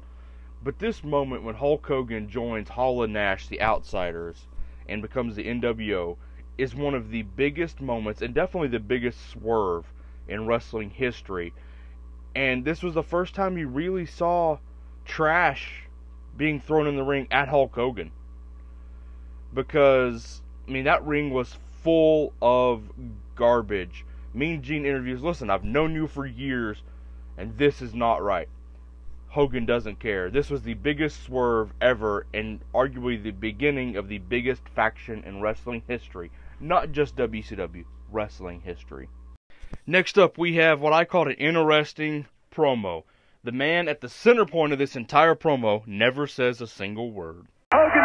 But 0.64 0.79
this 0.79 1.03
moment 1.03 1.42
when 1.42 1.57
Hulk 1.57 1.85
Hogan 1.87 2.29
joins 2.29 2.68
Hall 2.68 3.03
and 3.03 3.12
Nash, 3.12 3.48
the 3.48 3.61
Outsiders, 3.61 4.46
and 4.88 5.03
becomes 5.03 5.35
the 5.35 5.44
NWO, 5.44 6.16
is 6.57 6.75
one 6.75 6.94
of 6.94 7.11
the 7.11 7.22
biggest 7.22 7.81
moments 7.81 8.22
and 8.22 8.33
definitely 8.33 8.68
the 8.68 8.79
biggest 8.79 9.31
swerve 9.31 9.92
in 10.29 10.46
wrestling 10.46 10.90
history. 10.90 11.53
And 12.35 12.64
this 12.64 12.83
was 12.83 12.94
the 12.94 13.03
first 13.03 13.35
time 13.35 13.59
you 13.59 13.66
really 13.66 14.07
saw 14.07 14.59
trash 15.05 15.85
being 16.37 16.61
thrown 16.61 16.87
in 16.87 16.96
the 16.96 17.03
ring 17.03 17.27
at 17.31 17.48
Hulk 17.48 17.75
Hogan. 17.75 18.12
Because, 19.53 20.42
I 20.66 20.70
mean, 20.70 20.85
that 20.85 21.05
ring 21.05 21.31
was 21.31 21.57
full 21.83 22.33
of 22.40 22.85
garbage. 23.35 24.05
Mean 24.33 24.62
Gene 24.62 24.87
interviews, 24.87 25.22
listen, 25.22 25.51
I've 25.51 25.64
known 25.64 25.94
you 25.94 26.07
for 26.07 26.25
years, 26.25 26.83
and 27.37 27.59
this 27.59 27.83
is 27.83 27.94
not 27.94 28.22
right. 28.22 28.48
Hogan 29.33 29.64
doesn't 29.64 29.99
care. 29.99 30.31
This 30.31 30.51
was 30.51 30.62
the 30.62 30.75
biggest 30.75 31.23
swerve 31.25 31.73
ever, 31.81 32.27
and 32.35 32.61
arguably 32.75 33.21
the 33.21 33.31
beginning 33.31 33.97
of 33.97 34.07
the 34.09 34.18
biggest 34.18 34.68
faction 34.68 35.25
in 35.25 35.40
wrestling 35.40 35.83
history. 35.88 36.31
Not 36.61 36.92
just 36.92 37.16
WCW, 37.16 37.85
wrestling 38.11 38.61
history. 38.61 39.09
Next 39.87 40.18
up, 40.18 40.37
we 40.37 40.57
have 40.57 40.81
what 40.81 40.92
I 40.92 41.07
called 41.07 41.29
an 41.29 41.40
interesting 41.40 42.27
promo. 42.55 43.05
The 43.42 43.53
man 43.53 43.88
at 43.88 44.03
the 44.03 44.09
center 44.09 44.45
point 44.45 44.75
of 44.75 44.79
this 44.79 44.97
entire 44.97 45.35
promo 45.35 45.87
never 45.87 46.27
says 46.27 46.61
a 46.61 46.66
single 46.66 47.11
word. 47.11 47.49
Hogan 47.73 48.05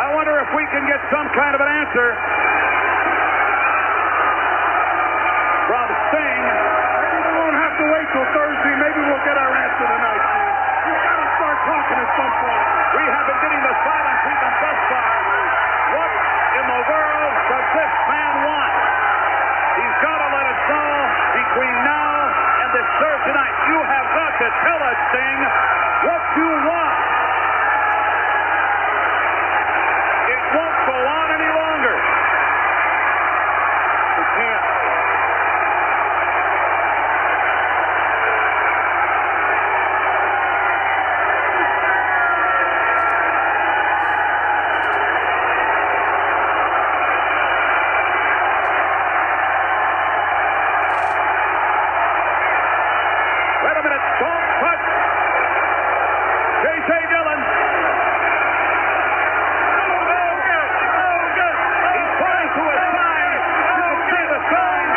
I 0.00 0.08
wonder 0.16 0.40
if 0.40 0.48
we 0.56 0.64
can 0.72 0.88
get 0.88 1.04
some 1.12 1.28
kind 1.36 1.54
of 1.54 1.60
an 1.60 1.68
answer 1.68 2.08
from 5.68 5.86
Sting. 6.10 6.42
Maybe 6.98 7.18
we 7.22 7.32
won't 7.38 7.54
have 7.62 7.76
to 7.78 7.86
wait 7.94 8.06
till 8.10 8.26
Thursday. 8.34 8.74
Maybe 8.74 9.00
we'll 9.06 9.22
get 9.22 9.38
our 9.38 9.54
answer 9.54 9.86
tonight. 9.86 10.22
We've 10.90 11.04
got 11.06 11.22
to 11.22 11.30
start 11.38 11.58
We 12.40 13.04
have 13.04 13.26
the 13.28 13.74
silent 13.84 14.18
treatment. 14.24 14.54
What 15.92 16.12
in 16.56 16.64
the 16.72 16.80
world 16.88 17.34
does 17.52 17.68
this 17.76 17.92
man 18.08 18.34
want? 18.48 18.72
He's 19.76 19.96
got 20.00 20.18
to 20.24 20.28
let 20.32 20.46
us 20.48 20.60
know 20.72 20.92
between 21.36 21.74
now 21.84 22.12
and 22.64 22.70
this 22.72 22.88
Thursday 22.96 23.34
night. 23.36 23.56
You 23.68 23.78
have 23.84 24.06
got 24.16 24.32
to 24.40 24.48
tell 24.64 24.80
us, 24.88 24.98
Sting, 25.12 25.40
what 26.08 26.22
you 26.40 26.48
want. 26.64 26.96
It 30.16 30.42
won't 30.56 30.78
go 30.88 30.96
on 30.96 31.28
any 31.36 31.50
longer. 31.52 31.96
We 34.00 34.24
can't. 34.40 34.64
Wait 53.64 53.76
a 53.76 53.82
minute. 53.84 54.04
Don't 54.20 54.46
touch. 54.60 54.84
J.J. 56.64 56.90
Dillon. 57.12 57.40
He's 61.96 62.12
pointing 62.20 62.50
to 62.56 62.62
a 62.64 62.76
sign. 62.94 63.32
You 63.76 63.84
can 63.84 64.00
see 64.10 64.24
the 64.32 64.40
sign. 64.50 64.88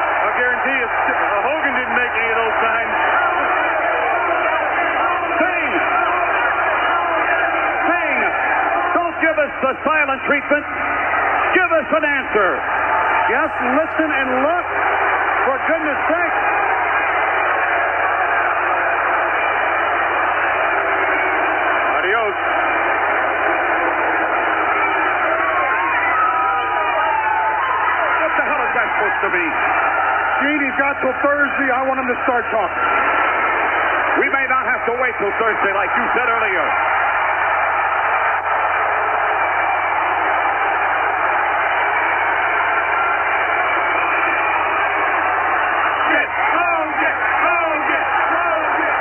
I 0.08 0.30
guarantee 0.38 0.78
you, 0.80 0.88
uh, 0.88 1.42
Hogan 1.44 1.74
didn't 1.76 1.96
make 1.96 2.14
any 2.16 2.30
of 2.32 2.38
those 2.40 2.56
signs. 2.64 2.96
Sing! 5.40 5.72
Sing! 7.86 8.18
Don't 8.94 9.16
give 9.20 9.36
us 9.38 9.52
the 9.62 9.74
silent 9.94 10.22
treatment. 10.26 10.66
Give 11.54 11.70
us 11.70 11.86
an 11.86 12.02
answer. 12.02 12.50
Just 13.30 13.56
listen 13.78 14.10
and 14.10 14.28
look. 14.42 14.66
For 15.46 15.56
goodness 15.70 16.00
sake. 16.10 16.36
Adios. 21.94 22.36
What 28.18 28.32
the 28.34 28.44
hell 28.50 28.62
is 28.66 28.72
that 28.74 28.88
supposed 28.98 29.20
to 29.22 29.30
be? 29.30 29.46
Gene, 30.42 30.58
he's 30.58 30.78
got 30.82 30.98
till 31.06 31.14
Thursday. 31.22 31.70
I 31.70 31.86
want 31.86 32.02
him 32.02 32.08
to 32.10 32.18
start 32.26 32.42
talking. 32.50 32.82
We 34.18 34.26
may 34.26 34.46
not 34.50 34.66
have 34.66 34.82
to 34.90 34.92
wait 34.98 35.14
till 35.22 35.30
Thursday, 35.38 35.70
like 35.70 35.90
you 35.94 36.04
said 36.18 36.26
earlier. 36.26 36.66
Get, 46.12 46.28
Hogan, 46.54 47.16
Hogan, 47.44 48.04
Hogan, 48.30 48.94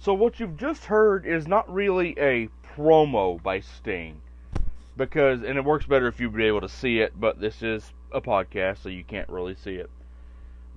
So 0.00 0.09
what 0.20 0.38
you've 0.38 0.58
just 0.58 0.84
heard 0.84 1.24
is 1.24 1.48
not 1.48 1.72
really 1.72 2.14
a 2.18 2.46
promo 2.76 3.42
by 3.42 3.58
Sting, 3.58 4.20
because 4.94 5.42
and 5.42 5.56
it 5.56 5.64
works 5.64 5.86
better 5.86 6.08
if 6.08 6.20
you'd 6.20 6.36
be 6.36 6.44
able 6.44 6.60
to 6.60 6.68
see 6.68 6.98
it, 6.98 7.18
but 7.18 7.40
this 7.40 7.62
is 7.62 7.94
a 8.12 8.20
podcast, 8.20 8.82
so 8.82 8.90
you 8.90 9.02
can't 9.02 9.30
really 9.30 9.54
see 9.54 9.76
it. 9.76 9.88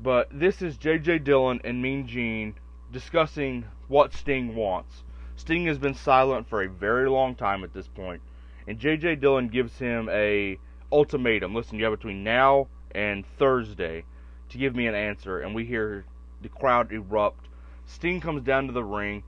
But 0.01 0.29
this 0.31 0.61
is 0.61 0.77
J.J. 0.77 1.19
Dillon 1.19 1.59
and 1.65 1.81
Mean 1.81 2.07
Gene 2.07 2.55
discussing 2.93 3.65
what 3.89 4.13
Sting 4.13 4.55
wants. 4.55 5.03
Sting 5.35 5.65
has 5.65 5.77
been 5.77 5.93
silent 5.93 6.47
for 6.47 6.63
a 6.63 6.69
very 6.69 7.09
long 7.09 7.35
time 7.35 7.65
at 7.65 7.73
this 7.73 7.89
point, 7.89 8.21
and 8.65 8.79
J.J. 8.79 9.17
Dillon 9.17 9.49
gives 9.49 9.77
him 9.77 10.07
a 10.09 10.57
ultimatum. 10.89 11.53
Listen, 11.53 11.77
you 11.79 11.83
have 11.83 11.99
between 11.99 12.23
now 12.23 12.67
and 12.95 13.25
Thursday 13.37 14.05
to 14.47 14.57
give 14.57 14.73
me 14.73 14.87
an 14.87 14.95
answer, 14.95 15.41
and 15.41 15.53
we 15.53 15.65
hear 15.65 16.05
the 16.41 16.47
crowd 16.47 16.93
erupt. 16.93 17.49
Sting 17.85 18.21
comes 18.21 18.43
down 18.43 18.67
to 18.67 18.71
the 18.71 18.83
ring, 18.83 19.21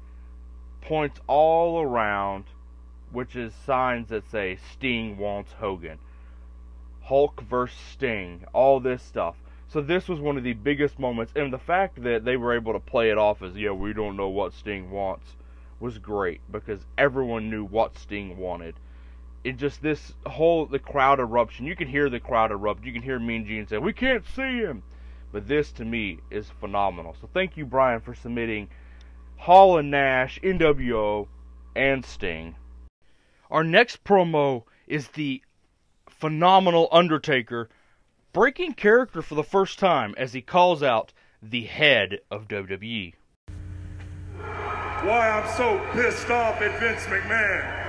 points 0.86 1.20
all 1.28 1.82
around, 1.82 2.46
which 3.12 3.36
is 3.36 3.54
signs 3.66 4.10
that 4.10 4.30
say 4.30 4.58
Sting 4.72 5.18
wants 5.18 5.52
Hogan. 5.54 5.98
Hulk 7.02 7.42
versus 7.42 7.78
Sting, 7.92 8.46
all 8.54 8.80
this 8.80 9.02
stuff. 9.02 9.36
So 9.68 9.82
this 9.82 10.08
was 10.08 10.20
one 10.20 10.38
of 10.38 10.44
the 10.44 10.54
biggest 10.54 11.00
moments, 11.00 11.34
and 11.36 11.52
the 11.52 11.58
fact 11.58 12.04
that 12.04 12.24
they 12.24 12.38
were 12.38 12.54
able 12.54 12.74
to 12.74 12.80
play 12.80 13.10
it 13.10 13.18
off 13.18 13.42
as, 13.42 13.56
yeah, 13.56 13.72
we 13.72 13.94
don't 13.94 14.16
know 14.16 14.30
what 14.30 14.54
Sting 14.54 14.92
wants, 14.92 15.36
was 15.80 15.98
great 15.98 16.40
because 16.52 16.86
everyone 16.98 17.50
knew 17.50 17.66
what 17.66 17.98
Sting 17.98 18.38
wanted. 18.38 18.76
It 19.44 19.58
just 19.58 19.82
this 19.82 20.14
whole 20.26 20.66
the 20.66 20.80
crowd 20.80 21.20
eruption. 21.20 21.66
You 21.66 21.76
can 21.76 21.88
hear 21.88 22.10
the 22.10 22.20
crowd 22.20 22.52
erupt. 22.52 22.86
You 22.86 22.94
can 22.94 23.02
hear 23.02 23.20
Mean 23.20 23.46
Gene 23.46 23.68
say, 23.68 23.78
"We 23.78 23.94
can't 23.94 24.26
see 24.26 24.60
him," 24.60 24.82
but 25.32 25.48
this 25.48 25.72
to 25.74 25.86
me 25.86 26.20
is 26.32 26.50
phenomenal. 26.50 27.16
So 27.22 27.30
thank 27.32 27.58
you, 27.58 27.66
Brian, 27.66 28.02
for 28.02 28.16
submitting 28.16 28.70
Hall 29.38 29.78
and 29.78 29.92
Nash, 29.92 30.40
NWO, 30.42 31.28
and 31.76 32.06
Sting. 32.06 32.56
Our 33.52 33.64
next 33.64 34.04
promo 34.04 34.64
is 34.88 35.10
the 35.10 35.42
phenomenal 36.10 36.88
Undertaker 36.92 37.70
breaking 38.34 38.74
character 38.74 39.22
for 39.22 39.36
the 39.36 39.44
first 39.44 39.80
time 39.80 40.16
as 40.18 40.34
he 40.34 40.42
calls 40.42 40.82
out 40.82 41.14
the 41.42 41.66
head 41.66 42.20
of 42.32 42.48
WWE. 42.48 43.14
Why 45.06 45.30
I'm 45.30 45.48
so 45.56 45.80
pissed 45.94 46.30
off 46.32 46.62
at 46.62 46.80
Vince 46.80 47.04
McMahon. 47.04 47.84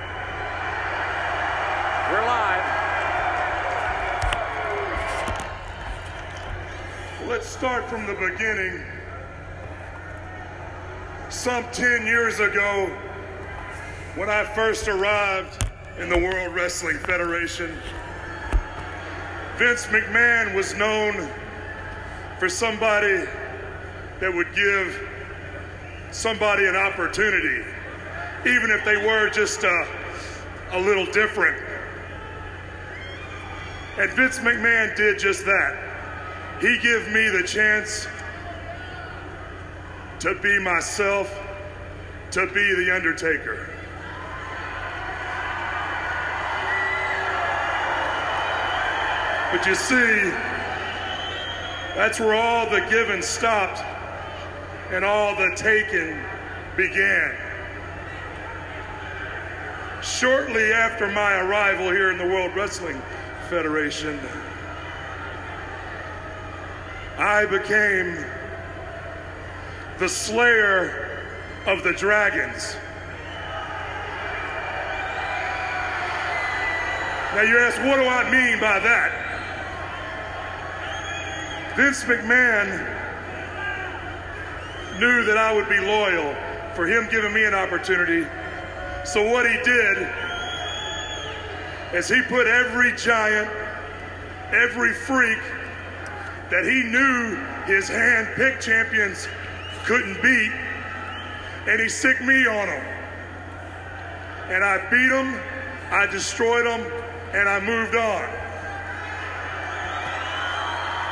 We're 2.11 2.25
live. 2.25 2.63
Let's 7.27 7.47
start 7.47 7.89
from 7.89 8.05
the 8.05 8.13
beginning. 8.13 8.83
Some 11.29 11.65
10 11.73 12.05
years 12.05 12.39
ago, 12.39 12.85
when 14.15 14.29
I 14.29 14.45
first 14.45 14.87
arrived 14.87 15.65
in 15.99 16.07
the 16.07 16.17
World 16.17 16.55
Wrestling 16.55 16.97
Federation, 16.99 17.77
Vince 19.57 19.87
McMahon 19.87 20.55
was 20.55 20.73
known 20.75 21.29
for 22.39 22.47
somebody 22.47 23.25
that 24.21 24.33
would 24.33 24.55
give 24.55 25.05
somebody 26.11 26.65
an 26.65 26.77
opportunity, 26.77 27.61
even 28.45 28.71
if 28.71 28.85
they 28.85 28.95
were 28.95 29.29
just 29.29 29.65
a, 29.65 29.87
a 30.71 30.79
little 30.79 31.05
different. 31.07 31.61
And 33.97 34.09
Vince 34.11 34.39
McMahon 34.39 34.95
did 34.95 35.19
just 35.19 35.43
that. 35.43 36.57
He 36.61 36.77
gave 36.77 37.09
me 37.09 37.27
the 37.27 37.43
chance 37.45 38.07
to 40.19 40.35
be 40.35 40.59
myself, 40.59 41.33
to 42.31 42.47
be 42.47 42.75
the 42.75 42.95
Undertaker. 42.95 43.69
But 49.51 49.65
you 49.65 49.75
see, 49.75 50.31
that's 51.95 52.19
where 52.19 52.35
all 52.35 52.69
the 52.69 52.81
giving 52.89 53.21
stopped 53.21 53.81
and 54.91 55.05
all 55.05 55.35
the 55.35 55.51
taking 55.55 56.19
began. 56.75 57.35
Shortly 60.03 60.71
after 60.71 61.07
my 61.07 61.39
arrival 61.39 61.91
here 61.91 62.11
in 62.11 62.17
the 62.17 62.25
World 62.25 62.55
Wrestling 62.55 63.01
Federation, 63.49 64.19
I 67.17 67.45
became 67.45 68.25
the 69.99 70.07
slayer 70.07 71.25
of 71.65 71.83
the 71.83 71.93
dragons. 71.93 72.75
Now 77.33 77.41
you 77.41 77.57
ask, 77.59 77.77
what 77.79 77.97
do 77.97 78.03
I 78.03 78.29
mean 78.31 78.59
by 78.59 78.79
that? 78.79 79.11
Vince 81.75 82.03
McMahon 82.05 82.67
knew 84.99 85.23
that 85.25 85.37
I 85.37 85.53
would 85.53 85.69
be 85.69 85.79
loyal 85.79 86.35
for 86.75 86.87
him 86.87 87.07
giving 87.11 87.33
me 87.33 87.45
an 87.45 87.53
opportunity. 87.53 88.25
So 89.03 89.29
what 89.29 89.49
he 89.49 89.57
did 89.63 90.07
is 91.93 92.07
he 92.07 92.21
put 92.23 92.47
every 92.47 92.95
giant, 92.95 93.49
every 94.51 94.93
freak 94.93 95.39
that 96.49 96.63
he 96.63 96.83
knew 96.83 97.35
his 97.65 97.87
hand-picked 97.87 98.63
champions 98.63 99.27
couldn't 99.87 100.21
beat, 100.21 100.51
and 101.65 101.79
he 101.79 101.87
sicked 101.87 102.21
me 102.21 102.45
on 102.45 102.67
them. 102.67 102.85
And 104.49 104.61
I 104.61 104.79
beat 104.89 105.07
them, 105.07 105.39
I 105.89 106.05
destroyed 106.07 106.65
them, 106.65 106.81
and 107.33 107.47
I 107.47 107.61
moved 107.61 107.95
on. 107.95 108.23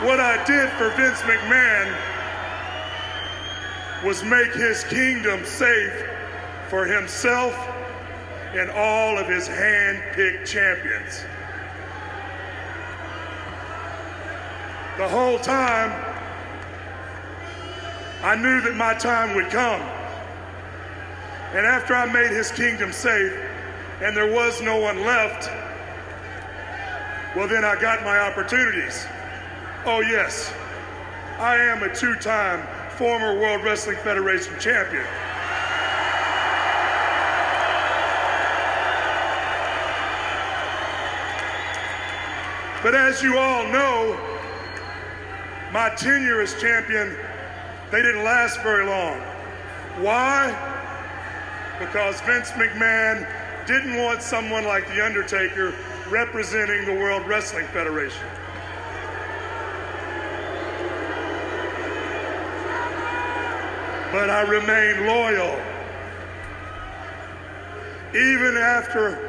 What 0.06 0.20
I 0.20 0.44
did 0.44 0.70
for 0.72 0.90
Vince 0.98 1.22
McMahon 1.22 1.96
was 4.04 4.22
make 4.26 4.54
his 4.54 4.84
kingdom 4.84 5.46
safe 5.46 6.04
for 6.70 6.86
himself 6.86 7.56
and 8.54 8.70
all 8.72 9.18
of 9.18 9.28
his 9.30 9.48
hand-picked 9.48 10.46
champions. 10.46 11.24
The 14.98 15.08
whole 15.08 15.40
time, 15.40 16.05
I 18.26 18.36
knew 18.36 18.60
that 18.62 18.76
my 18.76 18.96
time 18.96 19.36
would 19.36 19.52
come. 19.52 19.80
And 21.54 21.64
after 21.64 21.94
I 21.94 22.12
made 22.12 22.32
his 22.32 22.52
kingdom 22.52 22.92
safe 22.92 23.32
and 24.02 24.18
there 24.18 24.34
was 24.34 24.64
no 24.64 24.78
one 24.78 25.06
left, 25.06 25.48
well, 27.36 27.48
then 27.48 27.64
I 27.64 27.80
got 27.80 28.04
my 28.04 28.18
opportunities. 28.18 29.06
Oh, 29.86 30.02
yes, 30.02 30.52
I 31.38 31.58
am 31.58 31.84
a 31.84 31.96
two 31.96 32.16
time 32.16 32.66
former 32.98 33.40
World 33.40 33.64
Wrestling 33.64 33.98
Federation 33.98 34.60
champion. 34.60 35.06
But 42.82 42.96
as 42.96 43.22
you 43.22 43.38
all 43.38 43.68
know, 43.68 44.20
my 45.72 45.90
tenure 45.90 46.42
as 46.42 46.60
champion, 46.60 47.16
they 47.96 48.02
didn't 48.02 48.26
last 48.26 48.62
very 48.62 48.86
long. 48.86 49.18
Why? 50.04 50.50
Because 51.80 52.20
Vince 52.22 52.52
McMahon 52.52 53.26
didn't 53.66 53.96
want 53.96 54.22
someone 54.22 54.66
like 54.66 54.86
The 54.90 55.06
Undertaker 55.06 55.74
representing 56.10 56.84
the 56.84 56.94
World 56.94 57.26
Wrestling 57.26 57.66
Federation. 57.68 58.28
but 64.12 64.30
I 64.30 64.44
remained 64.44 65.08
loyal. 65.08 65.60
Even 68.12 68.56
after 68.56 69.20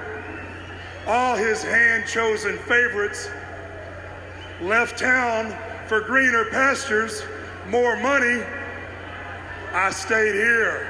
all 1.08 1.34
his 1.34 1.60
hand 1.62 2.06
chosen 2.06 2.56
favorites 2.58 3.28
left 4.60 4.96
town 4.96 5.56
for 5.88 6.00
greener 6.02 6.44
pastures, 6.50 7.24
more 7.68 7.96
money, 7.96 8.44
I 9.76 9.90
stayed 9.90 10.32
here. 10.32 10.88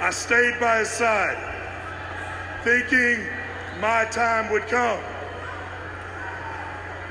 I 0.00 0.10
stayed 0.10 0.58
by 0.58 0.80
his 0.80 0.90
side, 0.90 1.38
thinking 2.64 3.24
my 3.78 4.04
time 4.06 4.50
would 4.50 4.66
come. 4.66 4.98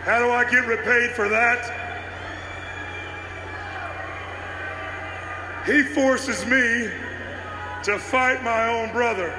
How 0.04 0.20
do 0.20 0.30
I 0.30 0.44
get 0.44 0.68
repaid 0.68 1.12
for 1.12 1.30
that? 1.30 1.64
He 5.66 5.84
forces 5.84 6.46
me 6.46 6.90
to 7.86 7.98
fight 7.98 8.44
my 8.44 8.68
own 8.68 8.92
brother. 8.92 9.32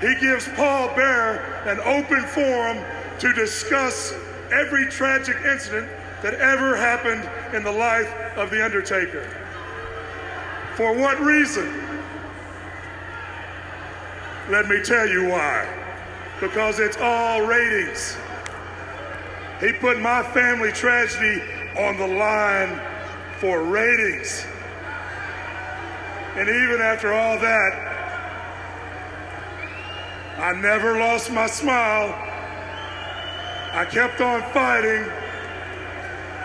He 0.00 0.14
gives 0.14 0.48
Paul 0.48 0.96
Bearer 0.96 1.40
an 1.66 1.78
open 1.80 2.22
forum 2.22 2.78
to 3.18 3.34
discuss 3.34 4.14
every 4.50 4.86
tragic 4.86 5.36
incident 5.44 5.90
that 6.22 6.34
ever 6.34 6.76
happened 6.76 7.28
in 7.54 7.64
the 7.64 7.72
life 7.72 8.12
of 8.36 8.50
The 8.50 8.64
Undertaker. 8.64 9.24
For 10.76 10.94
what 10.94 11.20
reason? 11.20 11.68
Let 14.48 14.68
me 14.68 14.82
tell 14.82 15.08
you 15.08 15.28
why. 15.28 15.68
Because 16.40 16.78
it's 16.78 16.96
all 16.96 17.46
ratings. 17.46 18.16
He 19.60 19.72
put 19.72 20.00
my 20.00 20.22
family 20.32 20.72
tragedy 20.72 21.42
on 21.78 21.96
the 21.98 22.06
line 22.06 22.80
for 23.38 23.62
ratings. 23.62 24.44
And 26.36 26.48
even 26.48 26.80
after 26.80 27.12
all 27.12 27.38
that, 27.38 27.90
I 30.38 30.54
never 30.54 30.98
lost 30.98 31.30
my 31.30 31.46
smile. 31.46 32.14
I 33.72 33.84
kept 33.84 34.20
on 34.20 34.42
fighting. 34.52 35.04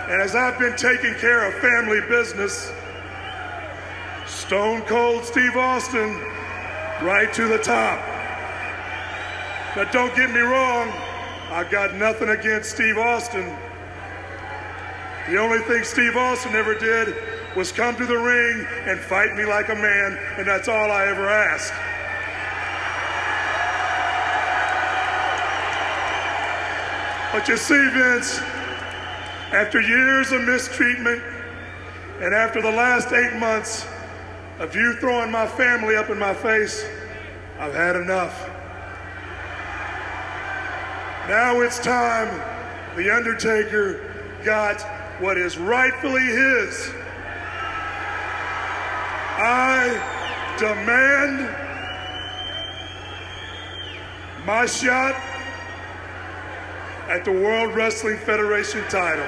And 0.08 0.22
as 0.22 0.36
I've 0.36 0.60
been 0.60 0.76
taking 0.76 1.16
care 1.16 1.48
of 1.48 1.56
family 1.56 2.00
business, 2.02 2.72
Stone 4.28 4.82
Cold 4.84 5.26
Steve 5.26 5.56
Austin, 5.56 6.16
right 7.02 7.34
to 7.34 7.48
the 7.48 7.58
top. 7.58 8.00
But 9.74 9.92
don't 9.92 10.16
get 10.16 10.30
me 10.30 10.42
wrong, 10.42 10.90
I 11.50 11.68
got 11.72 11.96
nothing 11.96 12.30
against 12.30 12.70
Steve 12.70 13.00
Austin. 13.00 13.46
The 15.28 15.38
only 15.38 15.60
thing 15.64 15.84
Steve 15.84 16.16
Austin 16.16 16.54
ever 16.54 16.76
did 16.76 17.16
was 17.56 17.72
come 17.72 17.96
to 17.96 18.06
the 18.06 18.18
ring 18.18 18.68
and 18.86 19.00
fight 19.00 19.36
me 19.36 19.44
like 19.44 19.70
a 19.70 19.76
man, 19.76 20.20
and 20.38 20.48
that's 20.48 20.68
all 20.68 20.92
I 20.92 21.08
ever 21.08 21.28
asked. 21.28 21.74
But 27.34 27.48
you 27.48 27.58
see, 27.58 27.90
Vince, 27.90 28.40
after 29.56 29.80
years 29.80 30.34
of 30.34 30.44
mistreatment 30.44 31.24
and 32.20 32.34
after 32.34 32.62
the 32.62 32.70
last 32.70 33.14
eight 33.14 33.40
months 33.40 33.88
of 34.60 34.76
you 34.76 34.96
throwing 34.96 35.32
my 35.32 35.48
family 35.48 35.96
up 35.96 36.10
in 36.10 36.20
my 36.20 36.34
face, 36.34 36.86
I've 37.58 37.74
had 37.74 37.96
enough. 37.96 38.50
Now 41.30 41.62
it's 41.62 41.80
time 41.80 42.28
The 42.98 43.10
Undertaker 43.10 44.14
got 44.44 44.82
what 45.22 45.38
is 45.38 45.58
rightfully 45.58 46.26
his. 46.26 46.92
I 49.38 50.56
demand 50.60 51.50
my 54.46 54.66
shot 54.66 55.16
at 57.08 57.24
the 57.24 57.32
World 57.32 57.76
Wrestling 57.76 58.18
Federation 58.18 58.84
title. 58.90 59.26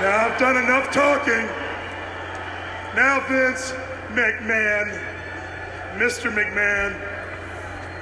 Now 0.00 0.28
I've 0.28 0.38
done 0.38 0.56
enough 0.56 0.92
talking. 0.92 1.48
Now, 2.94 3.20
Vince 3.28 3.72
McMahon, 4.10 4.98
Mr. 5.96 6.32
McMahon, 6.32 6.92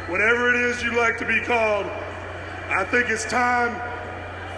whatever 0.09 0.55
it 0.55 0.57
is 0.57 0.83
you 0.83 0.97
like 0.97 1.19
to 1.19 1.27
be 1.27 1.41
called, 1.41 1.87
I 1.87 2.85
think 2.85 3.11
it's 3.11 3.25
time 3.25 3.75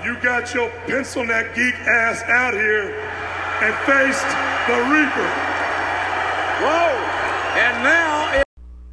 you 0.04 0.18
got 0.20 0.54
your 0.54 0.70
pencil 0.86 1.24
neck 1.24 1.54
geek 1.54 1.74
ass 1.74 2.22
out 2.22 2.54
here 2.54 2.92
and 3.62 3.74
faced 3.84 4.26
the 4.68 4.78
Reaper. 4.92 5.28
Whoa! 6.60 7.07
And 7.58 7.82
now. 7.82 8.32
It- 8.32 8.44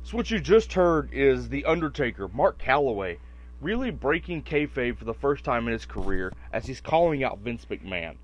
so, 0.04 0.18
what 0.18 0.32
you 0.32 0.40
just 0.40 0.74
heard 0.74 1.14
is 1.14 1.50
The 1.50 1.66
Undertaker, 1.66 2.28
Mark 2.28 2.60
Calaway, 2.60 3.18
really 3.62 3.92
breaking 3.92 4.44
kayfabe 4.44 4.98
for 4.98 5.06
the 5.06 5.14
first 5.14 5.44
time 5.44 5.68
in 5.68 5.74
his 5.74 5.86
career 5.86 6.34
as 6.52 6.66
he's 6.66 6.82
calling 6.82 7.24
out 7.24 7.40
Vince 7.40 7.66
McMahon. 7.66 8.16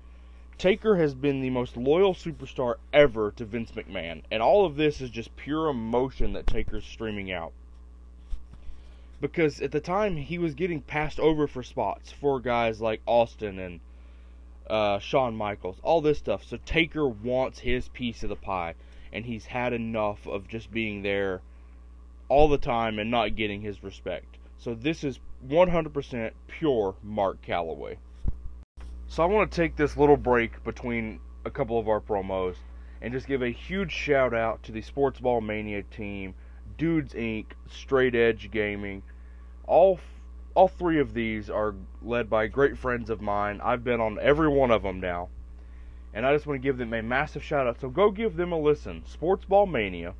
Taker 0.58 0.96
has 0.96 1.14
been 1.14 1.40
the 1.40 1.50
most 1.50 1.76
loyal 1.76 2.14
superstar 2.14 2.76
ever 2.92 3.32
to 3.32 3.44
Vince 3.44 3.72
McMahon, 3.72 4.22
and 4.30 4.42
all 4.42 4.64
of 4.64 4.76
this 4.76 5.00
is 5.00 5.10
just 5.10 5.34
pure 5.36 5.68
emotion 5.68 6.34
that 6.34 6.46
Taker's 6.46 6.84
streaming 6.84 7.32
out. 7.32 7.52
Because 9.20 9.60
at 9.60 9.72
the 9.72 9.80
time, 9.80 10.16
he 10.16 10.38
was 10.38 10.54
getting 10.54 10.80
passed 10.80 11.18
over 11.18 11.46
for 11.46 11.62
spots 11.62 12.12
for 12.12 12.40
guys 12.40 12.80
like 12.80 13.00
Austin 13.06 13.58
and 13.58 13.80
uh, 14.68 14.98
Shawn 14.98 15.36
Michaels, 15.36 15.78
all 15.82 16.00
this 16.00 16.18
stuff. 16.18 16.44
So 16.44 16.58
Taker 16.64 17.08
wants 17.08 17.60
his 17.60 17.88
piece 17.88 18.22
of 18.22 18.28
the 18.28 18.36
pie, 18.36 18.74
and 19.12 19.24
he's 19.26 19.46
had 19.46 19.72
enough 19.72 20.26
of 20.26 20.48
just 20.48 20.70
being 20.70 21.02
there 21.02 21.40
all 22.28 22.48
the 22.48 22.58
time 22.58 22.98
and 22.98 23.10
not 23.10 23.36
getting 23.36 23.60
his 23.60 23.82
respect. 23.82 24.38
So 24.58 24.74
this 24.74 25.04
is 25.04 25.20
100% 25.46 26.30
pure 26.46 26.94
Mark 27.02 27.42
Calaway. 27.44 27.96
So 29.06 29.22
I 29.22 29.26
want 29.26 29.50
to 29.50 29.56
take 29.56 29.76
this 29.76 29.96
little 29.96 30.16
break 30.16 30.64
between 30.64 31.20
a 31.44 31.50
couple 31.50 31.78
of 31.78 31.88
our 31.88 32.00
promos 32.00 32.56
and 33.02 33.12
just 33.12 33.26
give 33.26 33.42
a 33.42 33.50
huge 33.50 33.92
shout 33.92 34.32
out 34.32 34.62
to 34.62 34.72
the 34.72 34.80
Sports 34.80 35.20
Ball 35.20 35.40
Mania 35.40 35.82
team, 35.82 36.34
Dudes 36.78 37.12
Inc., 37.12 37.46
Straight 37.68 38.14
Edge 38.14 38.50
Gaming. 38.50 39.02
All 39.66 40.00
all 40.54 40.68
three 40.68 41.00
of 41.00 41.14
these 41.14 41.50
are 41.50 41.74
led 42.02 42.28
by 42.28 42.46
great 42.46 42.78
friends 42.78 43.10
of 43.10 43.20
mine. 43.20 43.60
I've 43.62 43.82
been 43.82 44.00
on 44.00 44.18
every 44.20 44.48
one 44.48 44.70
of 44.70 44.82
them 44.82 45.00
now. 45.00 45.28
And 46.14 46.26
I 46.26 46.34
just 46.34 46.46
want 46.46 46.60
to 46.60 46.66
give 46.66 46.78
them 46.78 46.92
a 46.92 47.02
massive 47.02 47.42
shout 47.42 47.66
out. 47.66 47.80
So 47.80 47.88
go 47.88 48.10
give 48.10 48.36
them 48.36 48.52
a 48.52 48.58
listen. 48.58 49.02
Sports 49.06 49.44
Ball 49.44 49.66
Mania, 49.66 50.14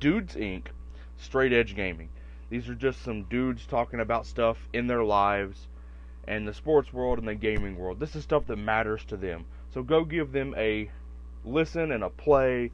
Dudes 0.00 0.34
Inc., 0.34 0.66
Straight 1.16 1.52
Edge 1.52 1.74
Gaming. 1.74 2.08
These 2.50 2.68
are 2.68 2.74
just 2.74 3.02
some 3.02 3.24
dudes 3.24 3.66
talking 3.66 4.00
about 4.00 4.26
stuff 4.26 4.68
in 4.72 4.86
their 4.86 5.04
lives 5.04 5.68
and 6.26 6.46
the 6.46 6.54
sports 6.54 6.92
world 6.92 7.18
and 7.18 7.28
the 7.28 7.34
gaming 7.34 7.76
world. 7.76 8.00
This 8.00 8.14
is 8.14 8.22
stuff 8.22 8.46
that 8.46 8.56
matters 8.56 9.04
to 9.06 9.16
them. 9.16 9.44
So 9.72 9.82
go 9.82 10.04
give 10.04 10.32
them 10.32 10.54
a 10.56 10.90
listen 11.44 11.92
and 11.92 12.04
a 12.04 12.10
play, 12.10 12.70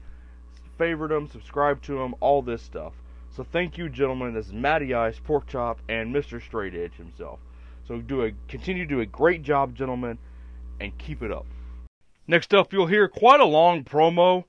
favorite 0.79 1.09
them, 1.09 1.29
subscribe 1.29 1.83
to 1.83 1.99
them, 1.99 2.15
all 2.21 2.43
this 2.43 2.63
stuff. 2.63 2.93
So 3.31 3.45
thank 3.45 3.79
you, 3.79 3.89
gentlemen. 3.89 4.35
This 4.35 4.47
is 4.47 4.53
Matty 4.53 4.95
Ice, 4.95 5.19
Pork 5.19 5.47
Chop, 5.47 5.81
and 5.89 6.15
Mr. 6.15 6.41
Straight 6.41 6.75
Edge 6.75 6.95
himself. 6.95 7.41
So 7.87 8.01
do 8.01 8.23
a 8.23 8.33
continue 8.49 8.85
to 8.85 8.95
do 8.95 9.01
a 9.01 9.07
great 9.07 9.43
job, 9.43 9.75
gentlemen, 9.75 10.19
and 10.81 10.97
keep 10.99 11.23
it 11.23 11.33
up. 11.33 11.47
Next 12.27 12.55
up, 12.55 12.73
you'll 12.73 12.87
hear 12.87 13.09
quite 13.09 13.41
a 13.41 13.45
long 13.45 13.85
promo, 13.85 14.45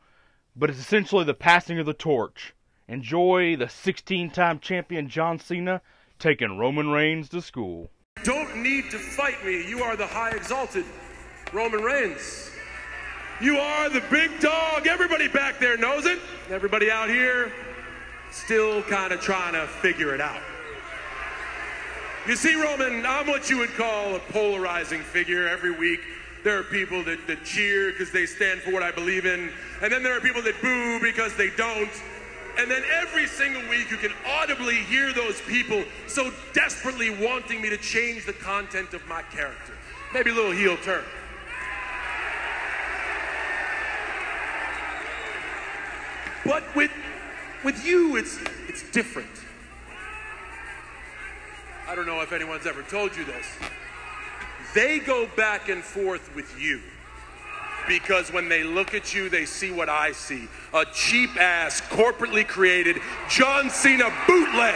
but 0.55 0.69
it's 0.69 0.79
essentially 0.79 1.23
the 1.23 1.33
passing 1.33 1.79
of 1.79 1.85
the 1.85 1.93
torch. 1.93 2.53
Enjoy 2.87 3.55
the 3.55 3.65
16-time 3.65 4.59
champion 4.59 5.09
John 5.09 5.39
Cena 5.39 5.81
taking 6.19 6.57
Roman 6.57 6.89
Reigns 6.89 7.29
to 7.29 7.41
school 7.41 7.91
don't 8.25 8.57
need 8.57 8.89
to 8.89 8.97
fight 8.97 9.45
me. 9.45 9.67
You 9.67 9.83
are 9.83 9.95
the 9.95 10.07
high 10.07 10.31
exalted 10.31 10.85
Roman 11.53 11.81
Reigns. 11.81 12.51
You 13.39 13.57
are 13.57 13.89
the 13.89 14.01
big 14.09 14.39
dog. 14.39 14.87
Everybody 14.87 15.27
back 15.27 15.59
there 15.59 15.77
knows 15.77 16.05
it. 16.05 16.19
Everybody 16.49 16.89
out 16.89 17.09
here 17.09 17.51
still 18.31 18.81
kind 18.83 19.13
of 19.13 19.21
trying 19.21 19.53
to 19.53 19.67
figure 19.67 20.15
it 20.15 20.21
out. 20.21 20.41
You 22.27 22.35
see, 22.35 22.55
Roman, 22.55 23.05
I'm 23.05 23.27
what 23.27 23.49
you 23.51 23.59
would 23.59 23.73
call 23.75 24.15
a 24.15 24.19
polarizing 24.19 25.01
figure 25.01 25.47
every 25.47 25.71
week. 25.71 25.99
There 26.45 26.59
are 26.59 26.63
people 26.63 27.03
that, 27.05 27.25
that 27.25 27.43
cheer 27.43 27.89
because 27.89 28.11
they 28.11 28.27
stand 28.27 28.61
for 28.61 28.71
what 28.71 28.83
I 28.83 28.91
believe 28.91 29.25
in, 29.25 29.51
and 29.81 29.91
then 29.91 30.03
there 30.03 30.15
are 30.15 30.21
people 30.21 30.43
that 30.43 30.53
boo 30.61 30.99
because 31.01 31.35
they 31.35 31.49
don't. 31.49 31.89
And 32.59 32.69
then 32.69 32.83
every 32.93 33.25
single 33.25 33.67
week, 33.67 33.89
you 33.89 33.97
can 33.97 34.11
audibly 34.27 34.75
hear 34.75 35.11
those 35.11 35.41
people 35.41 35.83
so 36.05 36.31
desperately 36.53 37.09
wanting 37.09 37.63
me 37.63 37.71
to 37.71 37.77
change 37.77 38.27
the 38.27 38.33
content 38.33 38.93
of 38.93 39.03
my 39.07 39.23
character. 39.23 39.73
Maybe 40.13 40.29
a 40.29 40.35
little 40.35 40.51
heel 40.51 40.77
turn. 40.83 41.03
But 46.45 46.63
with, 46.75 46.91
with 47.63 47.83
you, 47.83 48.17
it's, 48.17 48.37
it's 48.67 48.87
different. 48.91 49.31
I 51.87 51.95
don't 51.95 52.05
know 52.05 52.21
if 52.21 52.31
anyone's 52.31 52.67
ever 52.67 52.83
told 52.83 53.15
you 53.15 53.25
this. 53.25 53.47
They 54.75 54.99
go 54.99 55.25
back 55.37 55.69
and 55.69 55.81
forth 55.81 56.35
with 56.35 56.61
you 56.61 56.81
because 57.87 58.33
when 58.33 58.49
they 58.49 58.63
look 58.63 58.93
at 58.93 59.15
you, 59.15 59.29
they 59.29 59.45
see 59.45 59.71
what 59.71 59.87
I 59.87 60.11
see 60.11 60.49
a 60.73 60.83
cheap 60.93 61.37
ass, 61.37 61.79
corporately 61.79 62.45
created 62.45 62.97
John 63.29 63.69
Cena 63.69 64.13
bootleg. 64.27 64.75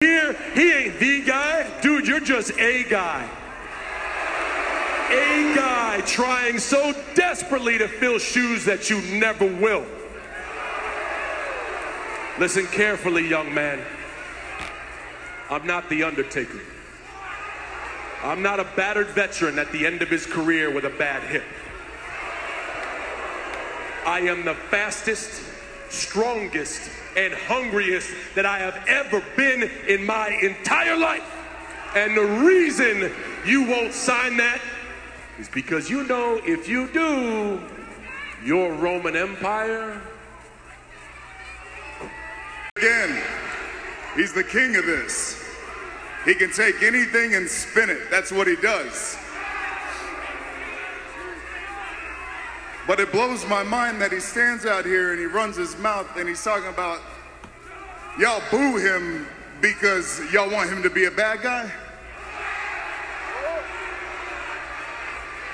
Here, 0.00 0.34
he 0.54 0.70
ain't 0.70 1.00
the 1.00 1.22
guy. 1.22 1.80
Dude, 1.80 2.06
you're 2.06 2.20
just 2.20 2.52
a 2.58 2.84
guy. 2.84 3.26
A 5.10 5.54
guy 5.56 6.02
trying 6.04 6.58
so 6.58 6.92
desperately 7.14 7.78
to 7.78 7.88
fill 7.88 8.18
shoes 8.18 8.66
that 8.66 8.90
you 8.90 9.00
never 9.18 9.46
will. 9.46 9.86
Listen 12.38 12.66
carefully, 12.66 13.26
young 13.26 13.52
man. 13.54 13.80
I'm 15.48 15.66
not 15.66 15.88
the 15.88 16.02
Undertaker. 16.02 16.60
I'm 18.22 18.42
not 18.42 18.60
a 18.60 18.64
battered 18.76 19.08
veteran 19.08 19.58
at 19.58 19.72
the 19.72 19.86
end 19.86 20.02
of 20.02 20.08
his 20.08 20.26
career 20.26 20.70
with 20.70 20.84
a 20.84 20.90
bad 20.90 21.22
hip. 21.22 21.44
I 24.06 24.20
am 24.20 24.44
the 24.44 24.54
fastest, 24.54 25.42
strongest, 25.88 26.90
and 27.16 27.32
hungriest 27.32 28.10
that 28.34 28.44
I 28.44 28.58
have 28.58 28.84
ever 28.86 29.22
been 29.36 29.70
in 29.88 30.04
my 30.04 30.28
entire 30.42 30.96
life. 30.96 31.24
And 31.94 32.16
the 32.16 32.24
reason 32.44 33.10
you 33.46 33.66
won't 33.66 33.94
sign 33.94 34.36
that 34.36 34.60
is 35.38 35.48
because 35.48 35.88
you 35.88 36.04
know 36.04 36.40
if 36.44 36.68
you 36.68 36.88
do, 36.92 37.60
your 38.44 38.72
Roman 38.74 39.16
Empire. 39.16 40.00
Again, 42.76 43.22
he's 44.14 44.32
the 44.32 44.44
king 44.44 44.76
of 44.76 44.86
this. 44.86 45.39
He 46.24 46.34
can 46.34 46.52
take 46.52 46.82
anything 46.82 47.34
and 47.34 47.48
spin 47.48 47.88
it. 47.88 48.10
That's 48.10 48.30
what 48.30 48.46
he 48.46 48.56
does. 48.56 49.16
But 52.86 53.00
it 53.00 53.12
blows 53.12 53.46
my 53.46 53.62
mind 53.62 54.00
that 54.02 54.12
he 54.12 54.20
stands 54.20 54.66
out 54.66 54.84
here 54.84 55.12
and 55.12 55.20
he 55.20 55.26
runs 55.26 55.56
his 55.56 55.78
mouth 55.78 56.08
and 56.16 56.28
he's 56.28 56.42
talking 56.42 56.68
about 56.68 57.00
y'all 58.18 58.42
boo 58.50 58.76
him 58.76 59.26
because 59.60 60.20
y'all 60.32 60.50
want 60.50 60.70
him 60.70 60.82
to 60.82 60.90
be 60.90 61.04
a 61.04 61.10
bad 61.10 61.42
guy. 61.42 61.70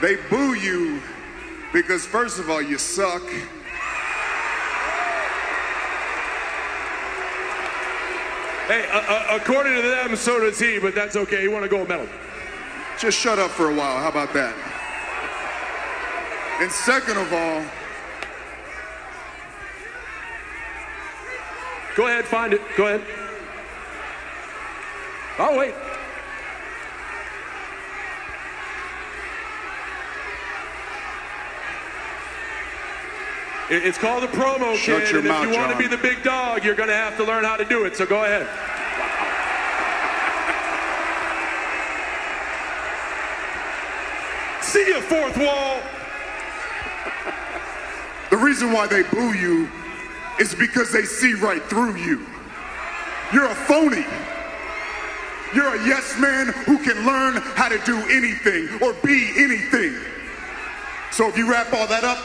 They 0.00 0.16
boo 0.28 0.54
you 0.54 1.00
because, 1.72 2.04
first 2.04 2.38
of 2.38 2.50
all, 2.50 2.60
you 2.60 2.78
suck. 2.78 3.22
Hey, 8.66 8.86
uh, 8.90 9.00
uh, 9.00 9.38
according 9.40 9.74
to 9.74 9.82
them, 9.82 10.16
so 10.16 10.40
does 10.40 10.58
he, 10.58 10.78
but 10.78 10.94
that's 10.94 11.16
okay. 11.16 11.40
He 11.40 11.48
won 11.48 11.64
a 11.64 11.68
gold 11.68 11.88
medal. 11.88 12.08
Just 12.98 13.18
shut 13.18 13.38
up 13.38 13.50
for 13.50 13.70
a 13.70 13.74
while. 13.74 13.98
How 13.98 14.08
about 14.08 14.32
that? 14.32 14.54
And 16.60 16.72
second 16.72 17.18
of 17.18 17.32
all, 17.32 17.62
Go 21.96 22.08
ahead, 22.08 22.26
find 22.26 22.52
it. 22.52 22.60
Go 22.76 22.88
ahead. 22.88 23.00
Oh, 25.38 25.56
wait. 25.56 25.72
It's 33.68 33.98
called 33.98 34.22
a 34.22 34.28
promo, 34.28 34.76
Shut 34.76 35.02
kid. 35.02 35.10
your 35.10 35.18
and 35.20 35.28
mouth, 35.28 35.44
if 35.44 35.52
you 35.52 35.58
want 35.58 35.72
to 35.72 35.78
be 35.78 35.88
the 35.88 36.00
big 36.00 36.22
dog, 36.22 36.64
you're 36.64 36.76
going 36.76 36.88
to 36.88 36.94
have 36.94 37.16
to 37.16 37.24
learn 37.24 37.42
how 37.42 37.56
to 37.56 37.64
do 37.64 37.84
it. 37.84 37.96
So 37.96 38.06
go 38.06 38.24
ahead. 38.24 38.46
See 44.62 44.86
you, 44.86 45.00
fourth 45.00 45.36
wall. 45.38 45.80
the 48.30 48.36
reason 48.36 48.72
why 48.72 48.86
they 48.86 49.02
boo 49.02 49.32
you 49.32 49.68
is 50.38 50.54
because 50.54 50.92
they 50.92 51.02
see 51.02 51.34
right 51.34 51.62
through 51.62 51.96
you. 51.96 52.26
You're 53.32 53.46
a 53.46 53.54
phony. 53.54 54.04
You're 55.54 55.74
a 55.74 55.86
yes 55.86 56.18
man 56.20 56.48
who 56.66 56.78
can 56.78 57.06
learn 57.06 57.36
how 57.54 57.68
to 57.68 57.78
do 57.84 57.96
anything 58.10 58.68
or 58.82 58.92
be 59.04 59.30
anything. 59.36 59.94
So 61.10 61.28
if 61.28 61.38
you 61.38 61.50
wrap 61.50 61.72
all 61.72 61.86
that 61.86 62.04
up, 62.04 62.18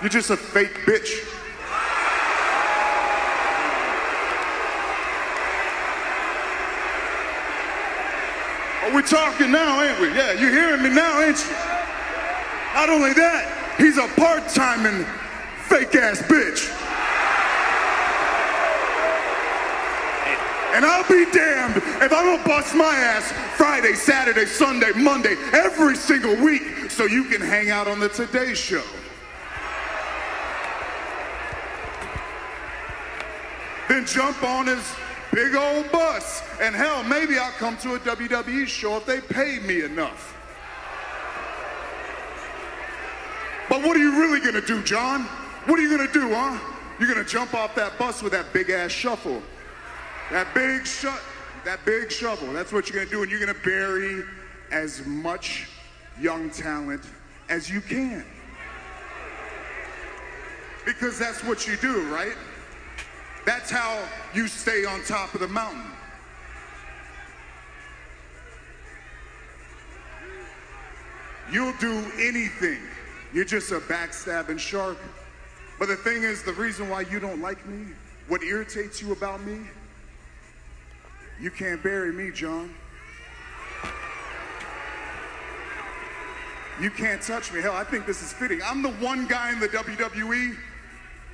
you're 0.00 0.08
just 0.08 0.30
a 0.30 0.36
fake 0.36 0.74
bitch. 0.86 1.26
Oh, 8.82 8.94
we're 8.94 9.02
talking 9.02 9.52
now, 9.52 9.82
ain't 9.82 10.00
we? 10.00 10.08
Yeah, 10.08 10.32
you're 10.32 10.50
hearing 10.50 10.82
me 10.82 10.88
now, 10.88 11.20
ain't 11.20 11.38
you? 11.38 11.52
Not 12.74 12.88
only 12.88 13.12
that, 13.12 13.74
he's 13.78 13.98
a 13.98 14.08
part-timing 14.18 15.04
fake 15.68 15.94
ass 15.96 16.22
bitch. 16.22 16.76
And 20.72 20.86
I'll 20.86 21.06
be 21.08 21.30
damned 21.30 21.76
if 21.76 22.12
I 22.12 22.22
don't 22.24 22.44
bust 22.46 22.74
my 22.74 22.94
ass 22.94 23.32
Friday, 23.56 23.94
Saturday, 23.94 24.46
Sunday, 24.46 24.92
Monday, 24.96 25.36
every 25.52 25.96
single 25.96 26.36
week 26.36 26.62
so 26.88 27.04
you 27.04 27.24
can 27.24 27.40
hang 27.40 27.70
out 27.70 27.86
on 27.86 28.00
the 28.00 28.08
Today 28.08 28.54
Show. 28.54 28.82
Then 34.00 34.06
jump 34.06 34.42
on 34.42 34.66
his 34.66 34.94
big 35.30 35.54
old 35.54 35.92
bus. 35.92 36.42
And 36.58 36.74
hell, 36.74 37.02
maybe 37.02 37.38
I'll 37.38 37.52
come 37.52 37.76
to 37.78 37.96
a 37.96 37.98
WWE 37.98 38.66
show 38.66 38.96
if 38.96 39.04
they 39.04 39.20
pay 39.20 39.58
me 39.58 39.82
enough. 39.82 40.34
But 43.68 43.82
what 43.82 43.94
are 43.96 44.00
you 44.00 44.18
really 44.18 44.40
gonna 44.40 44.66
do, 44.66 44.82
John? 44.84 45.24
What 45.66 45.78
are 45.78 45.82
you 45.82 45.94
gonna 45.94 46.10
do, 46.10 46.32
huh? 46.32 46.58
You're 46.98 47.12
gonna 47.12 47.26
jump 47.26 47.52
off 47.52 47.74
that 47.74 47.98
bus 47.98 48.22
with 48.22 48.32
that 48.32 48.54
big 48.54 48.70
ass 48.70 48.90
shuffle. 48.90 49.42
That 50.30 50.46
big 50.54 50.86
shut, 50.86 51.20
that 51.66 51.84
big 51.84 52.10
shovel. 52.10 52.54
That's 52.54 52.72
what 52.72 52.88
you're 52.88 53.04
gonna 53.04 53.14
do, 53.14 53.22
and 53.22 53.30
you're 53.30 53.40
gonna 53.40 53.58
bury 53.62 54.22
as 54.72 55.04
much 55.04 55.68
young 56.18 56.48
talent 56.48 57.02
as 57.50 57.68
you 57.68 57.82
can. 57.82 58.24
Because 60.86 61.18
that's 61.18 61.44
what 61.44 61.66
you 61.66 61.76
do, 61.76 62.08
right? 62.08 62.36
That's 63.46 63.70
how 63.70 64.02
you 64.34 64.46
stay 64.46 64.84
on 64.84 65.02
top 65.04 65.34
of 65.34 65.40
the 65.40 65.48
mountain. 65.48 65.90
You'll 71.52 71.74
do 71.80 72.04
anything. 72.18 72.78
You're 73.32 73.44
just 73.44 73.72
a 73.72 73.80
backstabbing 73.80 74.58
shark. 74.58 74.98
But 75.78 75.88
the 75.88 75.96
thing 75.96 76.22
is, 76.22 76.42
the 76.42 76.52
reason 76.52 76.88
why 76.88 77.02
you 77.02 77.18
don't 77.18 77.40
like 77.40 77.66
me, 77.66 77.86
what 78.28 78.42
irritates 78.42 79.00
you 79.00 79.12
about 79.12 79.42
me, 79.44 79.60
you 81.40 81.50
can't 81.50 81.82
bury 81.82 82.12
me, 82.12 82.30
John. 82.30 82.74
You 86.80 86.90
can't 86.90 87.20
touch 87.20 87.52
me. 87.52 87.60
Hell, 87.60 87.74
I 87.74 87.84
think 87.84 88.06
this 88.06 88.22
is 88.22 88.32
fitting. 88.32 88.60
I'm 88.64 88.82
the 88.82 88.92
one 88.92 89.26
guy 89.26 89.52
in 89.52 89.60
the 89.60 89.68
WWE 89.68 90.56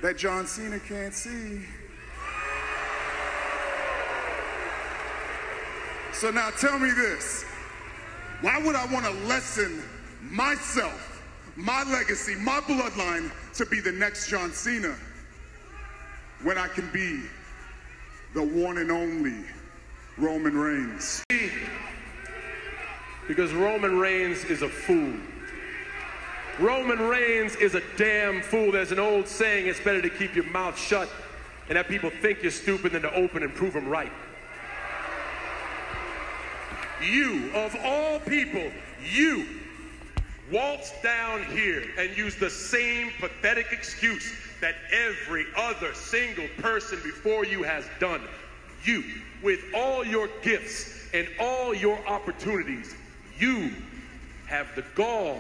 that 0.02 0.16
John 0.16 0.46
Cena 0.46 0.78
can't 0.80 1.14
see. 1.14 1.60
So 6.16 6.30
now 6.30 6.48
tell 6.48 6.78
me 6.78 6.90
this. 6.92 7.44
Why 8.40 8.58
would 8.58 8.74
I 8.74 8.86
want 8.86 9.04
to 9.04 9.12
lessen 9.26 9.82
myself, 10.22 11.22
my 11.56 11.82
legacy, 11.84 12.34
my 12.36 12.60
bloodline 12.60 13.30
to 13.56 13.66
be 13.66 13.80
the 13.80 13.92
next 13.92 14.30
John 14.30 14.50
Cena 14.50 14.96
when 16.42 16.56
I 16.56 16.68
can 16.68 16.90
be 16.90 17.20
the 18.32 18.42
one 18.42 18.78
and 18.78 18.90
only 18.90 19.44
Roman 20.16 20.56
Reigns? 20.56 21.22
Because 23.28 23.52
Roman 23.52 23.98
Reigns 23.98 24.42
is 24.44 24.62
a 24.62 24.70
fool. 24.70 25.12
Roman 26.58 26.98
Reigns 26.98 27.56
is 27.56 27.74
a 27.74 27.82
damn 27.98 28.40
fool. 28.40 28.72
There's 28.72 28.90
an 28.90 28.98
old 28.98 29.28
saying 29.28 29.66
it's 29.66 29.80
better 29.80 30.00
to 30.00 30.08
keep 30.08 30.34
your 30.34 30.46
mouth 30.46 30.78
shut 30.78 31.10
and 31.68 31.76
have 31.76 31.88
people 31.88 32.08
think 32.08 32.40
you're 32.40 32.52
stupid 32.52 32.92
than 32.92 33.02
to 33.02 33.12
open 33.12 33.42
and 33.42 33.54
prove 33.54 33.74
them 33.74 33.86
right. 33.86 34.12
You, 37.02 37.50
of 37.54 37.76
all 37.84 38.18
people, 38.20 38.70
you 39.12 39.46
waltz 40.50 40.92
down 41.02 41.44
here 41.44 41.84
and 41.98 42.16
use 42.16 42.36
the 42.36 42.50
same 42.50 43.10
pathetic 43.20 43.66
excuse 43.72 44.32
that 44.60 44.76
every 44.92 45.44
other 45.56 45.92
single 45.94 46.48
person 46.58 46.98
before 47.02 47.44
you 47.44 47.62
has 47.62 47.84
done. 48.00 48.22
You, 48.84 49.04
with 49.42 49.60
all 49.74 50.04
your 50.04 50.28
gifts 50.42 51.08
and 51.12 51.28
all 51.40 51.74
your 51.74 51.98
opportunities, 52.06 52.94
you 53.38 53.72
have 54.46 54.68
the 54.76 54.84
gall 54.94 55.38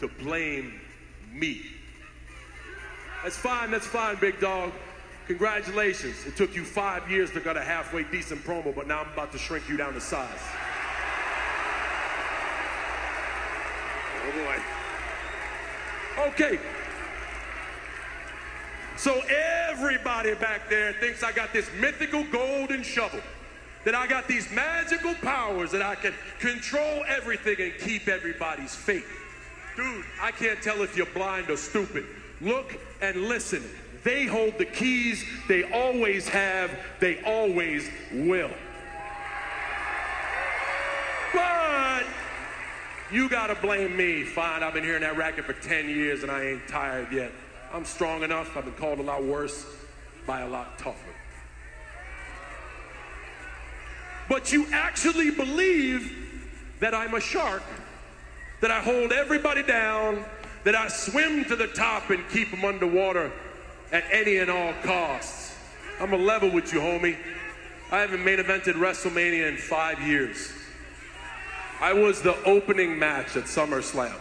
to 0.00 0.08
blame 0.08 0.80
me. 1.32 1.62
That's 3.22 3.36
fine, 3.36 3.70
that's 3.70 3.86
fine, 3.86 4.16
big 4.16 4.40
dog. 4.40 4.72
Congratulations. 5.26 6.24
It 6.26 6.36
took 6.36 6.54
you 6.54 6.64
five 6.64 7.10
years 7.10 7.32
to 7.32 7.40
get 7.40 7.56
a 7.56 7.62
halfway 7.62 8.04
decent 8.04 8.44
promo, 8.44 8.74
but 8.74 8.86
now 8.86 9.00
I'm 9.00 9.12
about 9.12 9.32
to 9.32 9.38
shrink 9.38 9.68
you 9.68 9.76
down 9.76 9.94
to 9.94 10.00
size. 10.00 10.28
Oh 14.26 14.32
boy. 14.32 14.56
Okay. 16.28 16.58
So 18.96 19.20
everybody 19.68 20.34
back 20.34 20.68
there 20.70 20.94
thinks 20.94 21.22
I 21.22 21.32
got 21.32 21.52
this 21.52 21.68
mythical 21.78 22.24
golden 22.24 22.82
shovel. 22.82 23.20
That 23.84 23.94
I 23.94 24.08
got 24.08 24.26
these 24.26 24.50
magical 24.50 25.14
powers 25.14 25.70
that 25.70 25.82
I 25.82 25.94
can 25.94 26.12
control 26.40 27.04
everything 27.06 27.54
and 27.60 27.72
keep 27.78 28.08
everybody's 28.08 28.74
fate. 28.74 29.04
Dude, 29.76 30.04
I 30.20 30.32
can't 30.32 30.60
tell 30.60 30.82
if 30.82 30.96
you're 30.96 31.06
blind 31.06 31.50
or 31.50 31.56
stupid. 31.56 32.04
Look 32.40 32.76
and 33.00 33.28
listen. 33.28 33.62
They 34.02 34.24
hold 34.24 34.58
the 34.58 34.64
keys. 34.64 35.24
They 35.46 35.70
always 35.70 36.28
have. 36.28 36.76
They 36.98 37.22
always 37.22 37.88
will. 38.12 38.50
But 41.32 42.04
you 43.10 43.28
gotta 43.28 43.54
blame 43.54 43.96
me. 43.96 44.24
Fine, 44.24 44.62
I've 44.62 44.74
been 44.74 44.84
hearing 44.84 45.02
that 45.02 45.16
racket 45.16 45.44
for 45.44 45.52
10 45.52 45.88
years 45.88 46.22
and 46.22 46.30
I 46.30 46.44
ain't 46.44 46.68
tired 46.68 47.12
yet. 47.12 47.32
I'm 47.72 47.84
strong 47.84 48.22
enough. 48.22 48.56
I've 48.56 48.64
been 48.64 48.74
called 48.74 48.98
a 48.98 49.02
lot 49.02 49.22
worse 49.24 49.66
by 50.26 50.40
a 50.40 50.48
lot 50.48 50.78
tougher. 50.78 51.16
but 54.28 54.52
you 54.52 54.66
actually 54.72 55.30
believe 55.30 56.12
that 56.80 56.94
I'm 56.94 57.14
a 57.14 57.20
shark, 57.20 57.62
that 58.60 58.70
I 58.70 58.80
hold 58.80 59.12
everybody 59.12 59.62
down, 59.62 60.24
that 60.64 60.74
I 60.74 60.88
swim 60.88 61.44
to 61.46 61.56
the 61.56 61.68
top 61.68 62.10
and 62.10 62.28
keep 62.30 62.50
them 62.50 62.64
underwater 62.64 63.30
at 63.92 64.04
any 64.10 64.38
and 64.38 64.50
all 64.50 64.72
costs. 64.82 65.56
I'm 66.00 66.12
a 66.12 66.16
level 66.16 66.50
with 66.50 66.72
you, 66.72 66.80
homie. 66.80 67.16
I 67.90 68.00
haven't 68.00 68.24
main 68.24 68.38
evented 68.38 68.74
WrestleMania 68.74 69.48
in 69.48 69.56
five 69.56 70.00
years. 70.02 70.52
I 71.80 71.92
was 71.92 72.22
the 72.22 72.36
opening 72.44 72.98
match 72.98 73.36
at 73.36 73.44
SummerSlam. 73.44 74.14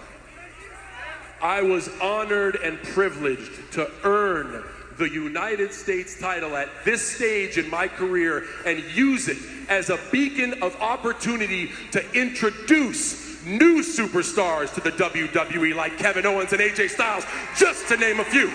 I 1.42 1.62
was 1.62 1.90
honored 2.02 2.56
and 2.58 2.82
privileged 2.82 3.72
to 3.74 3.90
earn 4.04 4.64
the 4.98 5.10
United 5.10 5.74
States 5.74 6.20
title 6.20 6.56
at 6.56 6.70
this 6.86 7.16
stage 7.16 7.58
in 7.58 7.70
my 7.70 7.88
career 7.88 8.46
and 8.66 8.84
use 8.96 9.28
it 9.28 9.38
as 9.70 9.90
a 9.90 10.00
beacon 10.12 10.62
of 10.62 10.76
opportunity 10.82 11.72
to 11.92 12.12
introduce 12.14 13.44
new 13.46 13.82
superstars 13.82 14.74
to 14.74 14.82
the 14.82 14.92
WWE 14.92 15.76
like 15.76 15.98
Kevin 15.98 16.26
Owens 16.26 16.52
and 16.52 16.62
AJ 16.62 16.90
Styles, 16.90 17.26
just 17.58 17.88
to 17.90 17.98
name 17.98 18.20
a 18.20 18.24
few. 18.24 18.52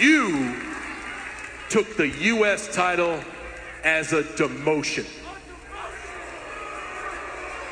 You 0.00 0.54
took 1.68 1.96
the 1.96 2.08
U.S. 2.08 2.74
title 2.74 3.20
as 3.84 4.12
a 4.12 4.22
demotion. 4.22 5.06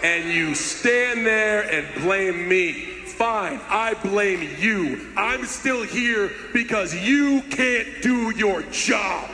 And 0.03 0.33
you 0.33 0.55
stand 0.55 1.25
there 1.27 1.63
and 1.63 2.03
blame 2.03 2.49
me. 2.49 2.73
Fine, 2.73 3.61
I 3.69 3.95
blame 3.95 4.49
you. 4.59 5.09
I'm 5.17 5.47
still 5.47 5.83
here 5.83 6.31
because 6.53 6.95
you 6.95 7.43
can't 7.43 8.03
do 8.03 8.37
your 8.37 8.63
job. 8.65 9.31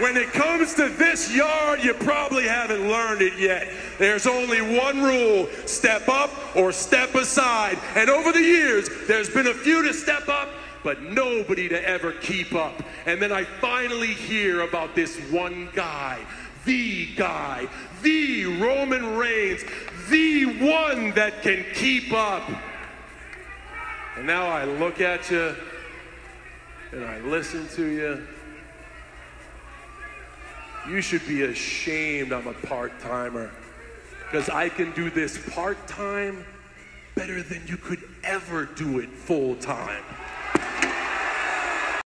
When 0.00 0.16
it 0.16 0.32
comes 0.32 0.74
to 0.74 0.88
this 0.88 1.34
yard, 1.34 1.82
you 1.82 1.92
probably 1.92 2.44
haven't 2.44 2.88
learned 2.88 3.20
it 3.20 3.36
yet. 3.36 3.68
There's 3.98 4.28
only 4.28 4.60
one 4.60 5.02
rule 5.02 5.48
step 5.66 6.08
up 6.08 6.30
or 6.54 6.70
step 6.70 7.16
aside. 7.16 7.78
And 7.96 8.08
over 8.08 8.30
the 8.30 8.40
years, 8.40 8.88
there's 9.08 9.28
been 9.28 9.48
a 9.48 9.54
few 9.54 9.82
to 9.82 9.92
step 9.92 10.28
up, 10.28 10.50
but 10.84 11.02
nobody 11.02 11.68
to 11.70 11.88
ever 11.88 12.12
keep 12.12 12.54
up. 12.54 12.80
And 13.06 13.20
then 13.20 13.32
I 13.32 13.42
finally 13.42 14.14
hear 14.14 14.60
about 14.60 14.94
this 14.94 15.18
one 15.32 15.68
guy, 15.74 16.20
the 16.64 17.06
guy, 17.16 17.66
the 18.02 18.46
Roman 18.60 19.16
Reigns, 19.16 19.62
the 20.10 20.44
one 20.44 21.10
that 21.12 21.42
can 21.42 21.64
keep 21.74 22.12
up. 22.12 22.48
And 24.16 24.28
now 24.28 24.46
I 24.46 24.64
look 24.64 25.00
at 25.00 25.28
you 25.28 25.56
and 26.92 27.04
I 27.04 27.18
listen 27.20 27.66
to 27.70 27.84
you. 27.84 28.26
You 30.86 31.00
should 31.00 31.26
be 31.26 31.42
ashamed 31.42 32.32
I'm 32.32 32.46
a 32.46 32.54
part 32.54 32.98
timer 33.00 33.50
because 34.24 34.48
I 34.48 34.68
can 34.68 34.92
do 34.92 35.10
this 35.10 35.38
part 35.52 35.86
time 35.86 36.44
better 37.14 37.42
than 37.42 37.66
you 37.66 37.76
could 37.76 38.02
ever 38.22 38.66
do 38.66 38.98
it 38.98 39.10
full 39.10 39.56
time. 39.56 40.04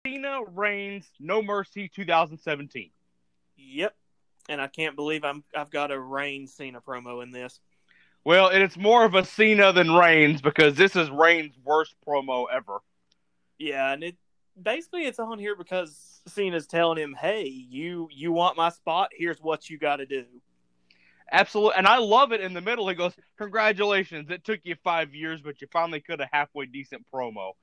Cena 0.05 0.41
Reigns 0.53 1.09
No 1.19 1.41
Mercy 1.41 1.89
2017. 1.93 2.89
Yep. 3.57 3.95
And 4.49 4.61
I 4.61 4.67
can't 4.67 4.95
believe 4.95 5.23
I'm 5.23 5.43
I've 5.55 5.69
got 5.69 5.91
a 5.91 5.99
Reigns 5.99 6.53
Cena 6.53 6.81
promo 6.81 7.21
in 7.23 7.31
this. 7.31 7.59
Well, 8.23 8.49
and 8.49 8.61
it's 8.61 8.77
more 8.77 9.05
of 9.05 9.15
a 9.15 9.25
Cena 9.25 9.73
than 9.73 9.91
Reigns 9.91 10.41
because 10.41 10.75
this 10.75 10.95
is 10.95 11.09
Reigns' 11.09 11.55
worst 11.63 11.95
promo 12.07 12.45
ever. 12.51 12.79
Yeah, 13.57 13.93
and 13.93 14.03
it 14.03 14.15
basically 14.61 15.03
it's 15.03 15.19
on 15.19 15.39
here 15.39 15.55
because 15.55 16.10
Cena's 16.27 16.67
telling 16.67 16.97
him, 16.97 17.15
"Hey, 17.19 17.47
you 17.47 18.07
you 18.11 18.31
want 18.31 18.57
my 18.57 18.69
spot? 18.69 19.09
Here's 19.13 19.41
what 19.41 19.69
you 19.69 19.77
got 19.77 19.97
to 19.97 20.05
do." 20.05 20.25
Absolutely, 21.31 21.77
and 21.77 21.87
I 21.87 21.97
love 21.97 22.33
it. 22.33 22.41
In 22.41 22.53
the 22.53 22.61
middle, 22.61 22.87
he 22.87 22.95
goes, 22.95 23.13
"Congratulations! 23.37 24.29
It 24.29 24.43
took 24.43 24.59
you 24.63 24.75
five 24.83 25.15
years, 25.15 25.41
but 25.41 25.61
you 25.61 25.67
finally 25.71 26.01
could 26.01 26.19
a 26.19 26.29
halfway 26.31 26.65
decent 26.65 27.05
promo." 27.13 27.53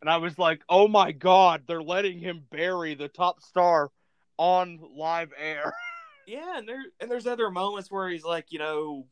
And 0.00 0.08
I 0.08 0.16
was 0.16 0.38
like, 0.38 0.62
"Oh 0.68 0.88
my 0.88 1.12
god, 1.12 1.64
they're 1.66 1.82
letting 1.82 2.18
him 2.18 2.46
bury 2.50 2.94
the 2.94 3.08
top 3.08 3.40
star 3.42 3.90
on 4.38 4.80
live 4.96 5.32
air." 5.36 5.74
Yeah, 6.26 6.58
and 6.58 6.68
there 6.68 6.84
and 7.00 7.10
there's 7.10 7.26
other 7.26 7.50
moments 7.50 7.90
where 7.90 8.06
he's 8.10 8.22
like, 8.22 8.52
you 8.52 8.58
know, 8.58 9.06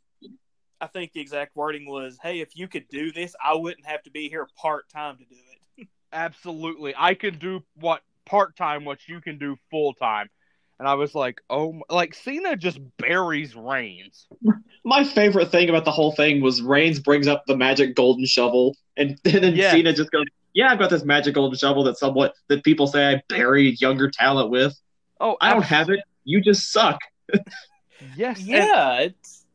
I 0.83 0.87
think 0.87 1.15
the 1.15 1.21
exact 1.21 1.57
wording 1.57 1.89
was, 1.89 2.19
"Hey, 2.23 2.41
if 2.41 2.55
you 2.55 2.69
could 2.69 2.89
do 2.89 3.11
this, 3.11 3.35
I 3.43 3.55
wouldn't 3.55 3.87
have 3.87 4.03
to 4.03 4.11
be 4.11 4.29
here 4.29 4.47
part 4.55 4.91
time 4.91 5.17
to 5.17 5.25
do 5.25 5.37
it." 5.79 5.89
Absolutely, 6.13 6.93
I 6.95 7.15
can 7.15 7.39
do 7.39 7.65
what 7.75 8.03
part 8.27 8.57
time, 8.57 8.85
what 8.85 8.99
you 9.09 9.21
can 9.21 9.39
do 9.39 9.57
full 9.71 9.95
time. 9.95 10.29
And 10.79 10.87
I 10.87 10.95
was 10.95 11.15
like, 11.15 11.41
oh, 11.49 11.81
like 11.89 12.15
Cena 12.15 12.55
just 12.55 12.79
buries 12.99 13.57
Reigns. 13.57 14.27
My 14.85 15.05
favorite 15.05 15.51
thing 15.51 15.71
about 15.71 15.87
the 15.87 15.91
whole 15.91 16.13
thing 16.13 16.43
was 16.43 16.61
Reigns 16.61 17.01
brings 17.01 17.27
up 17.27 17.45
the 17.47 17.57
magic 17.57 17.97
golden 17.97 18.27
shovel, 18.27 18.77
and, 18.97 19.11
and 19.25 19.43
then 19.43 19.57
Yeah. 19.57 19.71
Cena 19.71 19.95
just 19.95 20.11
goes, 20.11 20.27
"Yeah, 20.53 20.71
I've 20.71 20.79
got 20.79 20.91
this 20.91 21.03
magic 21.03 21.35
golden 21.35 21.57
shovel 21.59 21.83
that 21.85 21.97
somewhat 21.97 22.35
that 22.49 22.63
people 22.63 22.87
say 22.87 23.11
I 23.15 23.23
buried 23.31 23.81
younger 23.81 24.11
talent 24.11 24.51
with. 24.51 24.79
Oh, 25.19 25.39
I 25.41 25.55
don't 25.55 25.63
have 25.63 25.89
it. 25.89 26.01
You 26.25 26.41
just 26.43 26.71
suck." 26.71 26.99
Yes, 28.15 28.39
and- 28.41 28.47
Yeah, 28.49 28.99
it's 29.01 29.47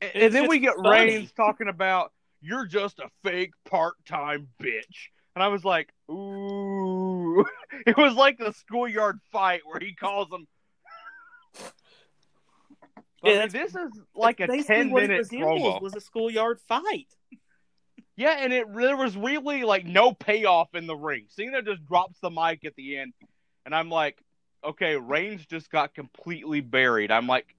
And, 0.00 0.10
It's 0.14 0.24
and 0.24 0.34
then 0.34 0.48
we 0.48 0.58
get 0.58 0.74
funny. 0.74 0.90
Reigns 0.90 1.30
talking 1.32 1.68
about 1.68 2.12
you're 2.40 2.66
just 2.66 2.98
a 2.98 3.08
fake 3.22 3.52
part-time 3.70 4.48
bitch, 4.60 5.10
and 5.34 5.42
I 5.42 5.48
was 5.48 5.64
like, 5.64 5.92
ooh, 6.10 7.44
it 7.86 7.96
was 7.96 8.14
like 8.14 8.38
the 8.38 8.52
schoolyard 8.52 9.20
fight 9.30 9.62
where 9.64 9.80
he 9.80 9.94
calls 9.94 10.28
him. 10.32 10.46
I 13.24 13.28
Yeah, 13.30 13.34
mean, 13.34 13.52
this 13.52 13.74
is 13.74 13.90
like 14.14 14.40
a 14.40 14.48
basically 14.48 14.64
ten-minute 14.66 15.28
promo. 15.30 15.80
was 15.80 15.94
a 15.94 16.00
schoolyard 16.00 16.60
fight. 16.60 17.08
Yeah, 18.16 18.36
and 18.40 18.52
it 18.52 18.66
there 18.74 18.96
was 18.96 19.16
really 19.16 19.62
like 19.64 19.86
no 19.86 20.12
payoff 20.12 20.74
in 20.74 20.86
the 20.86 20.96
ring. 20.96 21.26
Cena 21.28 21.62
just 21.62 21.86
drops 21.86 22.18
the 22.20 22.30
mic 22.30 22.64
at 22.64 22.74
the 22.76 22.98
end, 22.98 23.12
and 23.64 23.74
I'm 23.74 23.88
like, 23.90 24.22
okay, 24.64 24.96
Reigns 24.96 25.46
just 25.46 25.70
got 25.70 25.94
completely 25.94 26.60
buried. 26.60 27.10
I'm 27.10 27.26
like, 27.26 27.54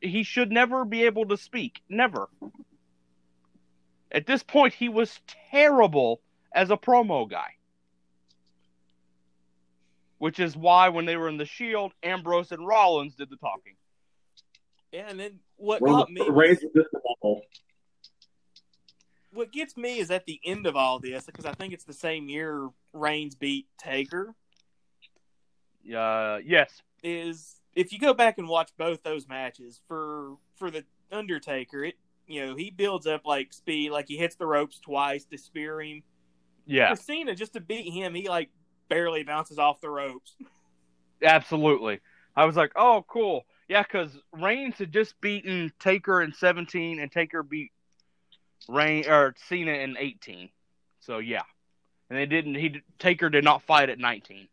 he 0.00 0.22
should 0.22 0.52
never 0.52 0.84
be 0.84 1.04
able 1.04 1.26
to 1.26 1.36
speak, 1.36 1.82
never. 1.88 2.28
At 4.12 4.26
this 4.26 4.42
point, 4.42 4.74
he 4.74 4.88
was 4.88 5.20
terrible 5.50 6.20
as 6.56 6.70
a 6.70 6.76
promo 6.76 7.28
guy. 7.30 7.50
Which 10.18 10.40
is 10.40 10.56
why 10.56 10.88
when 10.88 11.04
they 11.04 11.16
were 11.16 11.28
in 11.28 11.36
the 11.36 11.44
Shield, 11.44 11.92
Ambrose 12.02 12.50
and 12.50 12.66
Rollins 12.66 13.14
did 13.14 13.28
the 13.30 13.36
talking. 13.36 13.74
Yeah, 14.90 15.06
and 15.08 15.20
then 15.20 15.38
what 15.56 15.82
Well, 15.82 15.98
got 15.98 16.10
me 16.10 16.22
was- 16.22 16.30
Reigns 16.30 16.58
is 16.62 16.70
just 16.74 16.88
awful. 17.04 17.42
what 19.32 19.52
gets 19.52 19.76
me 19.76 19.98
is 19.98 20.10
at 20.10 20.24
the 20.24 20.40
end 20.42 20.66
of 20.66 20.74
all 20.74 20.98
this 20.98 21.26
because 21.26 21.44
I 21.44 21.52
think 21.52 21.74
it's 21.74 21.84
the 21.84 21.92
same 21.92 22.30
year 22.30 22.70
Reigns 22.94 23.34
beat 23.34 23.66
Taker. 23.78 24.34
Uh, 25.94 26.40
yes, 26.42 26.82
Is 27.02 27.60
if 27.74 27.92
you 27.92 27.98
go 27.98 28.14
back 28.14 28.38
and 28.38 28.48
watch 28.48 28.70
both 28.78 29.02
those 29.02 29.28
matches 29.28 29.80
for 29.86 30.38
for 30.54 30.70
the 30.70 30.84
Undertaker, 31.12 31.84
it 31.84 31.96
you 32.26 32.44
know 32.46 32.56
he 32.56 32.70
builds 32.70 33.06
up 33.06 33.26
like 33.26 33.52
speed, 33.52 33.90
like 33.90 34.08
he 34.08 34.16
hits 34.16 34.34
the 34.36 34.46
ropes 34.46 34.80
twice 34.80 35.26
to 35.26 35.36
spear 35.36 35.82
him. 35.82 36.02
Yeah, 36.66 36.94
For 36.94 37.00
Cena, 37.00 37.34
just 37.34 37.54
to 37.54 37.60
beat 37.60 37.90
him, 37.92 38.14
he 38.14 38.28
like 38.28 38.50
barely 38.88 39.22
bounces 39.22 39.58
off 39.58 39.80
the 39.80 39.90
ropes. 39.90 40.34
Absolutely. 41.22 42.00
I 42.34 42.44
was 42.44 42.56
like, 42.56 42.72
oh, 42.76 43.04
cool. 43.08 43.46
Yeah, 43.68 43.82
because 43.82 44.16
Reigns 44.32 44.76
had 44.76 44.92
just 44.92 45.20
beaten 45.20 45.72
Taker 45.80 46.22
in 46.22 46.32
17, 46.32 47.00
and 47.00 47.10
Taker 47.10 47.42
beat 47.42 47.72
Reign 48.68 49.08
or 49.08 49.34
Cena 49.48 49.72
in 49.72 49.96
18. 49.98 50.50
So 51.00 51.18
yeah, 51.18 51.42
and 52.10 52.18
they 52.18 52.26
didn't. 52.26 52.56
He 52.56 52.82
Taker 52.98 53.30
did 53.30 53.44
not 53.44 53.62
fight 53.62 53.90
at 53.90 53.98
19. 53.98 54.48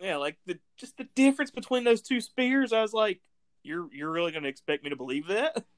Yeah, 0.00 0.16
like 0.16 0.36
the 0.46 0.58
just 0.76 0.96
the 0.96 1.08
difference 1.14 1.50
between 1.50 1.84
those 1.84 2.02
two 2.02 2.20
spears. 2.20 2.72
I 2.72 2.82
was 2.82 2.92
like, 2.92 3.20
you're 3.62 3.88
you're 3.92 4.10
really 4.10 4.32
going 4.32 4.44
to 4.44 4.48
expect 4.48 4.84
me 4.84 4.90
to 4.90 4.96
believe 4.96 5.28
that? 5.28 5.64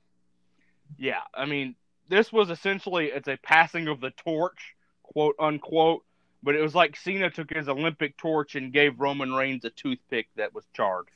Yeah, 0.96 1.20
I 1.34 1.44
mean, 1.44 1.74
this 2.08 2.32
was 2.32 2.48
essentially 2.48 3.08
it's 3.08 3.28
a 3.28 3.36
passing 3.42 3.88
of 3.88 4.00
the 4.00 4.10
torch, 4.10 4.74
quote 5.12 5.36
unquote. 5.38 6.04
But 6.42 6.54
it 6.54 6.60
was 6.62 6.74
like 6.74 6.96
Cena 6.96 7.30
took 7.30 7.52
his 7.52 7.68
Olympic 7.68 8.16
torch 8.16 8.54
and 8.54 8.72
gave 8.72 9.00
Roman 9.00 9.32
Reigns 9.34 9.64
a 9.64 9.70
toothpick 9.70 10.28
that 10.36 10.54
was 10.54 10.64
charred. 10.72 11.08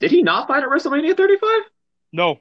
Did 0.00 0.10
he 0.10 0.22
not 0.22 0.48
fight 0.48 0.64
at 0.64 0.68
WrestleMania 0.68 1.16
35? 1.16 1.60
No, 2.12 2.40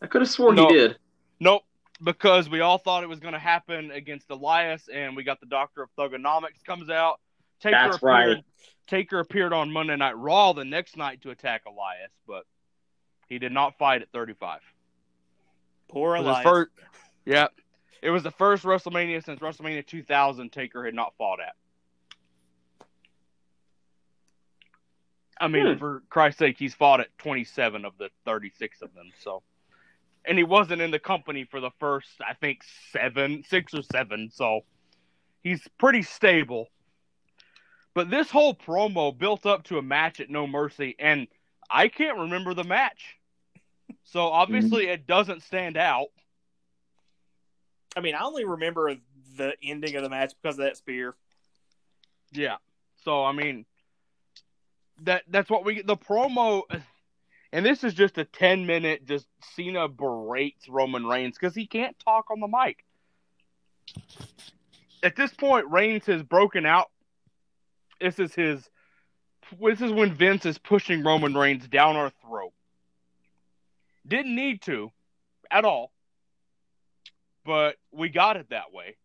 I 0.00 0.06
could 0.06 0.22
have 0.22 0.30
sworn 0.30 0.56
No. 0.56 0.68
he 0.68 0.74
did. 0.74 0.98
Nope, 1.40 1.62
because 2.02 2.48
we 2.48 2.60
all 2.60 2.78
thought 2.78 3.02
it 3.02 3.08
was 3.08 3.20
going 3.20 3.34
to 3.34 3.38
happen 3.38 3.90
against 3.90 4.30
Elias, 4.30 4.88
and 4.92 5.14
we 5.16 5.22
got 5.22 5.40
the 5.40 5.46
Doctor 5.46 5.82
of 5.82 5.90
Thuganomics 5.98 6.64
comes 6.64 6.88
out. 6.90 7.20
Taker 7.60 7.76
That's 7.76 7.96
appeared, 7.96 8.08
right. 8.36 8.44
Taker 8.86 9.20
appeared 9.20 9.52
on 9.52 9.70
Monday 9.70 9.96
Night 9.96 10.16
Raw 10.18 10.52
the 10.52 10.64
next 10.64 10.96
night 10.96 11.22
to 11.22 11.30
attack 11.30 11.62
Elias, 11.66 12.10
but 12.26 12.44
he 13.28 13.38
did 13.38 13.52
not 13.52 13.78
fight 13.78 14.02
at 14.02 14.10
35. 14.12 14.60
Poor 15.88 16.16
It 16.16 16.20
was 16.20 16.26
his 16.26 16.30
Elias. 16.30 16.44
first- 16.44 16.70
yeah, 17.24 17.46
It 18.04 18.10
was 18.10 18.22
the 18.22 18.30
first 18.30 18.64
WrestleMania 18.64 19.24
since 19.24 19.40
WrestleMania 19.40 19.86
2000 19.86 20.52
Taker 20.52 20.84
had 20.84 20.92
not 20.92 21.14
fought 21.16 21.40
at. 21.40 21.56
I 25.40 25.48
mean, 25.48 25.72
Hmm. 25.72 25.78
for 25.78 26.02
Christ's 26.10 26.38
sake, 26.38 26.58
he's 26.58 26.74
fought 26.74 27.00
at 27.00 27.16
27 27.16 27.86
of 27.86 27.96
the 27.96 28.10
36 28.26 28.82
of 28.82 28.92
them. 28.92 29.10
So, 29.18 29.42
and 30.26 30.36
he 30.36 30.44
wasn't 30.44 30.82
in 30.82 30.90
the 30.90 30.98
company 30.98 31.44
for 31.44 31.60
the 31.60 31.70
first, 31.80 32.10
I 32.20 32.34
think, 32.34 32.62
seven, 32.92 33.42
six 33.42 33.72
or 33.72 33.82
seven. 33.82 34.30
So, 34.30 34.66
he's 35.42 35.66
pretty 35.78 36.02
stable. 36.02 36.68
But 37.94 38.10
this 38.10 38.30
whole 38.30 38.54
promo 38.54 39.16
built 39.16 39.46
up 39.46 39.64
to 39.64 39.78
a 39.78 39.82
match 39.82 40.20
at 40.20 40.28
No 40.28 40.46
Mercy, 40.46 40.94
and 40.98 41.26
I 41.70 41.88
can't 41.88 42.18
remember 42.18 42.52
the 42.52 42.64
match. 42.64 43.16
So 44.02 44.26
obviously, 44.26 44.88
it 44.88 45.06
doesn't 45.06 45.42
stand 45.42 45.78
out. 45.78 46.08
I 47.96 48.00
mean, 48.00 48.14
I 48.14 48.22
only 48.22 48.44
remember 48.44 48.96
the 49.36 49.54
ending 49.62 49.96
of 49.96 50.02
the 50.02 50.08
match 50.08 50.32
because 50.40 50.58
of 50.58 50.64
that 50.64 50.76
spear. 50.76 51.14
Yeah. 52.32 52.56
So 53.04 53.24
I 53.24 53.32
mean, 53.32 53.64
that 55.02 55.24
that's 55.28 55.50
what 55.50 55.64
we 55.64 55.82
the 55.82 55.96
promo, 55.96 56.62
and 57.52 57.64
this 57.64 57.84
is 57.84 57.94
just 57.94 58.18
a 58.18 58.24
ten 58.24 58.66
minute 58.66 59.06
just 59.06 59.26
Cena 59.54 59.88
berates 59.88 60.68
Roman 60.68 61.06
Reigns 61.06 61.36
because 61.38 61.54
he 61.54 61.66
can't 61.66 61.98
talk 61.98 62.30
on 62.30 62.40
the 62.40 62.48
mic. 62.48 62.84
At 65.02 65.16
this 65.16 65.32
point, 65.32 65.70
Reigns 65.70 66.06
has 66.06 66.22
broken 66.22 66.64
out. 66.64 66.90
This 68.00 68.18
is 68.18 68.34
his. 68.34 68.68
This 69.60 69.82
is 69.82 69.92
when 69.92 70.14
Vince 70.14 70.46
is 70.46 70.56
pushing 70.56 71.04
Roman 71.04 71.34
Reigns 71.34 71.68
down 71.68 71.96
our 71.96 72.10
throat. 72.22 72.52
Didn't 74.06 74.34
need 74.34 74.62
to, 74.62 74.90
at 75.50 75.64
all. 75.64 75.92
But 77.44 77.76
we 77.92 78.08
got 78.08 78.36
it 78.36 78.50
that 78.50 78.72
way. 78.72 78.96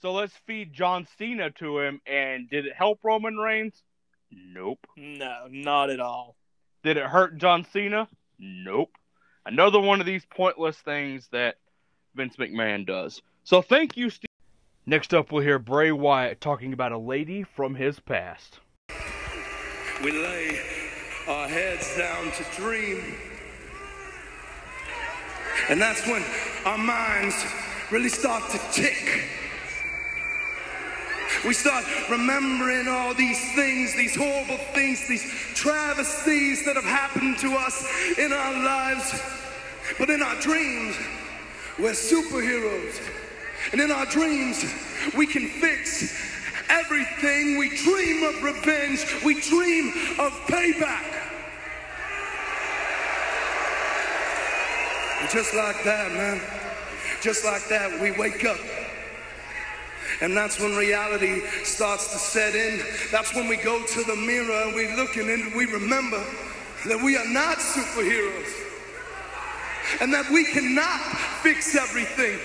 So 0.00 0.12
let's 0.12 0.34
feed 0.46 0.72
John 0.72 1.06
Cena 1.18 1.50
to 1.52 1.78
him. 1.78 2.00
And 2.06 2.50
did 2.50 2.66
it 2.66 2.74
help 2.74 3.00
Roman 3.02 3.36
Reigns? 3.36 3.82
Nope. 4.30 4.86
No, 4.96 5.46
not 5.50 5.90
at 5.90 6.00
all. 6.00 6.36
Did 6.82 6.96
it 6.96 7.04
hurt 7.04 7.38
John 7.38 7.64
Cena? 7.72 8.08
Nope. 8.38 8.90
Another 9.46 9.80
one 9.80 10.00
of 10.00 10.06
these 10.06 10.24
pointless 10.24 10.76
things 10.76 11.28
that 11.32 11.56
Vince 12.14 12.36
McMahon 12.36 12.86
does. 12.86 13.22
So 13.44 13.62
thank 13.62 13.96
you, 13.96 14.10
Steve. 14.10 14.26
Next 14.84 15.14
up, 15.14 15.30
we'll 15.30 15.42
hear 15.42 15.58
Bray 15.58 15.92
Wyatt 15.92 16.40
talking 16.40 16.72
about 16.72 16.92
a 16.92 16.98
lady 16.98 17.44
from 17.44 17.74
his 17.74 18.00
past. 18.00 18.58
We 20.02 20.10
lay 20.10 20.58
our 21.28 21.48
heads 21.48 21.96
down 21.96 22.32
to 22.32 22.44
dream. 22.56 23.14
And 25.68 25.80
that's 25.80 26.04
when 26.06 26.24
our 26.64 26.78
minds 26.78 27.44
really 27.90 28.08
start 28.08 28.48
to 28.50 28.58
tick. 28.72 29.28
We 31.44 31.54
start 31.54 31.84
remembering 32.08 32.86
all 32.86 33.14
these 33.14 33.54
things, 33.54 33.96
these 33.96 34.14
horrible 34.14 34.58
things, 34.74 35.08
these 35.08 35.24
travesties 35.54 36.64
that 36.64 36.76
have 36.76 36.84
happened 36.84 37.38
to 37.38 37.54
us 37.54 37.84
in 38.16 38.32
our 38.32 38.52
lives. 38.64 39.20
But 39.98 40.08
in 40.10 40.22
our 40.22 40.36
dreams, 40.40 40.96
we're 41.78 41.92
superheroes. 41.92 43.00
And 43.72 43.80
in 43.80 43.90
our 43.90 44.06
dreams, 44.06 44.64
we 45.16 45.26
can 45.26 45.48
fix 45.48 46.14
everything. 46.68 47.58
We 47.58 47.76
dream 47.76 48.22
of 48.22 48.42
revenge. 48.42 49.04
We 49.24 49.40
dream 49.40 49.88
of 50.20 50.32
payback. 50.46 51.21
Just 55.30 55.54
like 55.54 55.82
that, 55.84 56.12
man. 56.12 56.40
Just 57.20 57.44
like 57.44 57.68
that, 57.68 58.00
we 58.00 58.10
wake 58.12 58.44
up. 58.44 58.58
And 60.20 60.36
that's 60.36 60.60
when 60.60 60.76
reality 60.76 61.40
starts 61.64 62.12
to 62.12 62.18
set 62.18 62.54
in. 62.54 62.80
That's 63.10 63.34
when 63.34 63.48
we 63.48 63.56
go 63.56 63.84
to 63.84 64.04
the 64.04 64.16
mirror 64.16 64.62
and 64.64 64.74
we 64.74 64.94
look 64.94 65.16
in 65.16 65.30
and 65.30 65.54
we 65.54 65.66
remember 65.66 66.22
that 66.86 67.00
we 67.00 67.16
are 67.16 67.28
not 67.28 67.58
superheroes. 67.58 68.50
And 70.00 70.12
that 70.12 70.30
we 70.30 70.44
cannot 70.44 71.00
fix 71.42 71.74
everything. 71.74 72.38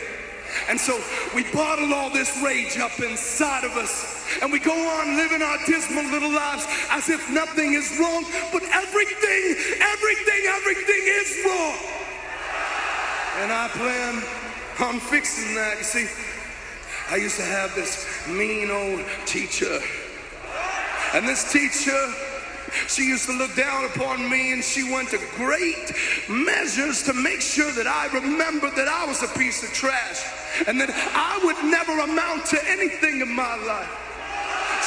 And 0.70 0.80
so 0.80 1.00
we 1.36 1.44
bottle 1.52 1.94
all 1.94 2.10
this 2.10 2.42
rage 2.44 2.78
up 2.78 3.00
inside 3.00 3.64
of 3.64 3.72
us 3.72 4.18
and 4.42 4.52
we 4.52 4.60
go 4.60 4.74
on 4.74 5.16
living 5.16 5.42
our 5.42 5.58
dismal 5.66 6.06
little 6.06 6.32
lives 6.32 6.66
as 6.92 7.10
if 7.10 7.30
nothing 7.30 7.74
is 7.74 7.98
wrong, 8.00 8.24
but 8.52 8.64
everything, 8.74 9.56
everything, 9.82 10.42
everything 10.48 11.04
is 11.06 11.46
wrong. 11.46 12.07
And 13.40 13.52
I 13.52 13.68
plan 13.68 14.16
on 14.82 15.00
fixing 15.00 15.54
that. 15.54 15.78
You 15.78 15.84
see, 15.84 16.08
I 17.12 17.18
used 17.18 17.38
to 17.38 17.44
have 17.44 17.76
this 17.76 18.28
mean 18.28 18.72
old 18.72 19.06
teacher. 19.28 19.80
And 21.14 21.28
this 21.28 21.52
teacher, 21.52 21.98
she 22.88 23.04
used 23.04 23.28
to 23.28 23.34
look 23.34 23.56
down 23.56 23.86
upon 23.86 24.28
me 24.28 24.54
and 24.54 24.64
she 24.64 24.92
went 24.92 25.10
to 25.10 25.20
great 25.36 25.94
measures 26.28 27.04
to 27.04 27.14
make 27.14 27.42
sure 27.42 27.72
that 27.74 27.86
I 27.86 28.08
remembered 28.12 28.76
that 28.76 28.88
I 28.88 29.06
was 29.06 29.22
a 29.22 29.28
piece 29.38 29.62
of 29.62 29.72
trash 29.72 30.26
and 30.68 30.82
that 30.82 30.90
I 30.90 31.40
would 31.46 31.64
never 31.64 32.00
amount 32.00 32.48
to 32.48 32.60
anything 32.68 33.22
in 33.22 33.36
my 33.36 33.56
life. 33.68 34.08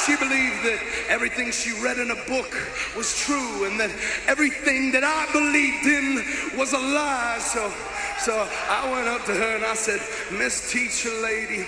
She 0.05 0.15
believed 0.15 0.63
that 0.63 0.79
everything 1.09 1.51
she 1.51 1.71
read 1.81 1.99
in 1.99 2.11
a 2.11 2.15
book 2.27 2.51
was 2.97 3.17
true 3.17 3.65
and 3.65 3.79
that 3.79 3.91
everything 4.27 4.91
that 4.91 5.03
I 5.03 5.31
believed 5.31 5.85
in 5.85 6.59
was 6.59 6.73
a 6.73 6.79
lie. 6.79 7.37
So, 7.39 7.71
so 8.19 8.47
I 8.69 8.91
went 8.91 9.07
up 9.07 9.25
to 9.25 9.33
her 9.33 9.55
and 9.55 9.65
I 9.65 9.73
said, 9.73 10.01
Miss 10.37 10.71
Teacher 10.71 11.09
Lady, 11.21 11.65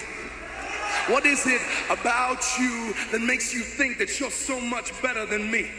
what 1.07 1.25
is 1.25 1.45
it 1.45 1.61
about 1.89 2.43
you 2.59 2.93
that 3.11 3.21
makes 3.21 3.53
you 3.53 3.61
think 3.61 3.97
that 3.97 4.19
you're 4.19 4.31
so 4.31 4.59
much 4.59 4.99
better 5.01 5.25
than 5.25 5.49
me? 5.51 5.69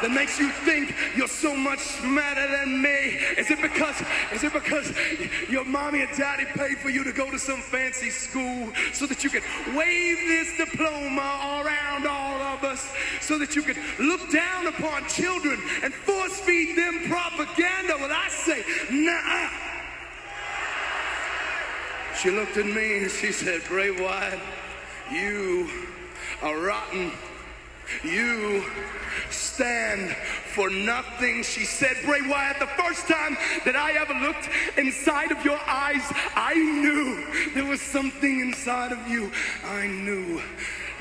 That 0.00 0.10
makes 0.10 0.38
you 0.38 0.50
think 0.50 0.94
you're 1.16 1.28
so 1.28 1.54
much 1.56 1.78
smarter 1.78 2.46
than 2.48 2.82
me? 2.82 3.18
Is 3.38 3.50
it 3.50 3.60
because 3.60 4.00
is 4.32 4.42
it 4.42 4.52
because 4.52 4.92
your 5.48 5.64
mommy 5.64 6.02
and 6.02 6.16
daddy 6.16 6.44
paid 6.44 6.78
for 6.78 6.90
you 6.90 7.04
to 7.04 7.12
go 7.12 7.30
to 7.30 7.38
some 7.38 7.60
fancy 7.60 8.10
school 8.10 8.72
so 8.92 9.06
that 9.06 9.22
you 9.22 9.30
could 9.30 9.44
wave 9.74 10.18
this 10.18 10.56
diploma 10.56 11.62
around 11.64 12.06
all 12.06 12.40
of 12.42 12.64
us 12.64 12.92
so 13.20 13.38
that 13.38 13.54
you 13.54 13.62
could 13.62 13.78
look 13.98 14.30
down 14.30 14.66
upon 14.66 15.06
children 15.08 15.60
and 15.82 15.94
force 15.94 16.40
feed 16.40 16.76
them 16.76 17.08
propaganda? 17.08 17.96
Well, 17.98 18.10
I 18.12 18.28
say, 18.28 18.64
nah. 18.90 19.71
She 22.22 22.30
looked 22.30 22.56
at 22.56 22.66
me 22.66 22.98
and 22.98 23.10
she 23.10 23.32
said, 23.32 23.62
Bray 23.66 23.90
Wyatt, 23.90 24.38
you 25.10 25.68
are 26.40 26.56
rotten. 26.56 27.10
You 28.04 28.64
stand 29.28 30.14
for 30.54 30.70
nothing. 30.70 31.42
She 31.42 31.64
said, 31.64 31.96
Bray 32.04 32.20
Wyatt, 32.22 32.60
the 32.60 32.68
first 32.80 33.08
time 33.08 33.36
that 33.64 33.74
I 33.74 34.00
ever 34.00 34.14
looked 34.14 34.48
inside 34.78 35.32
of 35.32 35.44
your 35.44 35.58
eyes, 35.66 36.04
I 36.36 36.54
knew 36.54 37.26
there 37.54 37.66
was 37.66 37.80
something 37.80 38.38
inside 38.38 38.92
of 38.92 39.08
you. 39.08 39.32
I 39.64 39.88
knew 39.88 40.40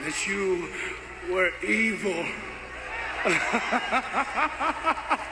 that 0.03 0.25
you 0.25 0.69
were 1.29 1.51
evil. 1.63 2.25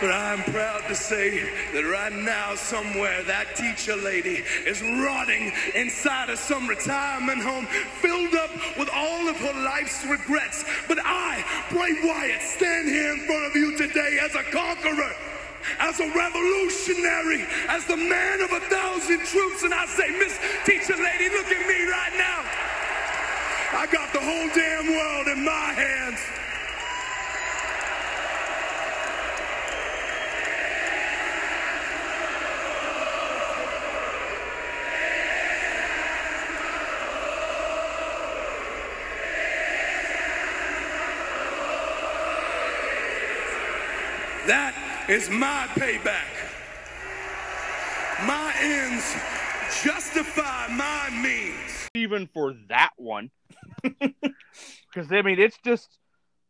But 0.00 0.10
I'm 0.10 0.42
proud 0.50 0.82
to 0.88 0.94
say 0.96 1.44
that 1.72 1.84
right 1.84 2.12
now, 2.12 2.56
somewhere, 2.56 3.22
that 3.24 3.54
teacher 3.54 3.94
lady 3.94 4.42
is 4.66 4.82
rotting 4.82 5.52
inside 5.76 6.30
of 6.30 6.38
some 6.38 6.66
retirement 6.66 7.40
home, 7.42 7.66
filled 8.00 8.34
up 8.34 8.50
with 8.78 8.90
all 8.92 9.28
of 9.28 9.36
her 9.36 9.52
life's 9.62 10.04
regrets. 10.06 10.64
But 10.88 10.98
I, 11.04 11.44
Bray 11.70 11.94
Wyatt, 12.02 12.42
stand 12.42 12.88
here 12.88 13.12
in 13.12 13.20
front 13.26 13.46
of 13.46 13.54
you 13.54 13.76
today 13.76 14.18
as 14.20 14.34
a 14.34 14.42
conqueror. 14.42 15.14
As 15.78 16.00
a 16.00 16.10
revolutionary, 16.10 17.46
as 17.68 17.84
the 17.84 17.96
man 17.96 18.40
of 18.40 18.50
a 18.50 18.60
thousand 18.60 19.20
troops, 19.20 19.62
and 19.62 19.74
I 19.74 19.86
say, 19.86 20.10
Miss 20.18 20.36
Teacher 20.64 20.96
Lady, 20.96 21.28
look 21.28 21.46
at 21.46 21.68
me 21.68 21.84
right 21.84 22.14
now. 22.16 22.42
I 23.78 23.86
got 23.92 24.12
the 24.12 24.20
whole 24.20 24.48
damn 24.54 24.88
world 24.88 25.28
in 25.28 25.44
my 25.44 25.72
hands. 25.76 26.18
That 44.46 44.74
is 45.10 45.28
my 45.28 45.66
payback. 45.74 46.30
My 48.26 48.54
ends 48.60 49.12
justify 49.82 50.68
my 50.68 51.10
means. 51.20 51.88
Even 51.94 52.28
for 52.28 52.54
that 52.68 52.90
one. 52.96 53.30
Because, 54.92 55.12
I 55.12 55.22
mean, 55.22 55.38
it's 55.38 55.58
just 55.64 55.98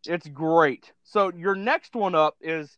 It's 0.06 0.26
great. 0.28 0.92
So 1.04 1.30
your 1.32 1.54
next 1.54 1.94
one 1.94 2.14
up 2.14 2.36
is 2.40 2.76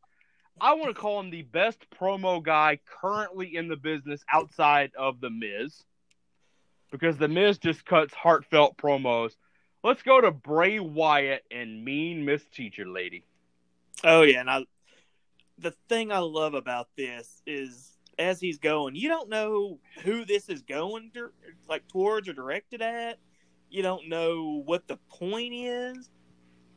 I 0.61 0.75
want 0.75 0.95
to 0.95 1.01
call 1.01 1.21
him 1.21 1.31
the 1.31 1.43
best 1.43 1.79
promo 2.01 2.43
guy 2.43 2.79
currently 3.01 3.57
in 3.57 3.69
the 3.69 3.77
business 3.77 4.25
outside 4.33 4.93
of 4.99 5.21
the 5.21 5.31
Miz. 5.31 5.83
Because 6.91 7.17
the 7.17 7.29
Miz 7.29 7.59
just 7.59 7.85
cuts 7.85 8.15
heartfelt 8.15 8.77
promos. 8.77 9.33
Let's 9.83 10.03
go 10.03 10.21
to 10.21 10.31
Bray 10.31 10.79
Wyatt 10.79 11.45
and 11.51 11.85
Mean 11.85 12.25
Miss 12.25 12.45
Teacher 12.55 12.87
Lady. 12.87 13.25
Oh 14.05 14.23
yeah, 14.23 14.41
and 14.41 14.51
I 14.51 14.65
the 15.63 15.75
thing 15.89 16.13
I 16.13 16.19
love 16.19 16.55
about 16.55 16.89
this 16.97 17.43
is 17.47 17.97
as 18.19 18.41
he's 18.41 18.59
going, 18.59 18.95
you 18.95 19.09
don't 19.09 19.29
know 19.29 19.79
who 20.03 20.25
this 20.25 20.49
is 20.49 20.63
going 20.63 21.11
to, 21.15 21.31
like 21.69 21.87
towards 21.89 22.29
or 22.29 22.33
directed 22.33 22.83
at. 22.83 23.19
You 23.71 23.83
don't 23.83 24.09
know 24.09 24.63
what 24.67 24.87
the 24.87 24.99
point 25.09 25.55
is, 25.55 26.11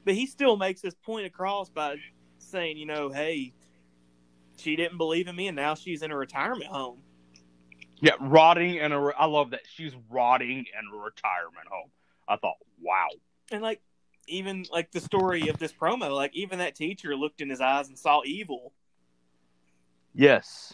but 0.05 0.13
he 0.13 0.25
still 0.25 0.55
makes 0.55 0.81
this 0.81 0.93
point 0.93 1.25
across 1.25 1.69
by 1.69 1.97
saying, 2.38 2.77
you 2.77 2.86
know, 2.86 3.09
hey, 3.09 3.53
she 4.57 4.77
didn't 4.77 4.97
believe 4.97 5.27
in 5.27 5.36
me, 5.36 5.47
and 5.47 5.55
now 5.55 5.75
she's 5.75 6.01
in 6.01 6.11
a 6.11 6.17
retirement 6.17 6.71
home. 6.71 6.99
Yeah, 7.99 8.13
rotting 8.19 8.75
in 8.75 8.91
a. 8.91 9.07
I 9.07 9.25
love 9.25 9.51
that 9.51 9.61
she's 9.69 9.93
rotting 10.09 10.59
in 10.59 10.93
a 10.93 10.97
retirement 10.97 11.67
home. 11.69 11.89
I 12.27 12.38
thought, 12.38 12.55
wow. 12.81 13.07
And 13.51 13.61
like, 13.61 13.81
even 14.28 14.65
like 14.71 14.91
the 14.91 14.99
story 14.99 15.47
of 15.49 15.57
this 15.57 15.73
promo, 15.73 16.13
like 16.13 16.36
even 16.36 16.59
that 16.59 16.76
teacher 16.76 17.15
looked 17.15 17.41
in 17.41 17.49
his 17.49 17.61
eyes 17.61 17.88
and 17.88 17.97
saw 17.97 18.21
evil. 18.26 18.73
Yes. 20.13 20.73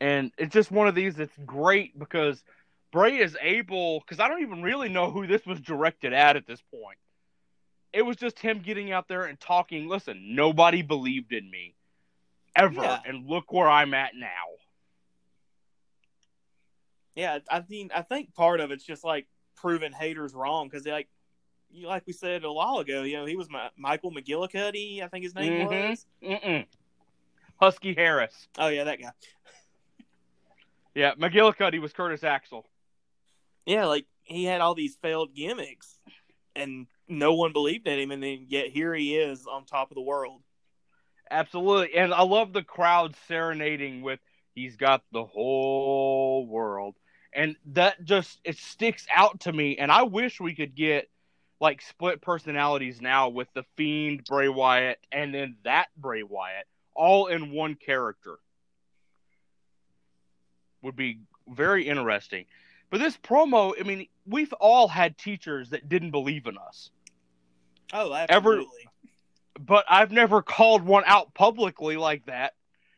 And 0.00 0.32
it's 0.38 0.52
just 0.52 0.70
one 0.70 0.88
of 0.88 0.94
these 0.94 1.16
that's 1.16 1.36
great 1.44 1.98
because 1.98 2.42
Bray 2.90 3.18
is 3.18 3.36
able, 3.40 4.00
because 4.00 4.18
I 4.18 4.28
don't 4.28 4.42
even 4.42 4.62
really 4.62 4.88
know 4.88 5.10
who 5.10 5.26
this 5.26 5.44
was 5.46 5.60
directed 5.60 6.12
at 6.12 6.36
at 6.36 6.46
this 6.46 6.62
point. 6.72 6.98
It 7.92 8.02
was 8.02 8.16
just 8.16 8.38
him 8.38 8.60
getting 8.60 8.92
out 8.92 9.08
there 9.08 9.24
and 9.24 9.38
talking. 9.38 9.88
Listen, 9.88 10.34
nobody 10.34 10.82
believed 10.82 11.32
in 11.32 11.50
me 11.50 11.74
ever. 12.56 12.82
Yeah. 12.82 13.00
And 13.04 13.28
look 13.28 13.52
where 13.52 13.68
I'm 13.68 13.94
at 13.94 14.12
now. 14.14 14.28
Yeah, 17.14 17.40
I 17.50 17.62
mean, 17.68 17.90
I 17.94 18.02
think 18.02 18.34
part 18.34 18.60
of 18.60 18.70
it's 18.70 18.84
just 18.84 19.04
like 19.04 19.26
proving 19.56 19.92
haters 19.92 20.32
wrong 20.32 20.68
because 20.68 20.84
they 20.84 20.92
like, 20.92 21.08
like 21.84 22.06
we 22.06 22.12
said 22.12 22.44
a 22.44 22.52
while 22.52 22.78
ago, 22.78 23.02
you 23.02 23.16
know, 23.16 23.24
he 23.24 23.36
was 23.36 23.48
my, 23.50 23.70
Michael 23.76 24.12
McGillicutty, 24.12 25.02
I 25.02 25.08
think 25.08 25.24
his 25.24 25.34
name 25.34 25.66
Mhm. 25.66 25.88
was. 25.90 26.06
Mm-mm. 26.22 26.66
Husky 27.60 27.94
Harris. 27.94 28.48
Oh 28.58 28.68
yeah, 28.68 28.84
that 28.84 29.00
guy. 29.00 29.10
Yeah, 30.92 31.14
McGillicutty 31.14 31.80
was 31.80 31.92
Curtis 31.92 32.24
Axel. 32.24 32.66
Yeah, 33.64 33.84
like 33.86 34.06
he 34.24 34.44
had 34.44 34.60
all 34.60 34.74
these 34.74 34.96
failed 34.96 35.34
gimmicks, 35.36 36.00
and 36.56 36.88
no 37.06 37.34
one 37.34 37.52
believed 37.52 37.86
in 37.86 37.98
him, 37.98 38.10
and 38.10 38.20
then 38.20 38.46
yet 38.48 38.66
here 38.70 38.92
he 38.92 39.16
is 39.16 39.46
on 39.46 39.64
top 39.66 39.92
of 39.92 39.94
the 39.94 40.00
world. 40.02 40.42
Absolutely. 41.30 41.96
And 41.96 42.12
I 42.12 42.22
love 42.22 42.52
the 42.52 42.64
crowd 42.64 43.14
serenading 43.28 44.02
with 44.02 44.18
he's 44.54 44.76
got 44.76 45.04
the 45.12 45.24
whole 45.24 46.44
world. 46.48 46.96
And 47.32 47.54
that 47.66 48.02
just 48.04 48.40
it 48.42 48.58
sticks 48.58 49.06
out 49.14 49.40
to 49.42 49.52
me 49.52 49.78
and 49.78 49.92
I 49.92 50.02
wish 50.02 50.40
we 50.40 50.56
could 50.56 50.74
get 50.74 51.08
like 51.60 51.82
split 51.82 52.20
personalities 52.20 53.00
now 53.00 53.28
with 53.28 53.48
the 53.54 53.64
fiend 53.76 54.24
Bray 54.24 54.48
Wyatt 54.48 54.98
and 55.12 55.34
then 55.34 55.56
that 55.64 55.88
Bray 55.96 56.22
Wyatt 56.22 56.66
all 56.94 57.26
in 57.26 57.50
one 57.50 57.74
character. 57.74 58.36
Would 60.82 60.96
be 60.96 61.20
very 61.46 61.86
interesting. 61.86 62.46
But 62.88 63.00
this 63.00 63.16
promo, 63.16 63.74
I 63.78 63.82
mean, 63.84 64.08
we've 64.26 64.52
all 64.54 64.88
had 64.88 65.18
teachers 65.18 65.70
that 65.70 65.88
didn't 65.88 66.10
believe 66.10 66.46
in 66.46 66.56
us. 66.56 66.90
Oh, 67.92 68.10
Ever- 68.12 68.26
absolutely. 68.28 68.88
But 69.58 69.84
I've 69.90 70.10
never 70.10 70.40
called 70.40 70.82
one 70.82 71.04
out 71.06 71.34
publicly 71.34 71.96
like 71.96 72.24
that. 72.26 72.54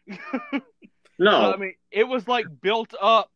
No. 1.18 1.30
So, 1.30 1.52
I 1.52 1.56
mean, 1.56 1.74
it 1.90 2.04
was 2.08 2.26
like 2.26 2.46
built 2.60 2.94
up 3.00 3.30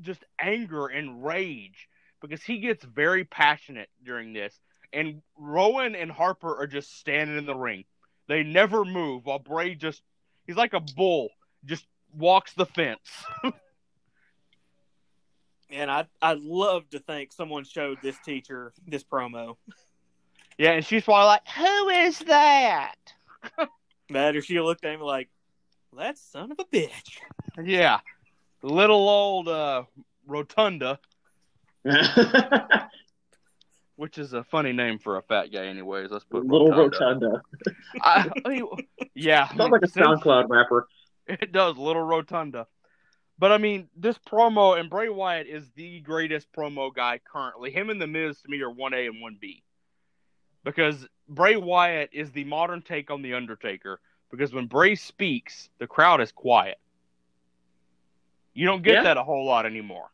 just 0.00 0.22
anger 0.38 0.86
and 0.88 1.24
rage 1.24 1.88
because 2.20 2.42
he 2.42 2.58
gets 2.58 2.84
very 2.84 3.24
passionate 3.24 3.88
during 4.04 4.32
this. 4.32 4.58
And 4.92 5.22
Rowan 5.36 5.94
and 5.94 6.10
Harper 6.10 6.56
are 6.56 6.66
just 6.66 6.98
standing 6.98 7.36
in 7.36 7.46
the 7.46 7.54
ring. 7.54 7.84
They 8.26 8.42
never 8.42 8.84
move 8.84 9.26
while 9.26 9.38
Bray 9.38 9.74
just, 9.74 10.02
he's 10.46 10.56
like 10.56 10.72
a 10.72 10.80
bull, 10.80 11.30
just 11.64 11.86
walks 12.14 12.52
the 12.54 12.66
fence. 12.66 13.00
And 15.70 15.90
I 15.90 16.06
I'd 16.22 16.40
love 16.40 16.88
to 16.90 16.98
think 16.98 17.32
someone 17.32 17.64
showed 17.64 17.98
this 18.02 18.16
teacher 18.24 18.72
this 18.86 19.04
promo. 19.04 19.56
yeah, 20.58 20.70
and 20.70 20.84
she's 20.84 21.04
probably 21.04 21.26
like, 21.26 21.46
Who 21.48 21.88
is 21.88 22.18
that? 22.20 22.94
Or 24.14 24.40
she 24.40 24.58
looked 24.58 24.86
at 24.86 24.94
him 24.94 25.02
like, 25.02 25.28
that 25.94 26.16
son 26.16 26.50
of 26.50 26.58
a 26.58 26.64
bitch. 26.64 27.18
Yeah. 27.62 28.00
Little 28.62 29.06
old 29.06 29.48
uh, 29.48 29.82
Rotunda, 30.26 30.98
which 33.96 34.18
is 34.18 34.32
a 34.32 34.44
funny 34.44 34.72
name 34.72 34.98
for 34.98 35.16
a 35.16 35.22
fat 35.22 35.46
guy, 35.52 35.66
anyways. 35.66 36.10
Let's 36.10 36.24
put 36.24 36.46
Little 36.46 36.70
Rotunda. 36.70 37.26
Rotunda. 37.26 37.42
I, 38.00 38.30
I 38.44 38.48
mean, 38.48 38.66
yeah. 39.14 39.48
Sounds 39.56 39.70
like 39.72 39.82
a 39.82 39.86
SoundCloud 39.88 40.48
rapper. 40.48 40.86
It 41.26 41.52
does, 41.52 41.76
Little 41.76 42.02
Rotunda. 42.02 42.66
But 43.38 43.52
I 43.52 43.58
mean, 43.58 43.88
this 43.96 44.18
promo 44.18 44.78
and 44.78 44.88
Bray 44.90 45.08
Wyatt 45.08 45.46
is 45.46 45.70
the 45.76 46.00
greatest 46.00 46.52
promo 46.52 46.92
guy 46.94 47.20
currently. 47.24 47.70
Him 47.70 47.90
and 47.90 48.00
The 48.00 48.06
Miz 48.06 48.40
to 48.42 48.48
me 48.48 48.60
are 48.62 48.70
1A 48.70 49.06
and 49.06 49.16
1B. 49.22 49.62
Because 50.64 51.06
Bray 51.28 51.56
Wyatt 51.56 52.10
is 52.12 52.32
the 52.32 52.44
modern 52.44 52.82
take 52.82 53.10
on 53.10 53.22
The 53.22 53.34
Undertaker. 53.34 54.00
Because 54.30 54.52
when 54.52 54.66
Bray 54.66 54.94
speaks, 54.96 55.70
the 55.78 55.86
crowd 55.86 56.20
is 56.20 56.32
quiet. 56.32 56.78
You 58.54 58.66
don't 58.66 58.82
get 58.82 58.94
Yeah. 58.94 59.02
that 59.04 59.16
a 59.16 59.22
whole 59.22 59.46
lot 59.46 59.66
anymore. 59.66 60.10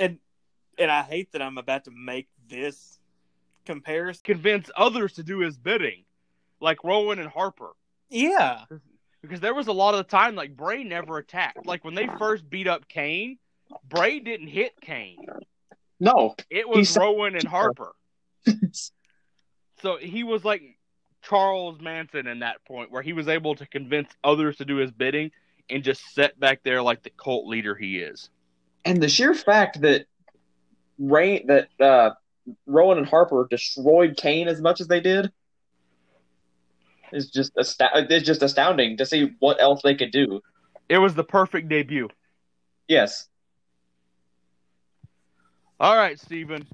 And 0.00 0.18
and 0.78 0.90
I 0.90 1.02
hate 1.02 1.32
that 1.32 1.42
I'm 1.42 1.58
about 1.58 1.84
to 1.84 1.90
make 1.90 2.28
this 2.48 2.98
comparison. 3.66 4.22
Convince 4.24 4.70
others 4.76 5.14
to 5.14 5.22
do 5.22 5.40
his 5.40 5.56
bidding, 5.56 6.04
like 6.60 6.82
Rowan 6.84 7.18
and 7.18 7.28
Harper. 7.28 7.70
Yeah. 8.10 8.64
Because 9.22 9.40
there 9.40 9.54
was 9.54 9.68
a 9.68 9.72
lot 9.72 9.94
of 9.94 9.98
the 9.98 10.10
time, 10.10 10.34
like 10.34 10.56
Bray 10.56 10.82
never 10.84 11.18
attacked. 11.18 11.64
Like 11.64 11.84
when 11.84 11.94
they 11.94 12.08
first 12.18 12.48
beat 12.48 12.66
up 12.66 12.88
Kane, 12.88 13.38
Bray 13.88 14.18
didn't 14.18 14.48
hit 14.48 14.80
Kane. 14.80 15.24
No. 16.00 16.34
It 16.50 16.68
was 16.68 16.90
said- 16.90 17.00
Rowan 17.00 17.36
and 17.36 17.46
Harper. 17.46 17.92
so 19.82 19.96
he 19.98 20.24
was 20.24 20.44
like 20.44 20.62
Charles 21.22 21.80
Manson 21.80 22.26
in 22.26 22.40
that 22.40 22.64
point, 22.64 22.90
where 22.90 23.02
he 23.02 23.12
was 23.12 23.28
able 23.28 23.54
to 23.54 23.66
convince 23.66 24.10
others 24.24 24.56
to 24.56 24.64
do 24.64 24.76
his 24.76 24.90
bidding 24.90 25.30
and 25.70 25.84
just 25.84 26.02
sit 26.14 26.38
back 26.40 26.62
there 26.64 26.82
like 26.82 27.02
the 27.02 27.10
cult 27.10 27.46
leader 27.46 27.74
he 27.76 27.98
is. 27.98 28.30
And 28.84 29.02
the 29.02 29.08
sheer 29.08 29.34
fact 29.34 29.80
that 29.82 30.06
Ray 30.98 31.44
that 31.44 31.68
uh, 31.80 32.10
Rowan 32.66 32.98
and 32.98 33.06
Harper 33.06 33.46
destroyed 33.48 34.16
Kane 34.16 34.48
as 34.48 34.60
much 34.60 34.80
as 34.80 34.88
they 34.88 35.00
did 35.00 35.30
is 37.12 37.30
just 37.30 37.52
ast- 37.58 37.80
it's 37.80 38.26
just 38.26 38.42
astounding 38.42 38.96
to 38.96 39.06
see 39.06 39.32
what 39.38 39.60
else 39.60 39.82
they 39.82 39.94
could 39.94 40.10
do. 40.10 40.40
It 40.88 40.98
was 40.98 41.14
the 41.14 41.24
perfect 41.24 41.68
debut. 41.68 42.08
Yes. 42.88 43.28
All 45.78 45.96
right, 45.96 46.18
Steven. 46.18 46.66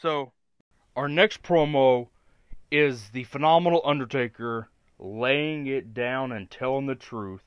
So, 0.00 0.32
our 0.96 1.08
next 1.08 1.42
promo 1.42 2.08
is 2.70 3.10
the 3.10 3.24
phenomenal 3.24 3.80
Undertaker 3.84 4.68
laying 4.98 5.66
it 5.66 5.94
down 5.94 6.32
and 6.32 6.50
telling 6.50 6.86
the 6.86 6.94
truth 6.94 7.42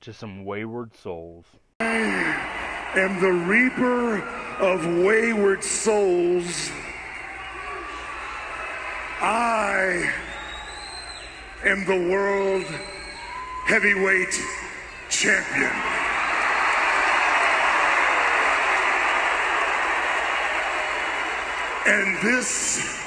to 0.00 0.12
some 0.12 0.44
wayward 0.44 0.94
souls. 0.94 1.44
Am 2.96 3.20
the 3.20 3.32
reaper 3.32 4.20
of 4.60 4.86
wayward 5.04 5.64
souls. 5.64 6.70
I 9.20 10.12
am 11.64 11.84
the 11.86 12.08
world 12.08 12.64
heavyweight 13.66 14.40
champion. 15.08 15.72
And 21.86 22.16
this, 22.22 23.00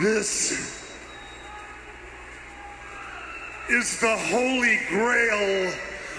this 0.00 0.86
is 3.68 4.00
the 4.00 4.16
holy 4.16 4.80
grail 4.88 5.72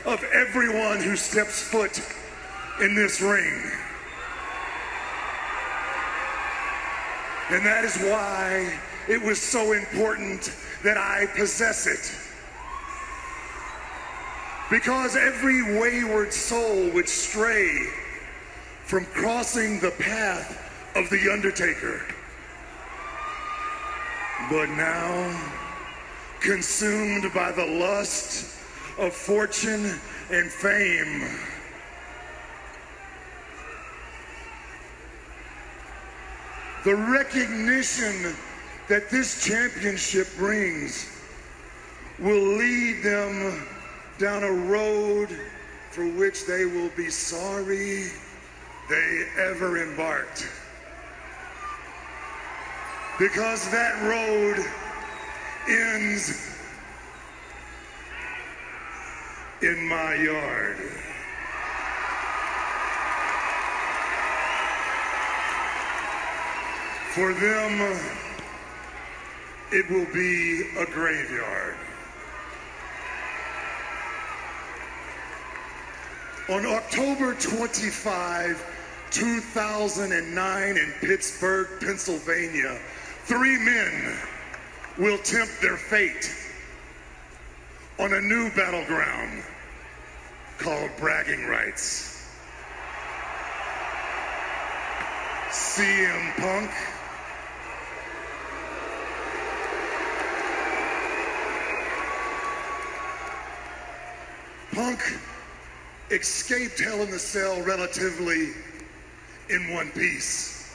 of 0.08 0.24
everyone 0.34 1.02
who 1.02 1.18
steps 1.18 1.62
foot 1.62 2.02
in 2.82 2.96
this 2.96 3.20
ring. 3.20 3.62
And 7.50 7.66
that 7.66 7.84
is 7.84 7.98
why 7.98 8.74
it 9.10 9.22
was 9.22 9.42
so 9.42 9.74
important 9.74 10.54
that 10.84 10.98
I 10.98 11.26
possess 11.36 11.88
it. 11.88 12.16
Because 14.70 15.18
every 15.18 15.78
wayward 15.78 16.34
soul 16.34 16.90
would 16.92 17.10
stray 17.10 17.88
from 18.86 19.06
crossing 19.08 19.82
the 19.82 19.92
path 19.92 20.72
of 20.96 21.10
the 21.10 21.30
Undertaker. 21.30 22.02
But 24.50 24.70
now, 24.70 25.38
consumed 26.40 27.34
by 27.34 27.52
the 27.52 27.66
lust 27.66 28.57
of 28.98 29.14
fortune 29.14 30.00
and 30.32 30.52
fame, 30.52 31.28
the 36.84 36.96
recognition 36.96 38.36
that 38.88 39.10
this 39.10 39.46
championship 39.46 40.28
brings 40.38 41.10
will 42.20 42.58
lead 42.58 43.04
them 43.04 43.68
down 44.18 44.44
a 44.44 44.52
road 44.52 45.30
for 45.92 46.08
which 46.08 46.46
they 46.46 46.66
will 46.66 46.90
be 46.96 47.10
sorry 47.10 48.08
they 48.90 49.24
ever 49.38 49.84
embarked. 49.84 50.48
Because 53.20 53.70
that 53.72 54.02
road 54.04 54.66
ends 55.68 56.57
in 59.62 59.88
my 59.88 60.14
yard. 60.16 60.78
For 67.16 67.34
them, 67.34 68.00
it 69.72 69.90
will 69.90 70.06
be 70.14 70.62
a 70.78 70.86
graveyard. 70.86 71.76
On 76.50 76.66
October 76.66 77.34
25, 77.34 79.10
2009, 79.10 80.78
in 80.78 80.94
Pittsburgh, 81.02 81.68
Pennsylvania, 81.82 82.80
three 83.24 83.58
men 83.58 84.16
will 84.98 85.18
tempt 85.18 85.60
their 85.62 85.78
fate 85.78 86.37
on 88.00 88.14
a 88.14 88.22
new 88.22 88.52
battleground 88.52 89.44
called 90.60 90.92
bragging 91.00 91.46
rights. 91.48 92.32
CM 95.50 96.36
Punk. 96.36 96.72
Punk 104.74 105.20
escaped 106.12 106.80
Hell 106.80 107.02
in 107.02 107.10
the 107.10 107.18
Cell 107.18 107.60
relatively 107.64 108.50
in 109.50 109.74
one 109.74 109.90
piece. 109.92 110.72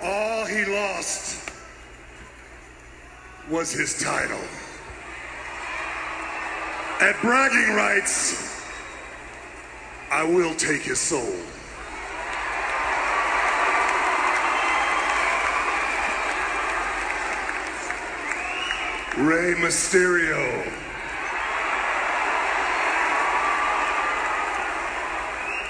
All 0.00 0.44
he 0.44 0.64
lost 0.64 1.50
was 3.50 3.72
his 3.72 4.00
title. 4.00 4.38
At 7.02 7.20
bragging 7.20 7.74
rights, 7.74 8.62
I 10.12 10.22
will 10.22 10.54
take 10.54 10.82
his 10.82 11.00
soul. 11.00 11.34
Rey 19.18 19.54
Mysterio. 19.58 20.64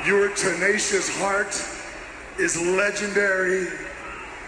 Your 0.07 0.29
tenacious 0.35 1.09
heart 1.19 1.59
is 2.39 2.61
legendary. 2.61 3.69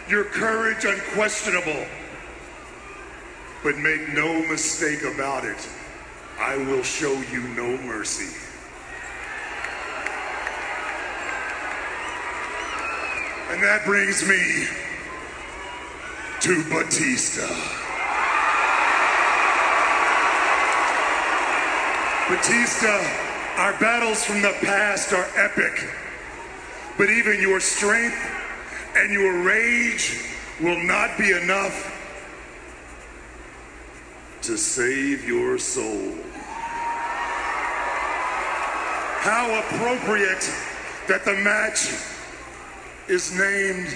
Your 0.07 0.25
courage 0.25 0.85
unquestionable. 0.85 1.87
But 3.63 3.79
make 3.79 4.13
no 4.13 4.47
mistake 4.51 5.03
about 5.03 5.47
it, 5.47 5.67
I 6.39 6.57
will 6.57 6.83
show 6.83 7.13
you 7.33 7.43
no 7.55 7.77
mercy. 7.83 8.35
And 13.51 13.63
that 13.63 13.83
brings 13.85 14.29
me 14.29 14.67
to 16.41 16.65
Batista. 16.65 17.47
Batista, 22.29 22.97
our 23.59 23.79
battles 23.79 24.25
from 24.25 24.43
the 24.43 24.55
past 24.63 25.13
are 25.13 25.27
epic. 25.37 25.89
But 26.99 27.11
even 27.11 27.41
your 27.41 27.61
strength 27.61 28.19
and 28.97 29.13
your 29.13 29.43
rage 29.43 30.21
will 30.61 30.83
not 30.83 31.17
be 31.17 31.31
enough 31.31 31.94
to 34.45 34.59
save 34.59 35.27
your 35.27 35.57
soul. 35.57 36.13
How 39.21 39.59
appropriate 39.61 40.53
that 41.09 41.25
the 41.25 41.33
match 41.33 41.89
is 43.09 43.33
named 43.33 43.89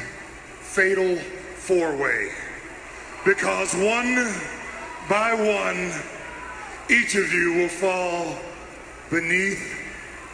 Fatal 0.63 1.17
Four 1.17 1.95
Way. 1.99 2.31
Because 3.27 3.75
one 3.75 4.33
by 5.07 5.35
one, 5.35 5.93
each 6.89 7.15
of 7.15 7.31
you 7.31 7.53
will 7.53 7.69
fall 7.69 8.35
beneath 9.11 9.61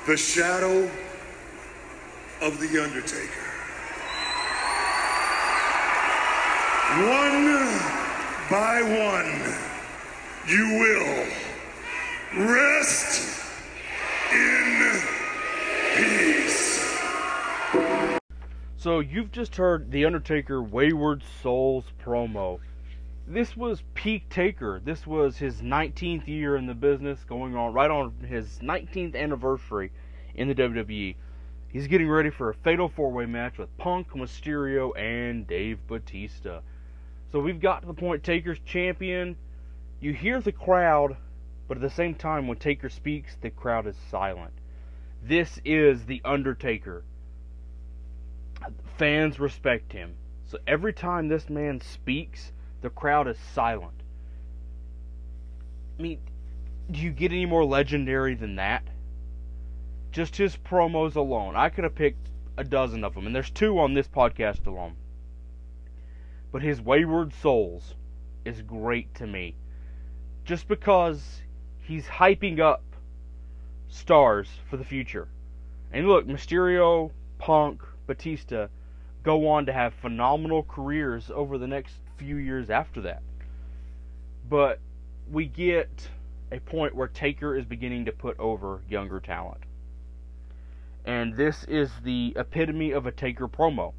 the 0.07 0.17
shadow 0.17 0.89
of 2.41 2.61
The 2.61 2.81
Undertaker. 2.81 3.45
One 7.03 7.65
by 8.49 8.81
one, 8.83 9.74
you 10.49 10.69
will 10.79 11.27
rest 12.53 13.51
in 14.33 15.01
peace. 15.97 16.99
So 18.77 19.01
you've 19.01 19.33
just 19.33 19.57
heard 19.57 19.91
The 19.91 20.05
Undertaker 20.05 20.63
Wayward 20.63 21.23
Souls 21.43 21.85
promo. 22.05 22.61
This 23.27 23.57
was 23.57 23.83
peak 23.95 24.29
Taker. 24.29 24.83
This 24.85 25.07
was 25.07 25.39
his 25.39 25.63
19th 25.63 26.27
year 26.27 26.57
in 26.57 26.67
the 26.67 26.75
business, 26.75 27.25
going 27.25 27.57
on 27.57 27.73
right 27.73 27.91
on 27.91 28.13
his 28.29 28.59
19th 28.59 29.17
anniversary 29.17 29.93
in 30.35 30.49
the 30.49 30.55
WWE. 30.55 31.17
He's 31.69 31.87
getting 31.87 32.09
ready 32.09 32.29
for 32.29 32.51
a 32.51 32.55
fatal 32.55 32.91
four-way 32.91 33.25
match 33.25 33.57
with 33.57 33.75
Punk, 33.79 34.11
Mysterio, 34.11 34.93
and 34.99 35.47
Dave 35.47 35.79
Batista. 35.87 36.61
So 37.33 37.41
we've 37.41 37.61
got 37.61 37.81
to 37.81 37.87
the 37.87 37.95
point 37.95 38.23
Taker's 38.23 38.61
champion. 38.67 39.37
You 40.05 40.13
hear 40.13 40.39
the 40.39 40.53
crowd, 40.53 41.17
but 41.67 41.79
at 41.79 41.81
the 41.81 41.89
same 41.89 42.15
time, 42.15 42.47
when 42.47 42.59
Taker 42.59 42.91
speaks, 42.91 43.39
the 43.41 43.49
crowd 43.49 43.87
is 43.87 43.97
silent. 44.11 44.53
This 45.23 45.59
is 45.65 46.05
The 46.05 46.21
Undertaker. 46.27 47.05
Fans 48.99 49.41
respect 49.41 49.95
him. 49.95 50.17
So 50.45 50.59
every 50.67 50.93
time 50.93 51.29
this 51.29 51.49
man 51.49 51.81
speaks, 51.81 52.53
the 52.83 52.91
crowd 52.91 53.29
is 53.29 53.39
silent. 53.39 54.03
I 55.99 56.03
mean, 56.03 56.21
do 56.91 57.01
you 57.01 57.11
get 57.11 57.33
any 57.33 57.47
more 57.47 57.65
legendary 57.65 58.35
than 58.35 58.57
that? 58.57 58.83
Just 60.13 60.37
his 60.37 60.55
promos 60.55 61.17
alone. 61.17 61.57
I 61.57 61.71
could 61.71 61.85
have 61.85 61.95
picked 61.95 62.29
a 62.59 62.65
dozen 62.65 63.05
of 63.05 63.15
them, 63.15 63.25
and 63.25 63.35
there's 63.35 63.51
two 63.51 63.79
on 63.79 63.95
this 63.95 64.09
podcast 64.09 64.67
alone. 64.67 64.97
But 66.53 66.61
his 66.61 66.83
Wayward 66.83 67.33
Souls 67.33 67.95
is 68.45 68.61
great 68.61 69.15
to 69.15 69.27
me. 69.27 69.57
Just 70.45 70.69
because 70.69 71.43
he's 71.81 72.07
hyping 72.07 72.61
up 72.61 72.83
stars 73.89 74.49
for 74.69 74.77
the 74.77 74.85
future. 74.85 75.29
And 75.93 76.09
look, 76.09 76.27
Mysterio, 76.27 77.13
Punk, 77.39 77.83
Batista 78.07 78.69
go 79.23 79.49
on 79.49 79.67
to 79.67 79.73
have 79.73 79.95
phenomenal 79.95 80.63
careers 80.63 81.31
over 81.35 81.57
the 81.57 81.67
next 81.67 81.95
few 82.17 82.37
years 82.37 82.71
after 82.71 83.01
that. 83.01 83.23
But 84.49 84.79
we 85.31 85.47
get 85.47 86.09
a 86.53 86.61
point 86.61 86.95
where 86.95 87.09
Taker 87.09 87.57
is 87.57 87.65
beginning 87.65 88.05
to 88.05 88.13
put 88.13 88.39
over 88.39 88.83
younger 88.89 89.21
talent. 89.21 89.63
And 91.07 91.37
this 91.37 91.65
is 91.65 91.91
the 92.03 92.35
epitome 92.37 92.93
of 92.93 93.07
a 93.07 93.13
Taker 93.13 93.49
promo. 93.49 93.95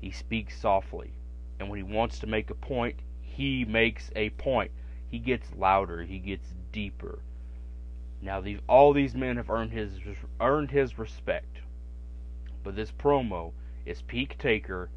He 0.00 0.10
speaks 0.10 0.60
softly. 0.60 1.12
And 1.58 1.68
when 1.68 1.78
he 1.78 1.82
wants 1.82 2.18
to 2.20 2.26
make 2.26 2.50
a 2.50 2.54
point, 2.54 2.96
he 3.20 3.64
makes 3.64 4.10
a 4.14 4.30
point. 4.30 4.70
He 5.12 5.18
gets 5.18 5.52
louder, 5.54 6.02
he 6.04 6.18
gets 6.18 6.48
deeper. 6.72 7.18
Now 8.22 8.40
these 8.40 8.60
all 8.66 8.94
these 8.94 9.14
men 9.14 9.36
have 9.36 9.50
earned 9.50 9.72
his 9.72 10.00
earned 10.40 10.70
his 10.70 10.98
respect. 10.98 11.58
But 12.64 12.76
this 12.76 12.90
promo 12.90 13.52
is 13.84 14.00
peak 14.00 14.38
Taker 14.38 14.88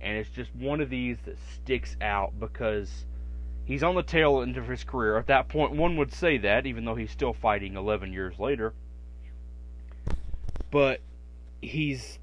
and 0.00 0.16
it's 0.16 0.30
just 0.30 0.54
one 0.54 0.80
of 0.80 0.90
these 0.90 1.18
that 1.24 1.38
sticks 1.54 1.96
out 2.00 2.38
because 2.38 3.04
he's 3.64 3.82
on 3.82 3.96
the 3.96 4.02
tail 4.04 4.40
end 4.42 4.56
of 4.56 4.68
his 4.68 4.84
career. 4.84 5.18
At 5.18 5.26
that 5.26 5.48
point, 5.48 5.72
one 5.72 5.96
would 5.96 6.12
say 6.12 6.38
that, 6.38 6.64
even 6.64 6.84
though 6.84 6.94
he's 6.94 7.10
still 7.10 7.32
fighting 7.32 7.74
11 7.74 8.12
years 8.12 8.38
later. 8.38 8.74
But 10.70 11.00
he's 11.60 12.20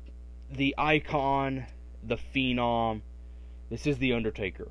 the 0.49 0.73
icon, 0.77 1.65
the 2.01 2.15
phenom. 2.15 3.01
This 3.69 3.85
is 3.85 3.97
The 3.97 4.13
Undertaker. 4.13 4.69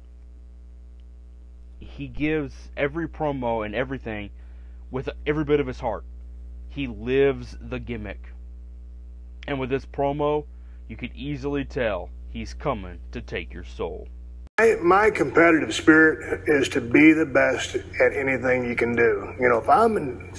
He 1.85 2.09
gives 2.09 2.55
every 2.77 3.09
promo 3.09 3.65
and 3.65 3.75
everything 3.75 4.31
with 4.91 5.09
every 5.27 5.45
bit 5.45 5.61
of 5.61 5.67
his 5.67 5.81
heart. 5.81 6.05
He 6.69 6.87
lives 6.87 7.57
the 7.61 7.79
gimmick. 7.79 8.33
And 9.47 9.61
with 9.61 9.71
this 9.71 9.87
promo, 9.87 10.45
you 10.89 10.97
could 10.97 11.13
easily 11.15 11.65
tell 11.65 12.11
he's 12.31 12.55
coming 12.55 12.99
to 13.13 13.21
take 13.21 13.53
your 13.53 13.65
soul. 13.65 14.09
My, 14.59 14.77
my 14.83 15.11
competitive 15.11 15.75
spirit 15.75 16.49
is 16.49 16.69
to 16.71 16.81
be 16.81 17.13
the 17.13 17.27
best 17.27 17.75
at 17.75 18.13
anything 18.13 18.65
you 18.65 18.77
can 18.77 18.95
do. 18.95 19.35
You 19.41 19.49
know, 19.49 19.59
if 19.59 19.69
I'm 19.69 19.97
in, 19.97 20.33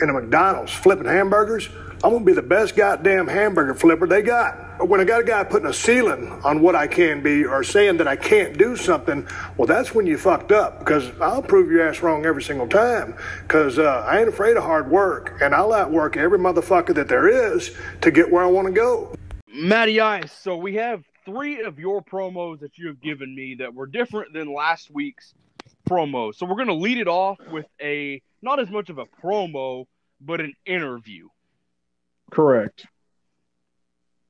in 0.00 0.10
a 0.10 0.12
McDonald's 0.12 0.72
flipping 0.72 1.06
hamburgers, 1.06 1.68
I'm 2.02 2.18
to 2.18 2.24
be 2.24 2.32
the 2.32 2.40
best 2.40 2.76
goddamn 2.76 3.28
hamburger 3.28 3.74
flipper 3.74 4.06
they 4.06 4.22
got. 4.22 4.88
When 4.88 5.00
I 5.00 5.04
got 5.04 5.20
a 5.20 5.24
guy 5.24 5.44
putting 5.44 5.68
a 5.68 5.72
ceiling 5.72 6.30
on 6.44 6.62
what 6.62 6.74
I 6.74 6.86
can 6.86 7.22
be 7.22 7.44
or 7.44 7.62
saying 7.62 7.98
that 7.98 8.08
I 8.08 8.16
can't 8.16 8.56
do 8.56 8.74
something, 8.74 9.28
well, 9.58 9.66
that's 9.66 9.94
when 9.94 10.06
you 10.06 10.16
fucked 10.16 10.50
up 10.50 10.78
because 10.78 11.10
I'll 11.20 11.42
prove 11.42 11.70
your 11.70 11.86
ass 11.86 12.00
wrong 12.00 12.24
every 12.24 12.42
single 12.42 12.66
time 12.66 13.14
because 13.42 13.78
uh, 13.78 14.06
I 14.08 14.18
ain't 14.18 14.30
afraid 14.30 14.56
of 14.56 14.62
hard 14.62 14.90
work 14.90 15.42
and 15.42 15.54
I'll 15.54 15.74
outwork 15.74 16.16
every 16.16 16.38
motherfucker 16.38 16.94
that 16.94 17.08
there 17.08 17.28
is 17.28 17.76
to 18.00 18.10
get 18.10 18.30
where 18.30 18.42
I 18.42 18.46
want 18.46 18.68
to 18.68 18.72
go. 18.72 19.14
Matty 19.52 20.00
Ice, 20.00 20.32
so 20.32 20.56
we 20.56 20.76
have 20.76 21.04
three 21.26 21.60
of 21.60 21.78
your 21.78 22.02
promos 22.02 22.60
that 22.60 22.78
you 22.78 22.86
have 22.86 23.02
given 23.02 23.34
me 23.34 23.56
that 23.56 23.74
were 23.74 23.86
different 23.86 24.32
than 24.32 24.50
last 24.54 24.90
week's 24.90 25.34
promo. 25.86 26.34
So 26.34 26.46
we're 26.46 26.56
to 26.68 26.72
lead 26.72 26.96
it 26.96 27.08
off 27.08 27.36
with 27.52 27.66
a 27.78 28.22
not 28.40 28.58
as 28.58 28.70
much 28.70 28.88
of 28.88 28.96
a 28.96 29.04
promo, 29.22 29.84
but 30.18 30.40
an 30.40 30.54
interview. 30.64 31.28
Correct. 32.30 32.86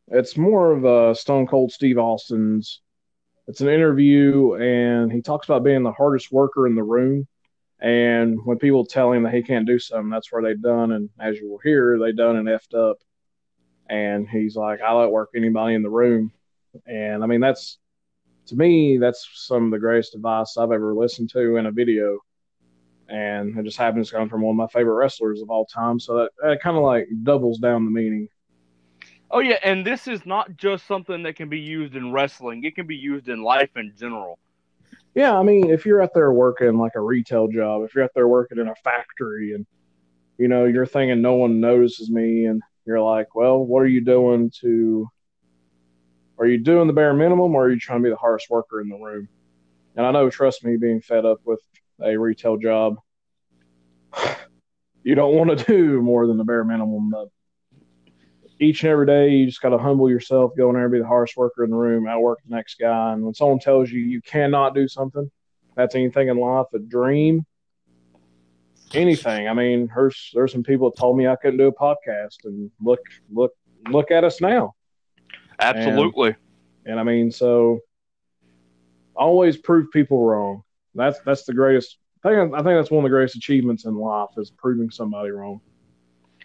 It's 0.08 0.36
more 0.36 0.72
of 0.72 0.84
a 0.84 1.14
Stone 1.14 1.46
Cold 1.46 1.72
Steve 1.72 1.98
Austin's. 1.98 2.80
It's 3.46 3.60
an 3.60 3.68
interview, 3.68 4.54
and 4.54 5.10
he 5.10 5.22
talks 5.22 5.46
about 5.46 5.64
being 5.64 5.82
the 5.82 5.92
hardest 5.92 6.32
worker 6.32 6.66
in 6.66 6.74
the 6.74 6.82
room. 6.82 7.26
And 7.80 8.38
when 8.44 8.58
people 8.58 8.84
tell 8.84 9.12
him 9.12 9.22
that 9.22 9.34
he 9.34 9.42
can't 9.42 9.66
do 9.66 9.78
something, 9.78 10.10
that's 10.10 10.30
where 10.30 10.42
they 10.42 10.54
done. 10.54 10.92
And 10.92 11.10
as 11.18 11.38
you 11.38 11.50
will 11.50 11.58
hear, 11.58 11.98
they 11.98 12.12
done 12.12 12.36
and 12.36 12.48
effed 12.48 12.74
up. 12.74 12.98
And 13.88 14.28
he's 14.28 14.56
like, 14.56 14.80
I 14.80 14.92
let 14.92 15.10
work 15.10 15.30
anybody 15.34 15.74
in 15.74 15.82
the 15.82 15.90
room. 15.90 16.32
And 16.86 17.22
I 17.22 17.26
mean, 17.26 17.40
that's 17.40 17.78
to 18.46 18.56
me, 18.56 18.98
that's 18.98 19.28
some 19.34 19.66
of 19.66 19.70
the 19.70 19.78
greatest 19.78 20.14
advice 20.14 20.56
I've 20.56 20.72
ever 20.72 20.94
listened 20.94 21.30
to 21.30 21.56
in 21.56 21.66
a 21.66 21.72
video. 21.72 22.18
And 23.10 23.58
it 23.58 23.64
just 23.64 23.76
happens 23.76 24.10
to 24.10 24.16
come 24.16 24.28
from 24.28 24.42
one 24.42 24.52
of 24.52 24.56
my 24.56 24.68
favorite 24.68 24.94
wrestlers 24.94 25.42
of 25.42 25.50
all 25.50 25.66
time. 25.66 25.98
So 25.98 26.16
that, 26.16 26.30
that 26.42 26.62
kind 26.62 26.76
of 26.76 26.84
like 26.84 27.08
doubles 27.22 27.58
down 27.58 27.84
the 27.84 27.90
meaning. 27.90 28.28
Oh 29.32 29.40
yeah, 29.40 29.58
and 29.62 29.86
this 29.86 30.08
is 30.08 30.24
not 30.26 30.56
just 30.56 30.86
something 30.86 31.22
that 31.24 31.36
can 31.36 31.48
be 31.48 31.58
used 31.58 31.94
in 31.94 32.12
wrestling. 32.12 32.64
It 32.64 32.74
can 32.74 32.86
be 32.86 32.96
used 32.96 33.28
in 33.28 33.42
life 33.42 33.70
in 33.76 33.92
general. 33.98 34.38
Yeah, 35.14 35.36
I 35.36 35.42
mean, 35.42 35.70
if 35.70 35.84
you're 35.84 36.02
out 36.02 36.14
there 36.14 36.32
working 36.32 36.78
like 36.78 36.92
a 36.94 37.00
retail 37.00 37.48
job, 37.48 37.82
if 37.82 37.94
you're 37.94 38.04
out 38.04 38.12
there 38.14 38.28
working 38.28 38.58
in 38.58 38.68
a 38.68 38.74
factory 38.76 39.54
and 39.54 39.66
you 40.40 40.48
know, 40.48 40.64
you're 40.64 40.86
thinking 40.86 41.20
no 41.20 41.34
one 41.34 41.60
notices 41.60 42.10
me 42.10 42.46
and 42.46 42.62
you're 42.86 43.02
like, 43.02 43.34
well, 43.34 43.62
what 43.62 43.80
are 43.80 43.88
you 43.88 44.00
doing 44.00 44.50
to 44.62 45.06
are 46.38 46.46
you 46.46 46.56
doing 46.56 46.86
the 46.86 46.94
bare 46.94 47.12
minimum 47.12 47.54
or 47.54 47.64
are 47.64 47.70
you 47.70 47.78
trying 47.78 48.00
to 48.00 48.04
be 48.04 48.10
the 48.10 48.16
hardest 48.16 48.48
worker 48.48 48.80
in 48.80 48.88
the 48.88 48.96
room? 48.96 49.28
And 49.96 50.06
I 50.06 50.10
know, 50.10 50.30
trust 50.30 50.64
me, 50.64 50.78
being 50.78 51.02
fed 51.02 51.26
up 51.26 51.40
with 51.44 51.60
a 52.02 52.16
retail 52.16 52.56
job, 52.56 52.96
you 55.02 55.14
don't 55.14 55.34
want 55.34 55.56
to 55.58 55.64
do 55.64 56.00
more 56.02 56.26
than 56.26 56.36
the 56.36 56.44
bare 56.44 56.64
minimum. 56.64 57.10
But 57.10 57.28
each 58.58 58.82
and 58.82 58.90
every 58.90 59.06
day, 59.06 59.30
you 59.30 59.46
just 59.46 59.62
got 59.62 59.70
to 59.70 59.78
humble 59.78 60.10
yourself, 60.10 60.52
go 60.56 60.68
in 60.68 60.74
there 60.74 60.84
and 60.84 60.92
be 60.92 60.98
the 60.98 61.06
hardest 61.06 61.36
worker 61.36 61.64
in 61.64 61.70
the 61.70 61.76
room, 61.76 62.06
outwork 62.06 62.40
the 62.46 62.54
next 62.54 62.78
guy. 62.78 63.12
And 63.12 63.24
when 63.24 63.34
someone 63.34 63.58
tells 63.58 63.90
you 63.90 64.00
you 64.00 64.20
cannot 64.20 64.74
do 64.74 64.86
something, 64.86 65.30
that's 65.76 65.94
anything 65.94 66.28
in 66.28 66.36
life, 66.36 66.66
a 66.74 66.78
dream, 66.78 67.46
anything. 68.92 69.48
I 69.48 69.54
mean, 69.54 69.90
there's 69.94 70.30
there's 70.34 70.52
some 70.52 70.62
people 70.62 70.90
that 70.90 70.98
told 70.98 71.16
me 71.16 71.26
I 71.26 71.36
couldn't 71.36 71.58
do 71.58 71.68
a 71.68 71.72
podcast, 71.72 72.44
and 72.44 72.70
look 72.80 73.00
look 73.32 73.52
look 73.88 74.10
at 74.10 74.24
us 74.24 74.40
now. 74.40 74.74
Absolutely. 75.58 76.28
And, 76.84 76.92
and 76.92 77.00
I 77.00 77.02
mean, 77.02 77.30
so 77.30 77.80
always 79.14 79.56
prove 79.56 79.90
people 79.90 80.24
wrong. 80.24 80.62
That's 80.94 81.18
that's 81.20 81.44
the 81.44 81.54
greatest. 81.54 81.98
I 82.24 82.30
think 82.30 82.54
I 82.54 82.58
think 82.58 82.78
that's 82.78 82.90
one 82.90 83.04
of 83.04 83.10
the 83.10 83.14
greatest 83.14 83.36
achievements 83.36 83.84
in 83.84 83.94
life 83.94 84.30
is 84.36 84.50
proving 84.50 84.90
somebody 84.90 85.30
wrong. 85.30 85.60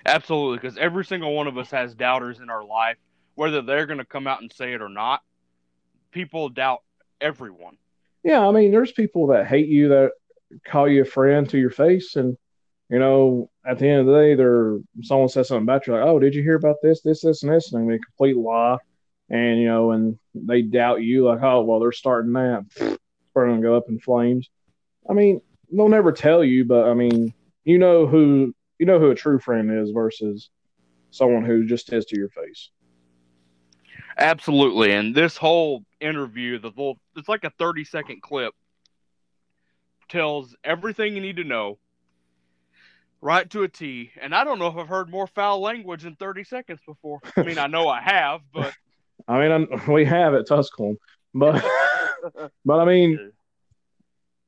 Absolutely, 0.06 0.58
because 0.58 0.78
every 0.78 1.04
single 1.04 1.34
one 1.34 1.48
of 1.48 1.58
us 1.58 1.72
has 1.72 1.96
doubters 1.96 2.40
in 2.40 2.50
our 2.50 2.64
life, 2.64 2.98
whether 3.34 3.62
they're 3.62 3.88
going 3.88 3.98
to 3.98 4.06
come 4.06 4.28
out 4.28 4.42
and 4.42 4.52
say 4.54 4.74
it 4.74 4.82
or 4.82 4.90
not. 4.90 5.22
People 6.12 6.50
doubt 6.50 6.82
everyone. 7.20 7.78
Yeah, 8.24 8.48
I 8.48 8.52
mean, 8.52 8.72
there's 8.72 8.92
people 8.92 9.28
that 9.28 9.48
hate 9.48 9.68
you 9.68 9.90
that 9.90 10.12
call 10.66 10.88
you 10.88 11.02
a 11.02 11.06
friend 11.06 11.50
to 11.50 11.58
your 11.58 11.72
face, 11.72 12.16
and 12.16 12.38
you 12.90 13.00
know, 13.00 13.50
at 13.66 13.80
the 13.80 13.88
end 13.88 14.02
of 14.02 14.06
the 14.06 14.14
day, 14.14 14.36
they're 14.36 14.78
someone 15.02 15.30
says 15.30 15.48
something 15.48 15.64
about 15.64 15.88
you, 15.88 15.94
like, 15.94 16.04
"Oh, 16.04 16.20
did 16.20 16.36
you 16.36 16.44
hear 16.44 16.56
about 16.56 16.78
this, 16.84 17.02
this, 17.02 17.22
this, 17.22 17.44
and 17.44 17.52
this?" 17.52 17.74
And 17.74 17.90
they 17.90 17.98
complete 17.98 18.38
lie, 18.38 18.78
and 19.30 19.60
you 19.60 19.68
know, 19.68 19.92
and 19.92 20.20
they 20.36 20.62
doubt 20.62 21.02
you, 21.02 21.26
like, 21.26 21.42
"Oh, 21.42 21.64
well, 21.64 21.80
they're 21.80 21.92
starting 21.92 22.34
that, 22.34 22.66
going 23.44 23.62
to 23.62 23.68
go 23.68 23.76
up 23.76 23.86
in 23.90 24.00
flames." 24.00 24.50
I 25.10 25.14
mean, 25.14 25.42
they'll 25.72 25.90
never 25.90 26.12
tell 26.12 26.44
you, 26.44 26.66
but 26.66 26.88
I 26.88 26.94
mean, 26.94 27.34
you 27.64 27.78
know 27.78 28.08
who 28.08 28.54
you 28.80 28.86
know 28.86 29.00
who 29.00 29.12
a 29.12 29.16
true 29.16 29.40
friend 29.40 29.72
is 29.72 29.92
versus 29.92 30.50
someone 31.12 31.46
who 31.46 31.66
just 31.66 31.88
says 31.88 32.06
to 32.06 32.18
your 32.18 32.30
face. 32.30 32.70
Absolutely, 34.18 34.94
and 34.94 35.14
this 35.14 35.38
whole 35.38 35.84
interview, 36.00 36.60
the 36.60 36.72
full, 36.72 36.98
it's 37.16 37.30
like 37.30 37.44
a 37.44 37.52
thirty 37.52 37.84
second 37.84 38.22
clip, 38.22 38.54
tells 40.10 40.56
everything 40.64 41.16
you 41.16 41.22
need 41.22 41.38
to 41.38 41.44
know, 41.44 41.78
right 43.22 43.50
to 43.50 43.64
a 43.64 43.68
T. 43.68 44.12
And 44.22 44.34
I 44.34 44.44
don't 44.44 44.60
know 44.60 44.68
if 44.68 44.78
I've 44.78 44.88
heard 44.88 45.10
more 45.10 45.28
foul 45.28 45.60
language 45.60 46.06
in 46.06 46.16
thirty 46.16 46.44
seconds 46.44 46.80
before. 46.86 47.20
I 47.36 47.44
mean, 47.44 47.58
I 47.58 47.68
know 47.68 47.88
I 47.90 48.02
have, 48.02 48.42
but 48.54 48.74
I 49.28 49.40
mean, 49.40 49.68
I, 49.72 49.92
we 49.92 50.06
have 50.06 50.34
at 50.34 50.48
Tusculum, 50.48 50.98
but 51.34 51.56
but 52.66 52.80
I 52.80 52.86
mean, 52.86 53.32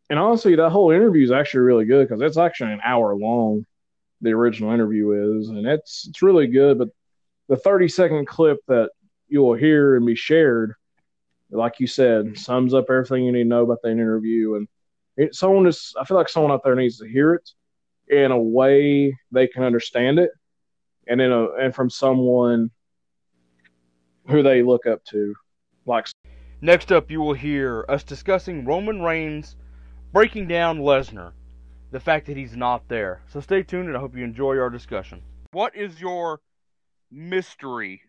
and 0.10 0.20
honestly, 0.20 0.56
that 0.56 0.70
whole 0.70 0.92
interview 0.92 1.24
is 1.24 1.32
actually 1.32 1.62
really 1.62 1.86
good 1.86 2.08
because 2.08 2.22
it's 2.22 2.38
actually 2.38 2.74
an 2.74 2.82
hour 2.84 3.16
long. 3.16 3.66
The 4.22 4.32
original 4.32 4.72
interview 4.72 5.40
is, 5.40 5.50
and 5.50 5.68
it's 5.68 6.08
it's 6.08 6.22
really 6.22 6.48
good. 6.48 6.80
But 6.80 6.90
the 7.48 7.58
thirty 7.58 7.88
second 7.88 8.28
clip 8.28 8.60
that 8.68 8.90
you 9.28 9.42
will 9.42 9.54
hear 9.54 9.96
and 9.96 10.06
be 10.06 10.16
shared, 10.16 10.74
like 11.52 11.80
you 11.80 11.88
said, 11.88 12.38
sums 12.38 12.74
up 12.74 12.86
everything 12.90 13.26
you 13.26 13.32
need 13.32 13.44
to 13.44 13.50
know 13.50 13.64
about 13.64 13.82
that 13.84 13.92
interview. 13.92 14.56
And 14.56 14.68
it, 15.18 15.36
someone 15.36 15.66
just, 15.66 15.96
I 16.00 16.06
feel 16.06 16.18
like 16.18 16.30
someone 16.30 16.52
out 16.52 16.64
there 16.64 16.76
needs 16.76 16.98
to 17.00 17.08
hear 17.08 17.34
it 17.34 17.50
in 18.08 18.32
a 18.32 18.42
way 18.42 19.18
they 19.32 19.48
can 19.48 19.64
understand 19.64 20.18
it, 20.20 20.32
and 21.08 21.22
in 21.22 21.32
a 21.32 21.52
and 21.54 21.76
from 21.76 21.90
someone 21.90 22.72
who 24.28 24.42
they 24.42 24.64
look 24.64 24.86
up 24.86 25.04
to, 25.06 25.36
like. 25.86 26.08
Next 26.62 26.92
up, 26.92 27.12
you 27.12 27.22
will 27.22 27.34
hear 27.34 27.86
us 27.88 28.04
discussing 28.04 28.66
Roman 28.66 29.02
Reigns 29.02 29.56
breaking 30.12 30.48
down 30.48 30.80
Lesnar, 30.80 31.34
the 31.92 32.00
fact 32.00 32.26
that 32.26 32.36
he's 32.36 32.56
not 32.56 32.88
there. 32.88 33.22
So 33.28 33.40
stay 33.40 33.62
tuned, 33.62 33.88
and 33.88 33.96
I 33.96 34.00
hope 34.00 34.16
you 34.16 34.24
enjoy 34.24 34.58
our 34.58 34.72
discussion. 34.72 35.22
What 35.52 35.76
is 35.76 36.02
your 36.02 36.42
mystery? 37.12 38.02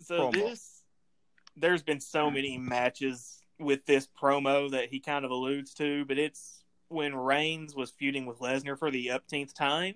So 0.00 0.30
promo? 0.30 0.32
this, 0.32 0.82
there's 1.56 1.84
been 1.84 2.00
so 2.00 2.28
many 2.28 2.58
matches 2.58 3.40
with 3.60 3.86
this 3.86 4.08
promo 4.20 4.68
that 4.72 4.88
he 4.88 4.98
kind 4.98 5.24
of 5.24 5.30
alludes 5.30 5.72
to, 5.74 6.04
but 6.06 6.18
it's 6.18 6.64
when 6.88 7.14
Reigns 7.14 7.76
was 7.76 7.90
feuding 7.90 8.26
with 8.26 8.40
Lesnar 8.40 8.76
for 8.76 8.90
the 8.90 9.08
upteenth 9.08 9.54
time. 9.54 9.94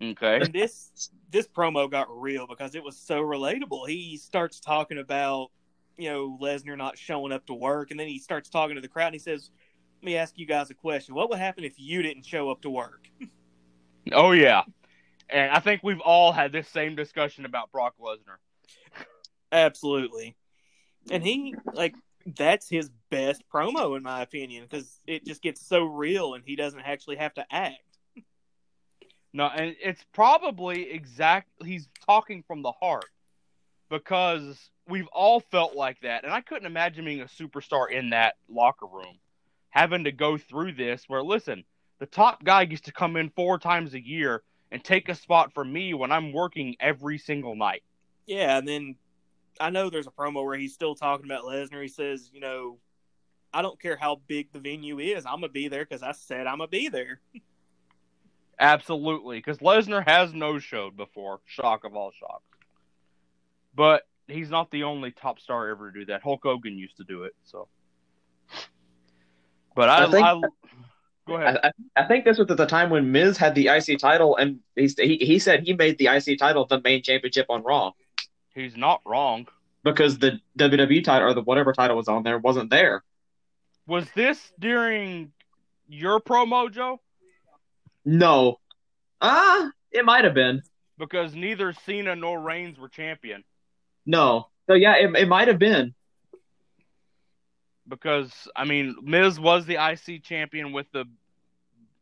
Okay. 0.00 0.40
And 0.40 0.52
this 0.52 1.10
this 1.30 1.48
promo 1.48 1.90
got 1.90 2.06
real 2.10 2.46
because 2.46 2.74
it 2.74 2.82
was 2.84 2.96
so 2.96 3.22
relatable. 3.22 3.88
He 3.88 4.18
starts 4.18 4.60
talking 4.60 4.98
about 4.98 5.50
you 5.96 6.10
know 6.10 6.38
Lesnar 6.40 6.76
not 6.76 6.98
showing 6.98 7.32
up 7.32 7.46
to 7.46 7.54
work, 7.54 7.90
and 7.90 7.98
then 7.98 8.08
he 8.08 8.18
starts 8.18 8.48
talking 8.48 8.76
to 8.76 8.80
the 8.80 8.88
crowd. 8.88 9.06
and 9.06 9.14
He 9.14 9.20
says, 9.20 9.50
"Let 10.00 10.06
me 10.06 10.16
ask 10.16 10.38
you 10.38 10.46
guys 10.46 10.70
a 10.70 10.74
question. 10.74 11.14
What 11.14 11.30
would 11.30 11.38
happen 11.38 11.64
if 11.64 11.74
you 11.78 12.02
didn't 12.02 12.24
show 12.24 12.50
up 12.50 12.62
to 12.62 12.70
work?" 12.70 13.08
Oh 14.12 14.30
yeah, 14.30 14.62
and 15.28 15.50
I 15.50 15.58
think 15.58 15.82
we've 15.82 15.98
all 15.98 16.30
had 16.30 16.52
this 16.52 16.68
same 16.68 16.94
discussion 16.94 17.44
about 17.44 17.72
Brock 17.72 17.94
Lesnar. 18.00 18.36
Absolutely. 19.50 20.36
And 21.10 21.22
he 21.22 21.54
like 21.72 21.94
that's 22.36 22.68
his 22.68 22.90
best 23.10 23.42
promo 23.52 23.96
in 23.96 24.02
my 24.02 24.22
opinion 24.22 24.64
because 24.68 25.00
it 25.06 25.24
just 25.24 25.42
gets 25.42 25.64
so 25.66 25.84
real 25.84 26.34
and 26.34 26.44
he 26.44 26.56
doesn't 26.56 26.80
actually 26.80 27.16
have 27.16 27.34
to 27.34 27.46
act. 27.50 27.78
No, 29.32 29.46
and 29.46 29.76
it's 29.82 30.04
probably 30.12 30.90
exact. 30.90 31.50
He's 31.62 31.88
talking 32.06 32.42
from 32.46 32.62
the 32.62 32.72
heart 32.72 33.04
because 33.88 34.70
we've 34.88 35.08
all 35.08 35.40
felt 35.40 35.74
like 35.74 36.00
that, 36.00 36.24
and 36.24 36.32
I 36.32 36.40
couldn't 36.40 36.66
imagine 36.66 37.04
being 37.04 37.20
a 37.20 37.26
superstar 37.26 37.90
in 37.90 38.10
that 38.10 38.36
locker 38.48 38.86
room, 38.86 39.18
having 39.70 40.04
to 40.04 40.12
go 40.12 40.38
through 40.38 40.72
this. 40.72 41.04
Where 41.06 41.22
listen, 41.22 41.64
the 41.98 42.06
top 42.06 42.44
guy 42.44 42.64
gets 42.64 42.82
to 42.82 42.92
come 42.92 43.16
in 43.16 43.30
four 43.30 43.58
times 43.58 43.94
a 43.94 44.04
year 44.04 44.42
and 44.70 44.82
take 44.82 45.08
a 45.08 45.14
spot 45.14 45.52
for 45.54 45.64
me 45.64 45.94
when 45.94 46.12
I'm 46.12 46.32
working 46.32 46.76
every 46.80 47.18
single 47.18 47.54
night. 47.54 47.82
Yeah, 48.26 48.58
and 48.58 48.66
then 48.66 48.96
I 49.60 49.70
know 49.70 49.88
there's 49.88 50.06
a 50.06 50.10
promo 50.10 50.44
where 50.44 50.58
he's 50.58 50.74
still 50.74 50.94
talking 50.94 51.26
about 51.26 51.44
Lesnar. 51.44 51.82
He 51.82 51.88
says, 51.88 52.30
you 52.32 52.40
know, 52.40 52.78
I 53.52 53.62
don't 53.62 53.80
care 53.80 53.96
how 53.96 54.20
big 54.26 54.52
the 54.52 54.58
venue 54.58 54.98
is. 54.98 55.24
I'm 55.24 55.36
gonna 55.36 55.48
be 55.48 55.68
there 55.68 55.84
because 55.84 56.02
I 56.02 56.12
said 56.12 56.46
I'm 56.46 56.58
gonna 56.58 56.68
be 56.68 56.88
there. 56.88 57.20
Absolutely, 58.58 59.38
because 59.38 59.58
Lesnar 59.58 60.06
has 60.06 60.32
no 60.32 60.58
showed 60.58 60.96
before. 60.96 61.40
Shock 61.44 61.84
of 61.84 61.94
all 61.94 62.10
shocks. 62.10 62.55
But 63.76 64.02
he's 64.26 64.50
not 64.50 64.70
the 64.70 64.84
only 64.84 65.10
top 65.12 65.38
star 65.38 65.68
ever 65.68 65.92
to 65.92 66.00
do 66.00 66.06
that. 66.06 66.22
Hulk 66.22 66.40
Hogan 66.42 66.78
used 66.78 66.96
to 66.96 67.04
do 67.04 67.24
it. 67.24 67.34
So, 67.44 67.68
but 69.74 69.88
I, 69.88 70.04
I 70.04 70.10
think- 70.10 70.26
I- 70.26 70.40
go 71.28 71.34
ahead. 71.36 71.60
I, 71.62 71.72
I, 71.96 72.08
think 72.08 72.24
this 72.24 72.38
was 72.38 72.50
at 72.50 72.56
the 72.56 72.66
time 72.66 72.88
when 72.90 73.12
Miz 73.12 73.36
had 73.36 73.54
the 73.54 73.68
IC 73.68 73.98
title, 73.98 74.36
and 74.36 74.60
he, 74.74 74.88
he 74.98 75.16
he 75.18 75.38
said 75.38 75.62
he 75.64 75.74
made 75.74 75.98
the 75.98 76.06
IC 76.06 76.38
title 76.38 76.66
the 76.66 76.80
main 76.82 77.02
championship 77.02 77.46
on 77.48 77.62
Raw 77.62 77.92
He's 78.54 78.76
not 78.76 79.02
wrong. 79.04 79.46
because 79.84 80.18
the 80.18 80.40
WWE 80.58 81.04
title 81.04 81.28
or 81.28 81.34
the 81.34 81.42
whatever 81.42 81.72
title 81.74 81.96
was 81.96 82.08
on 82.08 82.22
there 82.22 82.38
wasn't 82.38 82.70
there. 82.70 83.04
Was 83.86 84.08
this 84.14 84.52
during 84.58 85.32
your 85.88 86.20
promo, 86.20 86.72
Joe? 86.72 87.00
No, 88.04 88.58
ah, 89.20 89.70
it 89.92 90.04
might 90.04 90.24
have 90.24 90.34
been. 90.34 90.62
Because 90.98 91.34
neither 91.34 91.72
Cena 91.72 92.16
nor 92.16 92.40
Reigns 92.40 92.78
were 92.78 92.88
champion. 92.88 93.44
No, 94.06 94.48
so 94.66 94.74
yeah, 94.74 94.94
it, 94.96 95.14
it 95.16 95.28
might 95.28 95.48
have 95.48 95.58
been. 95.58 95.94
Because 97.88 98.32
I 98.56 98.64
mean, 98.64 98.96
Miz 99.02 99.38
was 99.38 99.66
the 99.66 99.76
IC 99.76 100.24
champion 100.24 100.72
with 100.72 100.86
the 100.92 101.04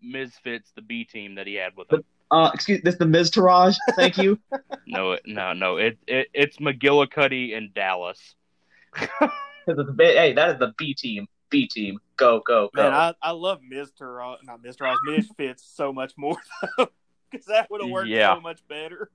Misfits, 0.01 0.71
the 0.75 0.83
B 0.83 1.05
team 1.05 1.35
that 1.37 1.47
he 1.47 1.55
had 1.55 1.77
with 1.77 1.93
him. 1.93 2.05
Uh, 2.31 2.51
excuse 2.55 2.81
this 2.83 2.97
the 2.97 3.05
Miztourage. 3.05 3.77
Thank 3.97 4.19
you. 4.19 4.39
No, 4.87 5.17
no, 5.25 5.55
no. 5.55 5.79
It, 5.79 5.97
it 6.07 6.29
it's 6.35 6.59
McGillicutty 6.59 7.57
and 7.57 7.73
Dallas. 7.73 8.35
hey, 8.95 10.35
that 10.35 10.51
is 10.51 10.59
the 10.59 10.75
B 10.77 10.93
team. 10.93 11.27
B 11.49 11.67
team. 11.67 11.99
Go 12.19 12.43
go 12.47 12.69
go. 12.75 12.83
Man, 12.83 12.93
I, 12.93 13.15
I 13.23 13.31
love 13.31 13.61
Mister 13.67 14.21
uh, 14.21 14.37
not 14.43 14.63
Mister 14.63 14.87
Oz 14.87 14.99
Misfits 15.07 15.67
so 15.67 15.91
much 15.91 16.13
more 16.19 16.37
though 16.77 16.89
because 17.31 17.47
that 17.47 17.71
would 17.71 17.81
have 17.81 17.91
worked 17.91 18.09
Yeah. 18.09 18.35
so 18.35 18.41
much 18.43 18.61
better. 18.69 19.09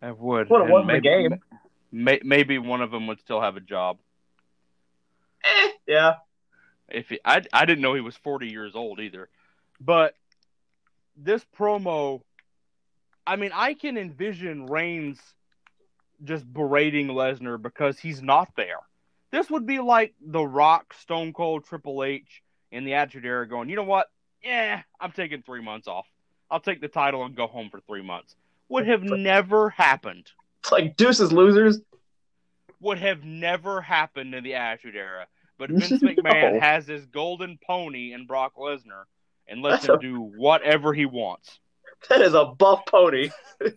I 0.00 0.12
would. 0.12 0.48
Would've 0.48 0.66
And 0.66 0.72
won 0.72 0.86
the 0.86 1.00
game. 1.00 1.40
May, 1.90 2.20
maybe 2.22 2.58
one 2.58 2.82
of 2.82 2.90
them 2.90 3.06
would 3.06 3.20
still 3.20 3.40
have 3.40 3.56
a 3.56 3.60
job. 3.60 3.98
Eh, 5.44 5.68
yeah. 5.86 6.14
If 6.88 7.08
he, 7.08 7.20
I, 7.24 7.42
I 7.52 7.64
didn't 7.64 7.82
know 7.82 7.94
he 7.94 8.00
was 8.00 8.16
40 8.16 8.48
years 8.48 8.74
old 8.74 9.00
either. 9.00 9.28
But 9.80 10.14
this 11.16 11.44
promo, 11.58 12.22
I 13.26 13.36
mean, 13.36 13.50
I 13.54 13.74
can 13.74 13.96
envision 13.96 14.66
Reigns 14.66 15.20
just 16.24 16.50
berating 16.50 17.08
Lesnar 17.08 17.60
because 17.60 17.98
he's 17.98 18.22
not 18.22 18.48
there. 18.56 18.80
This 19.30 19.50
would 19.50 19.66
be 19.66 19.78
like 19.78 20.14
The 20.20 20.42
Rock, 20.42 20.94
Stone 20.94 21.32
Cold, 21.32 21.64
Triple 21.64 22.02
H 22.02 22.42
in 22.72 22.84
the 22.84 22.94
Attitude 22.94 23.26
Era 23.26 23.46
going, 23.46 23.68
you 23.68 23.76
know 23.76 23.82
what? 23.82 24.08
Yeah, 24.42 24.82
I'm 25.00 25.12
taking 25.12 25.42
three 25.42 25.62
months 25.62 25.88
off. 25.88 26.06
I'll 26.50 26.60
take 26.60 26.80
the 26.80 26.88
title 26.88 27.24
and 27.24 27.36
go 27.36 27.46
home 27.46 27.68
for 27.70 27.80
three 27.80 28.02
months. 28.02 28.34
Would 28.68 28.86
have 28.86 29.02
never 29.02 29.70
happened. 29.70 30.30
It's 30.62 30.72
like 30.72 30.96
deuces 30.96 31.32
losers. 31.32 31.80
Would 32.80 32.98
have 32.98 33.24
never 33.24 33.80
happened 33.80 34.34
in 34.34 34.44
the 34.44 34.54
Attitude 34.54 34.96
Era. 34.96 35.26
But 35.58 35.70
Vince 35.70 36.02
McMahon 36.02 36.54
No. 36.54 36.60
has 36.60 36.86
his 36.86 37.06
golden 37.06 37.58
pony 37.66 38.12
in 38.12 38.26
Brock 38.26 38.54
Lesnar 38.56 39.04
and 39.48 39.62
lets 39.62 39.86
That's 39.86 40.04
him 40.04 40.12
do 40.12 40.20
whatever 40.36 40.92
he 40.94 41.06
wants. 41.06 41.58
That 42.08 42.20
is 42.20 42.34
a 42.34 42.44
buff 42.44 42.84
pony. 42.86 43.30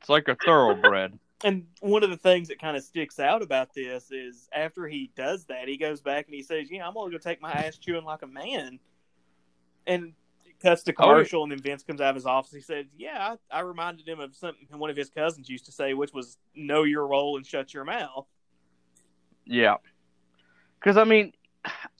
It's 0.00 0.08
like 0.08 0.28
a 0.28 0.36
thoroughbred. 0.36 1.18
And 1.42 1.66
one 1.80 2.04
of 2.04 2.10
the 2.10 2.16
things 2.16 2.46
that 2.48 2.60
kind 2.60 2.76
of 2.76 2.84
sticks 2.84 3.18
out 3.18 3.42
about 3.42 3.74
this 3.74 4.12
is 4.12 4.48
after 4.52 4.86
he 4.86 5.10
does 5.16 5.46
that, 5.46 5.66
he 5.66 5.76
goes 5.76 6.00
back 6.00 6.26
and 6.26 6.34
he 6.34 6.42
says, 6.42 6.70
"Yeah, 6.70 6.86
I'm 6.86 6.94
gonna 6.94 7.10
go 7.10 7.18
take 7.18 7.42
my 7.42 7.50
ass 7.50 7.76
chewing 7.76 8.04
like 8.04 8.22
a 8.22 8.28
man." 8.28 8.78
And 9.84 10.04
it 10.04 10.12
cuts 10.60 10.82
to 10.84 10.92
Oh, 10.92 10.94
yeah. 11.06 11.12
commercial, 11.12 11.42
and 11.42 11.52
then 11.52 11.60
Vince 11.60 11.82
comes 11.82 12.00
out 12.00 12.10
of 12.10 12.14
his 12.16 12.26
office. 12.26 12.52
He 12.52 12.60
said, 12.60 12.88
"Yeah, 12.96 13.36
I, 13.50 13.58
I 13.58 13.60
reminded 13.60 14.08
him 14.08 14.20
of 14.20 14.34
something 14.34 14.66
one 14.78 14.90
of 14.90 14.96
his 14.96 15.10
cousins 15.10 15.48
used 15.48 15.66
to 15.66 15.72
say, 15.72 15.94
which 15.94 16.12
was 16.12 16.38
know 16.54 16.82
your 16.84 17.06
role 17.06 17.36
and 17.36 17.46
shut 17.46 17.72
your 17.74 17.84
mouth." 17.84 18.26
Yeah. 19.44 19.76
Because, 20.78 20.96
I 20.96 21.04
mean, 21.04 21.32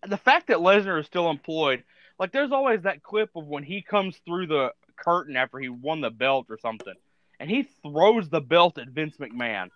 the 0.07 0.17
fact 0.17 0.49
that 0.49 0.59
Lesnar 0.59 1.01
is 1.01 1.07
still 1.07 1.31
employed, 1.31 1.85
like, 2.19 2.33
there's 2.33 2.53
always 2.53 2.83
that 2.83 3.03
clip 3.03 3.31
of 3.37 3.47
when 3.47 3.63
he 3.63 3.83
comes 3.83 4.17
through 4.25 4.47
the 4.49 4.73
curtain 4.97 5.37
after 5.37 5.59
he 5.59 5.69
won 5.69 6.01
the 6.01 6.11
belt 6.11 6.47
or 6.51 6.59
something, 6.59 6.95
and 7.41 7.51
he 7.51 7.65
throws 7.83 8.29
the 8.29 8.41
belt 8.41 8.79
at 8.79 8.89
Vince 8.89 9.17
McMahon. 9.19 9.69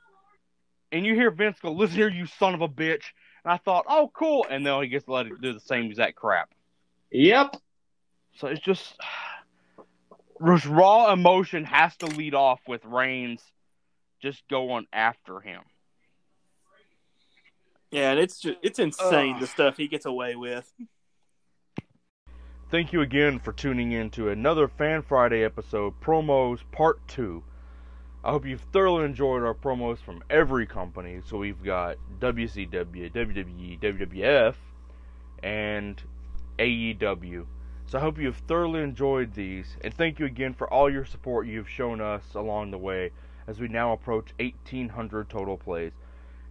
And 0.92 1.06
you 1.06 1.14
hear 1.14 1.30
Vince 1.30 1.58
go, 1.60 1.72
Listen 1.72 1.96
here, 1.96 2.08
you 2.08 2.26
son 2.26 2.54
of 2.54 2.62
a 2.62 2.68
bitch. 2.68 3.04
And 3.44 3.52
I 3.52 3.58
thought, 3.58 3.84
Oh, 3.88 4.10
cool. 4.12 4.44
And 4.50 4.66
then 4.66 4.82
he 4.82 4.88
gets 4.88 5.04
to 5.04 5.12
let 5.12 5.26
it 5.26 5.40
do 5.40 5.52
the 5.52 5.60
same 5.60 5.84
exact 5.86 6.16
crap. 6.16 6.50
Yep. 7.12 7.56
So 8.36 8.48
it's 8.48 8.60
just. 8.60 8.96
This 10.42 10.64
raw 10.64 11.12
emotion 11.12 11.64
has 11.64 11.94
to 11.98 12.06
lead 12.06 12.34
off 12.34 12.60
with 12.66 12.82
Reigns 12.86 13.42
just 14.22 14.46
going 14.48 14.86
after 14.90 15.40
him. 15.40 15.60
Yeah, 17.90 18.12
and 18.12 18.20
it's 18.20 18.40
just, 18.40 18.56
it's 18.62 18.78
insane 18.78 19.34
Ugh. 19.34 19.40
the 19.40 19.46
stuff 19.46 19.76
he 19.76 19.88
gets 19.88 20.06
away 20.06 20.36
with. 20.36 20.72
Thank 22.70 22.92
you 22.92 23.00
again 23.00 23.40
for 23.40 23.52
tuning 23.52 23.92
in 23.92 24.10
to 24.10 24.28
another 24.28 24.68
Fan 24.68 25.02
Friday 25.02 25.42
episode, 25.42 26.00
Promos 26.00 26.60
Part 26.70 27.06
2. 27.08 27.42
I 28.22 28.30
hope 28.30 28.46
you've 28.46 28.64
thoroughly 28.72 29.06
enjoyed 29.06 29.42
our 29.42 29.54
promos 29.54 29.98
from 29.98 30.22
every 30.30 30.66
company. 30.66 31.20
So 31.26 31.38
we've 31.38 31.62
got 31.62 31.96
WCW, 32.20 33.12
WWE, 33.12 33.80
WWF, 33.80 34.54
and 35.42 36.00
AEW. 36.58 37.46
So 37.90 37.98
I 37.98 38.02
hope 38.02 38.20
you've 38.20 38.36
thoroughly 38.36 38.82
enjoyed 38.82 39.34
these, 39.34 39.76
and 39.82 39.92
thank 39.92 40.20
you 40.20 40.26
again 40.26 40.54
for 40.54 40.72
all 40.72 40.88
your 40.88 41.04
support 41.04 41.48
you've 41.48 41.68
shown 41.68 42.00
us 42.00 42.22
along 42.36 42.70
the 42.70 42.78
way 42.78 43.10
as 43.48 43.58
we 43.58 43.66
now 43.66 43.92
approach 43.92 44.32
1,800 44.38 45.28
total 45.28 45.56
plays. 45.56 45.90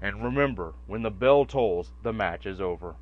And 0.02 0.22
remember, 0.22 0.74
when 0.86 1.02
the 1.02 1.10
bell 1.10 1.46
tolls, 1.46 1.94
the 2.04 2.12
match 2.12 2.46
is 2.46 2.60
over. 2.60 2.98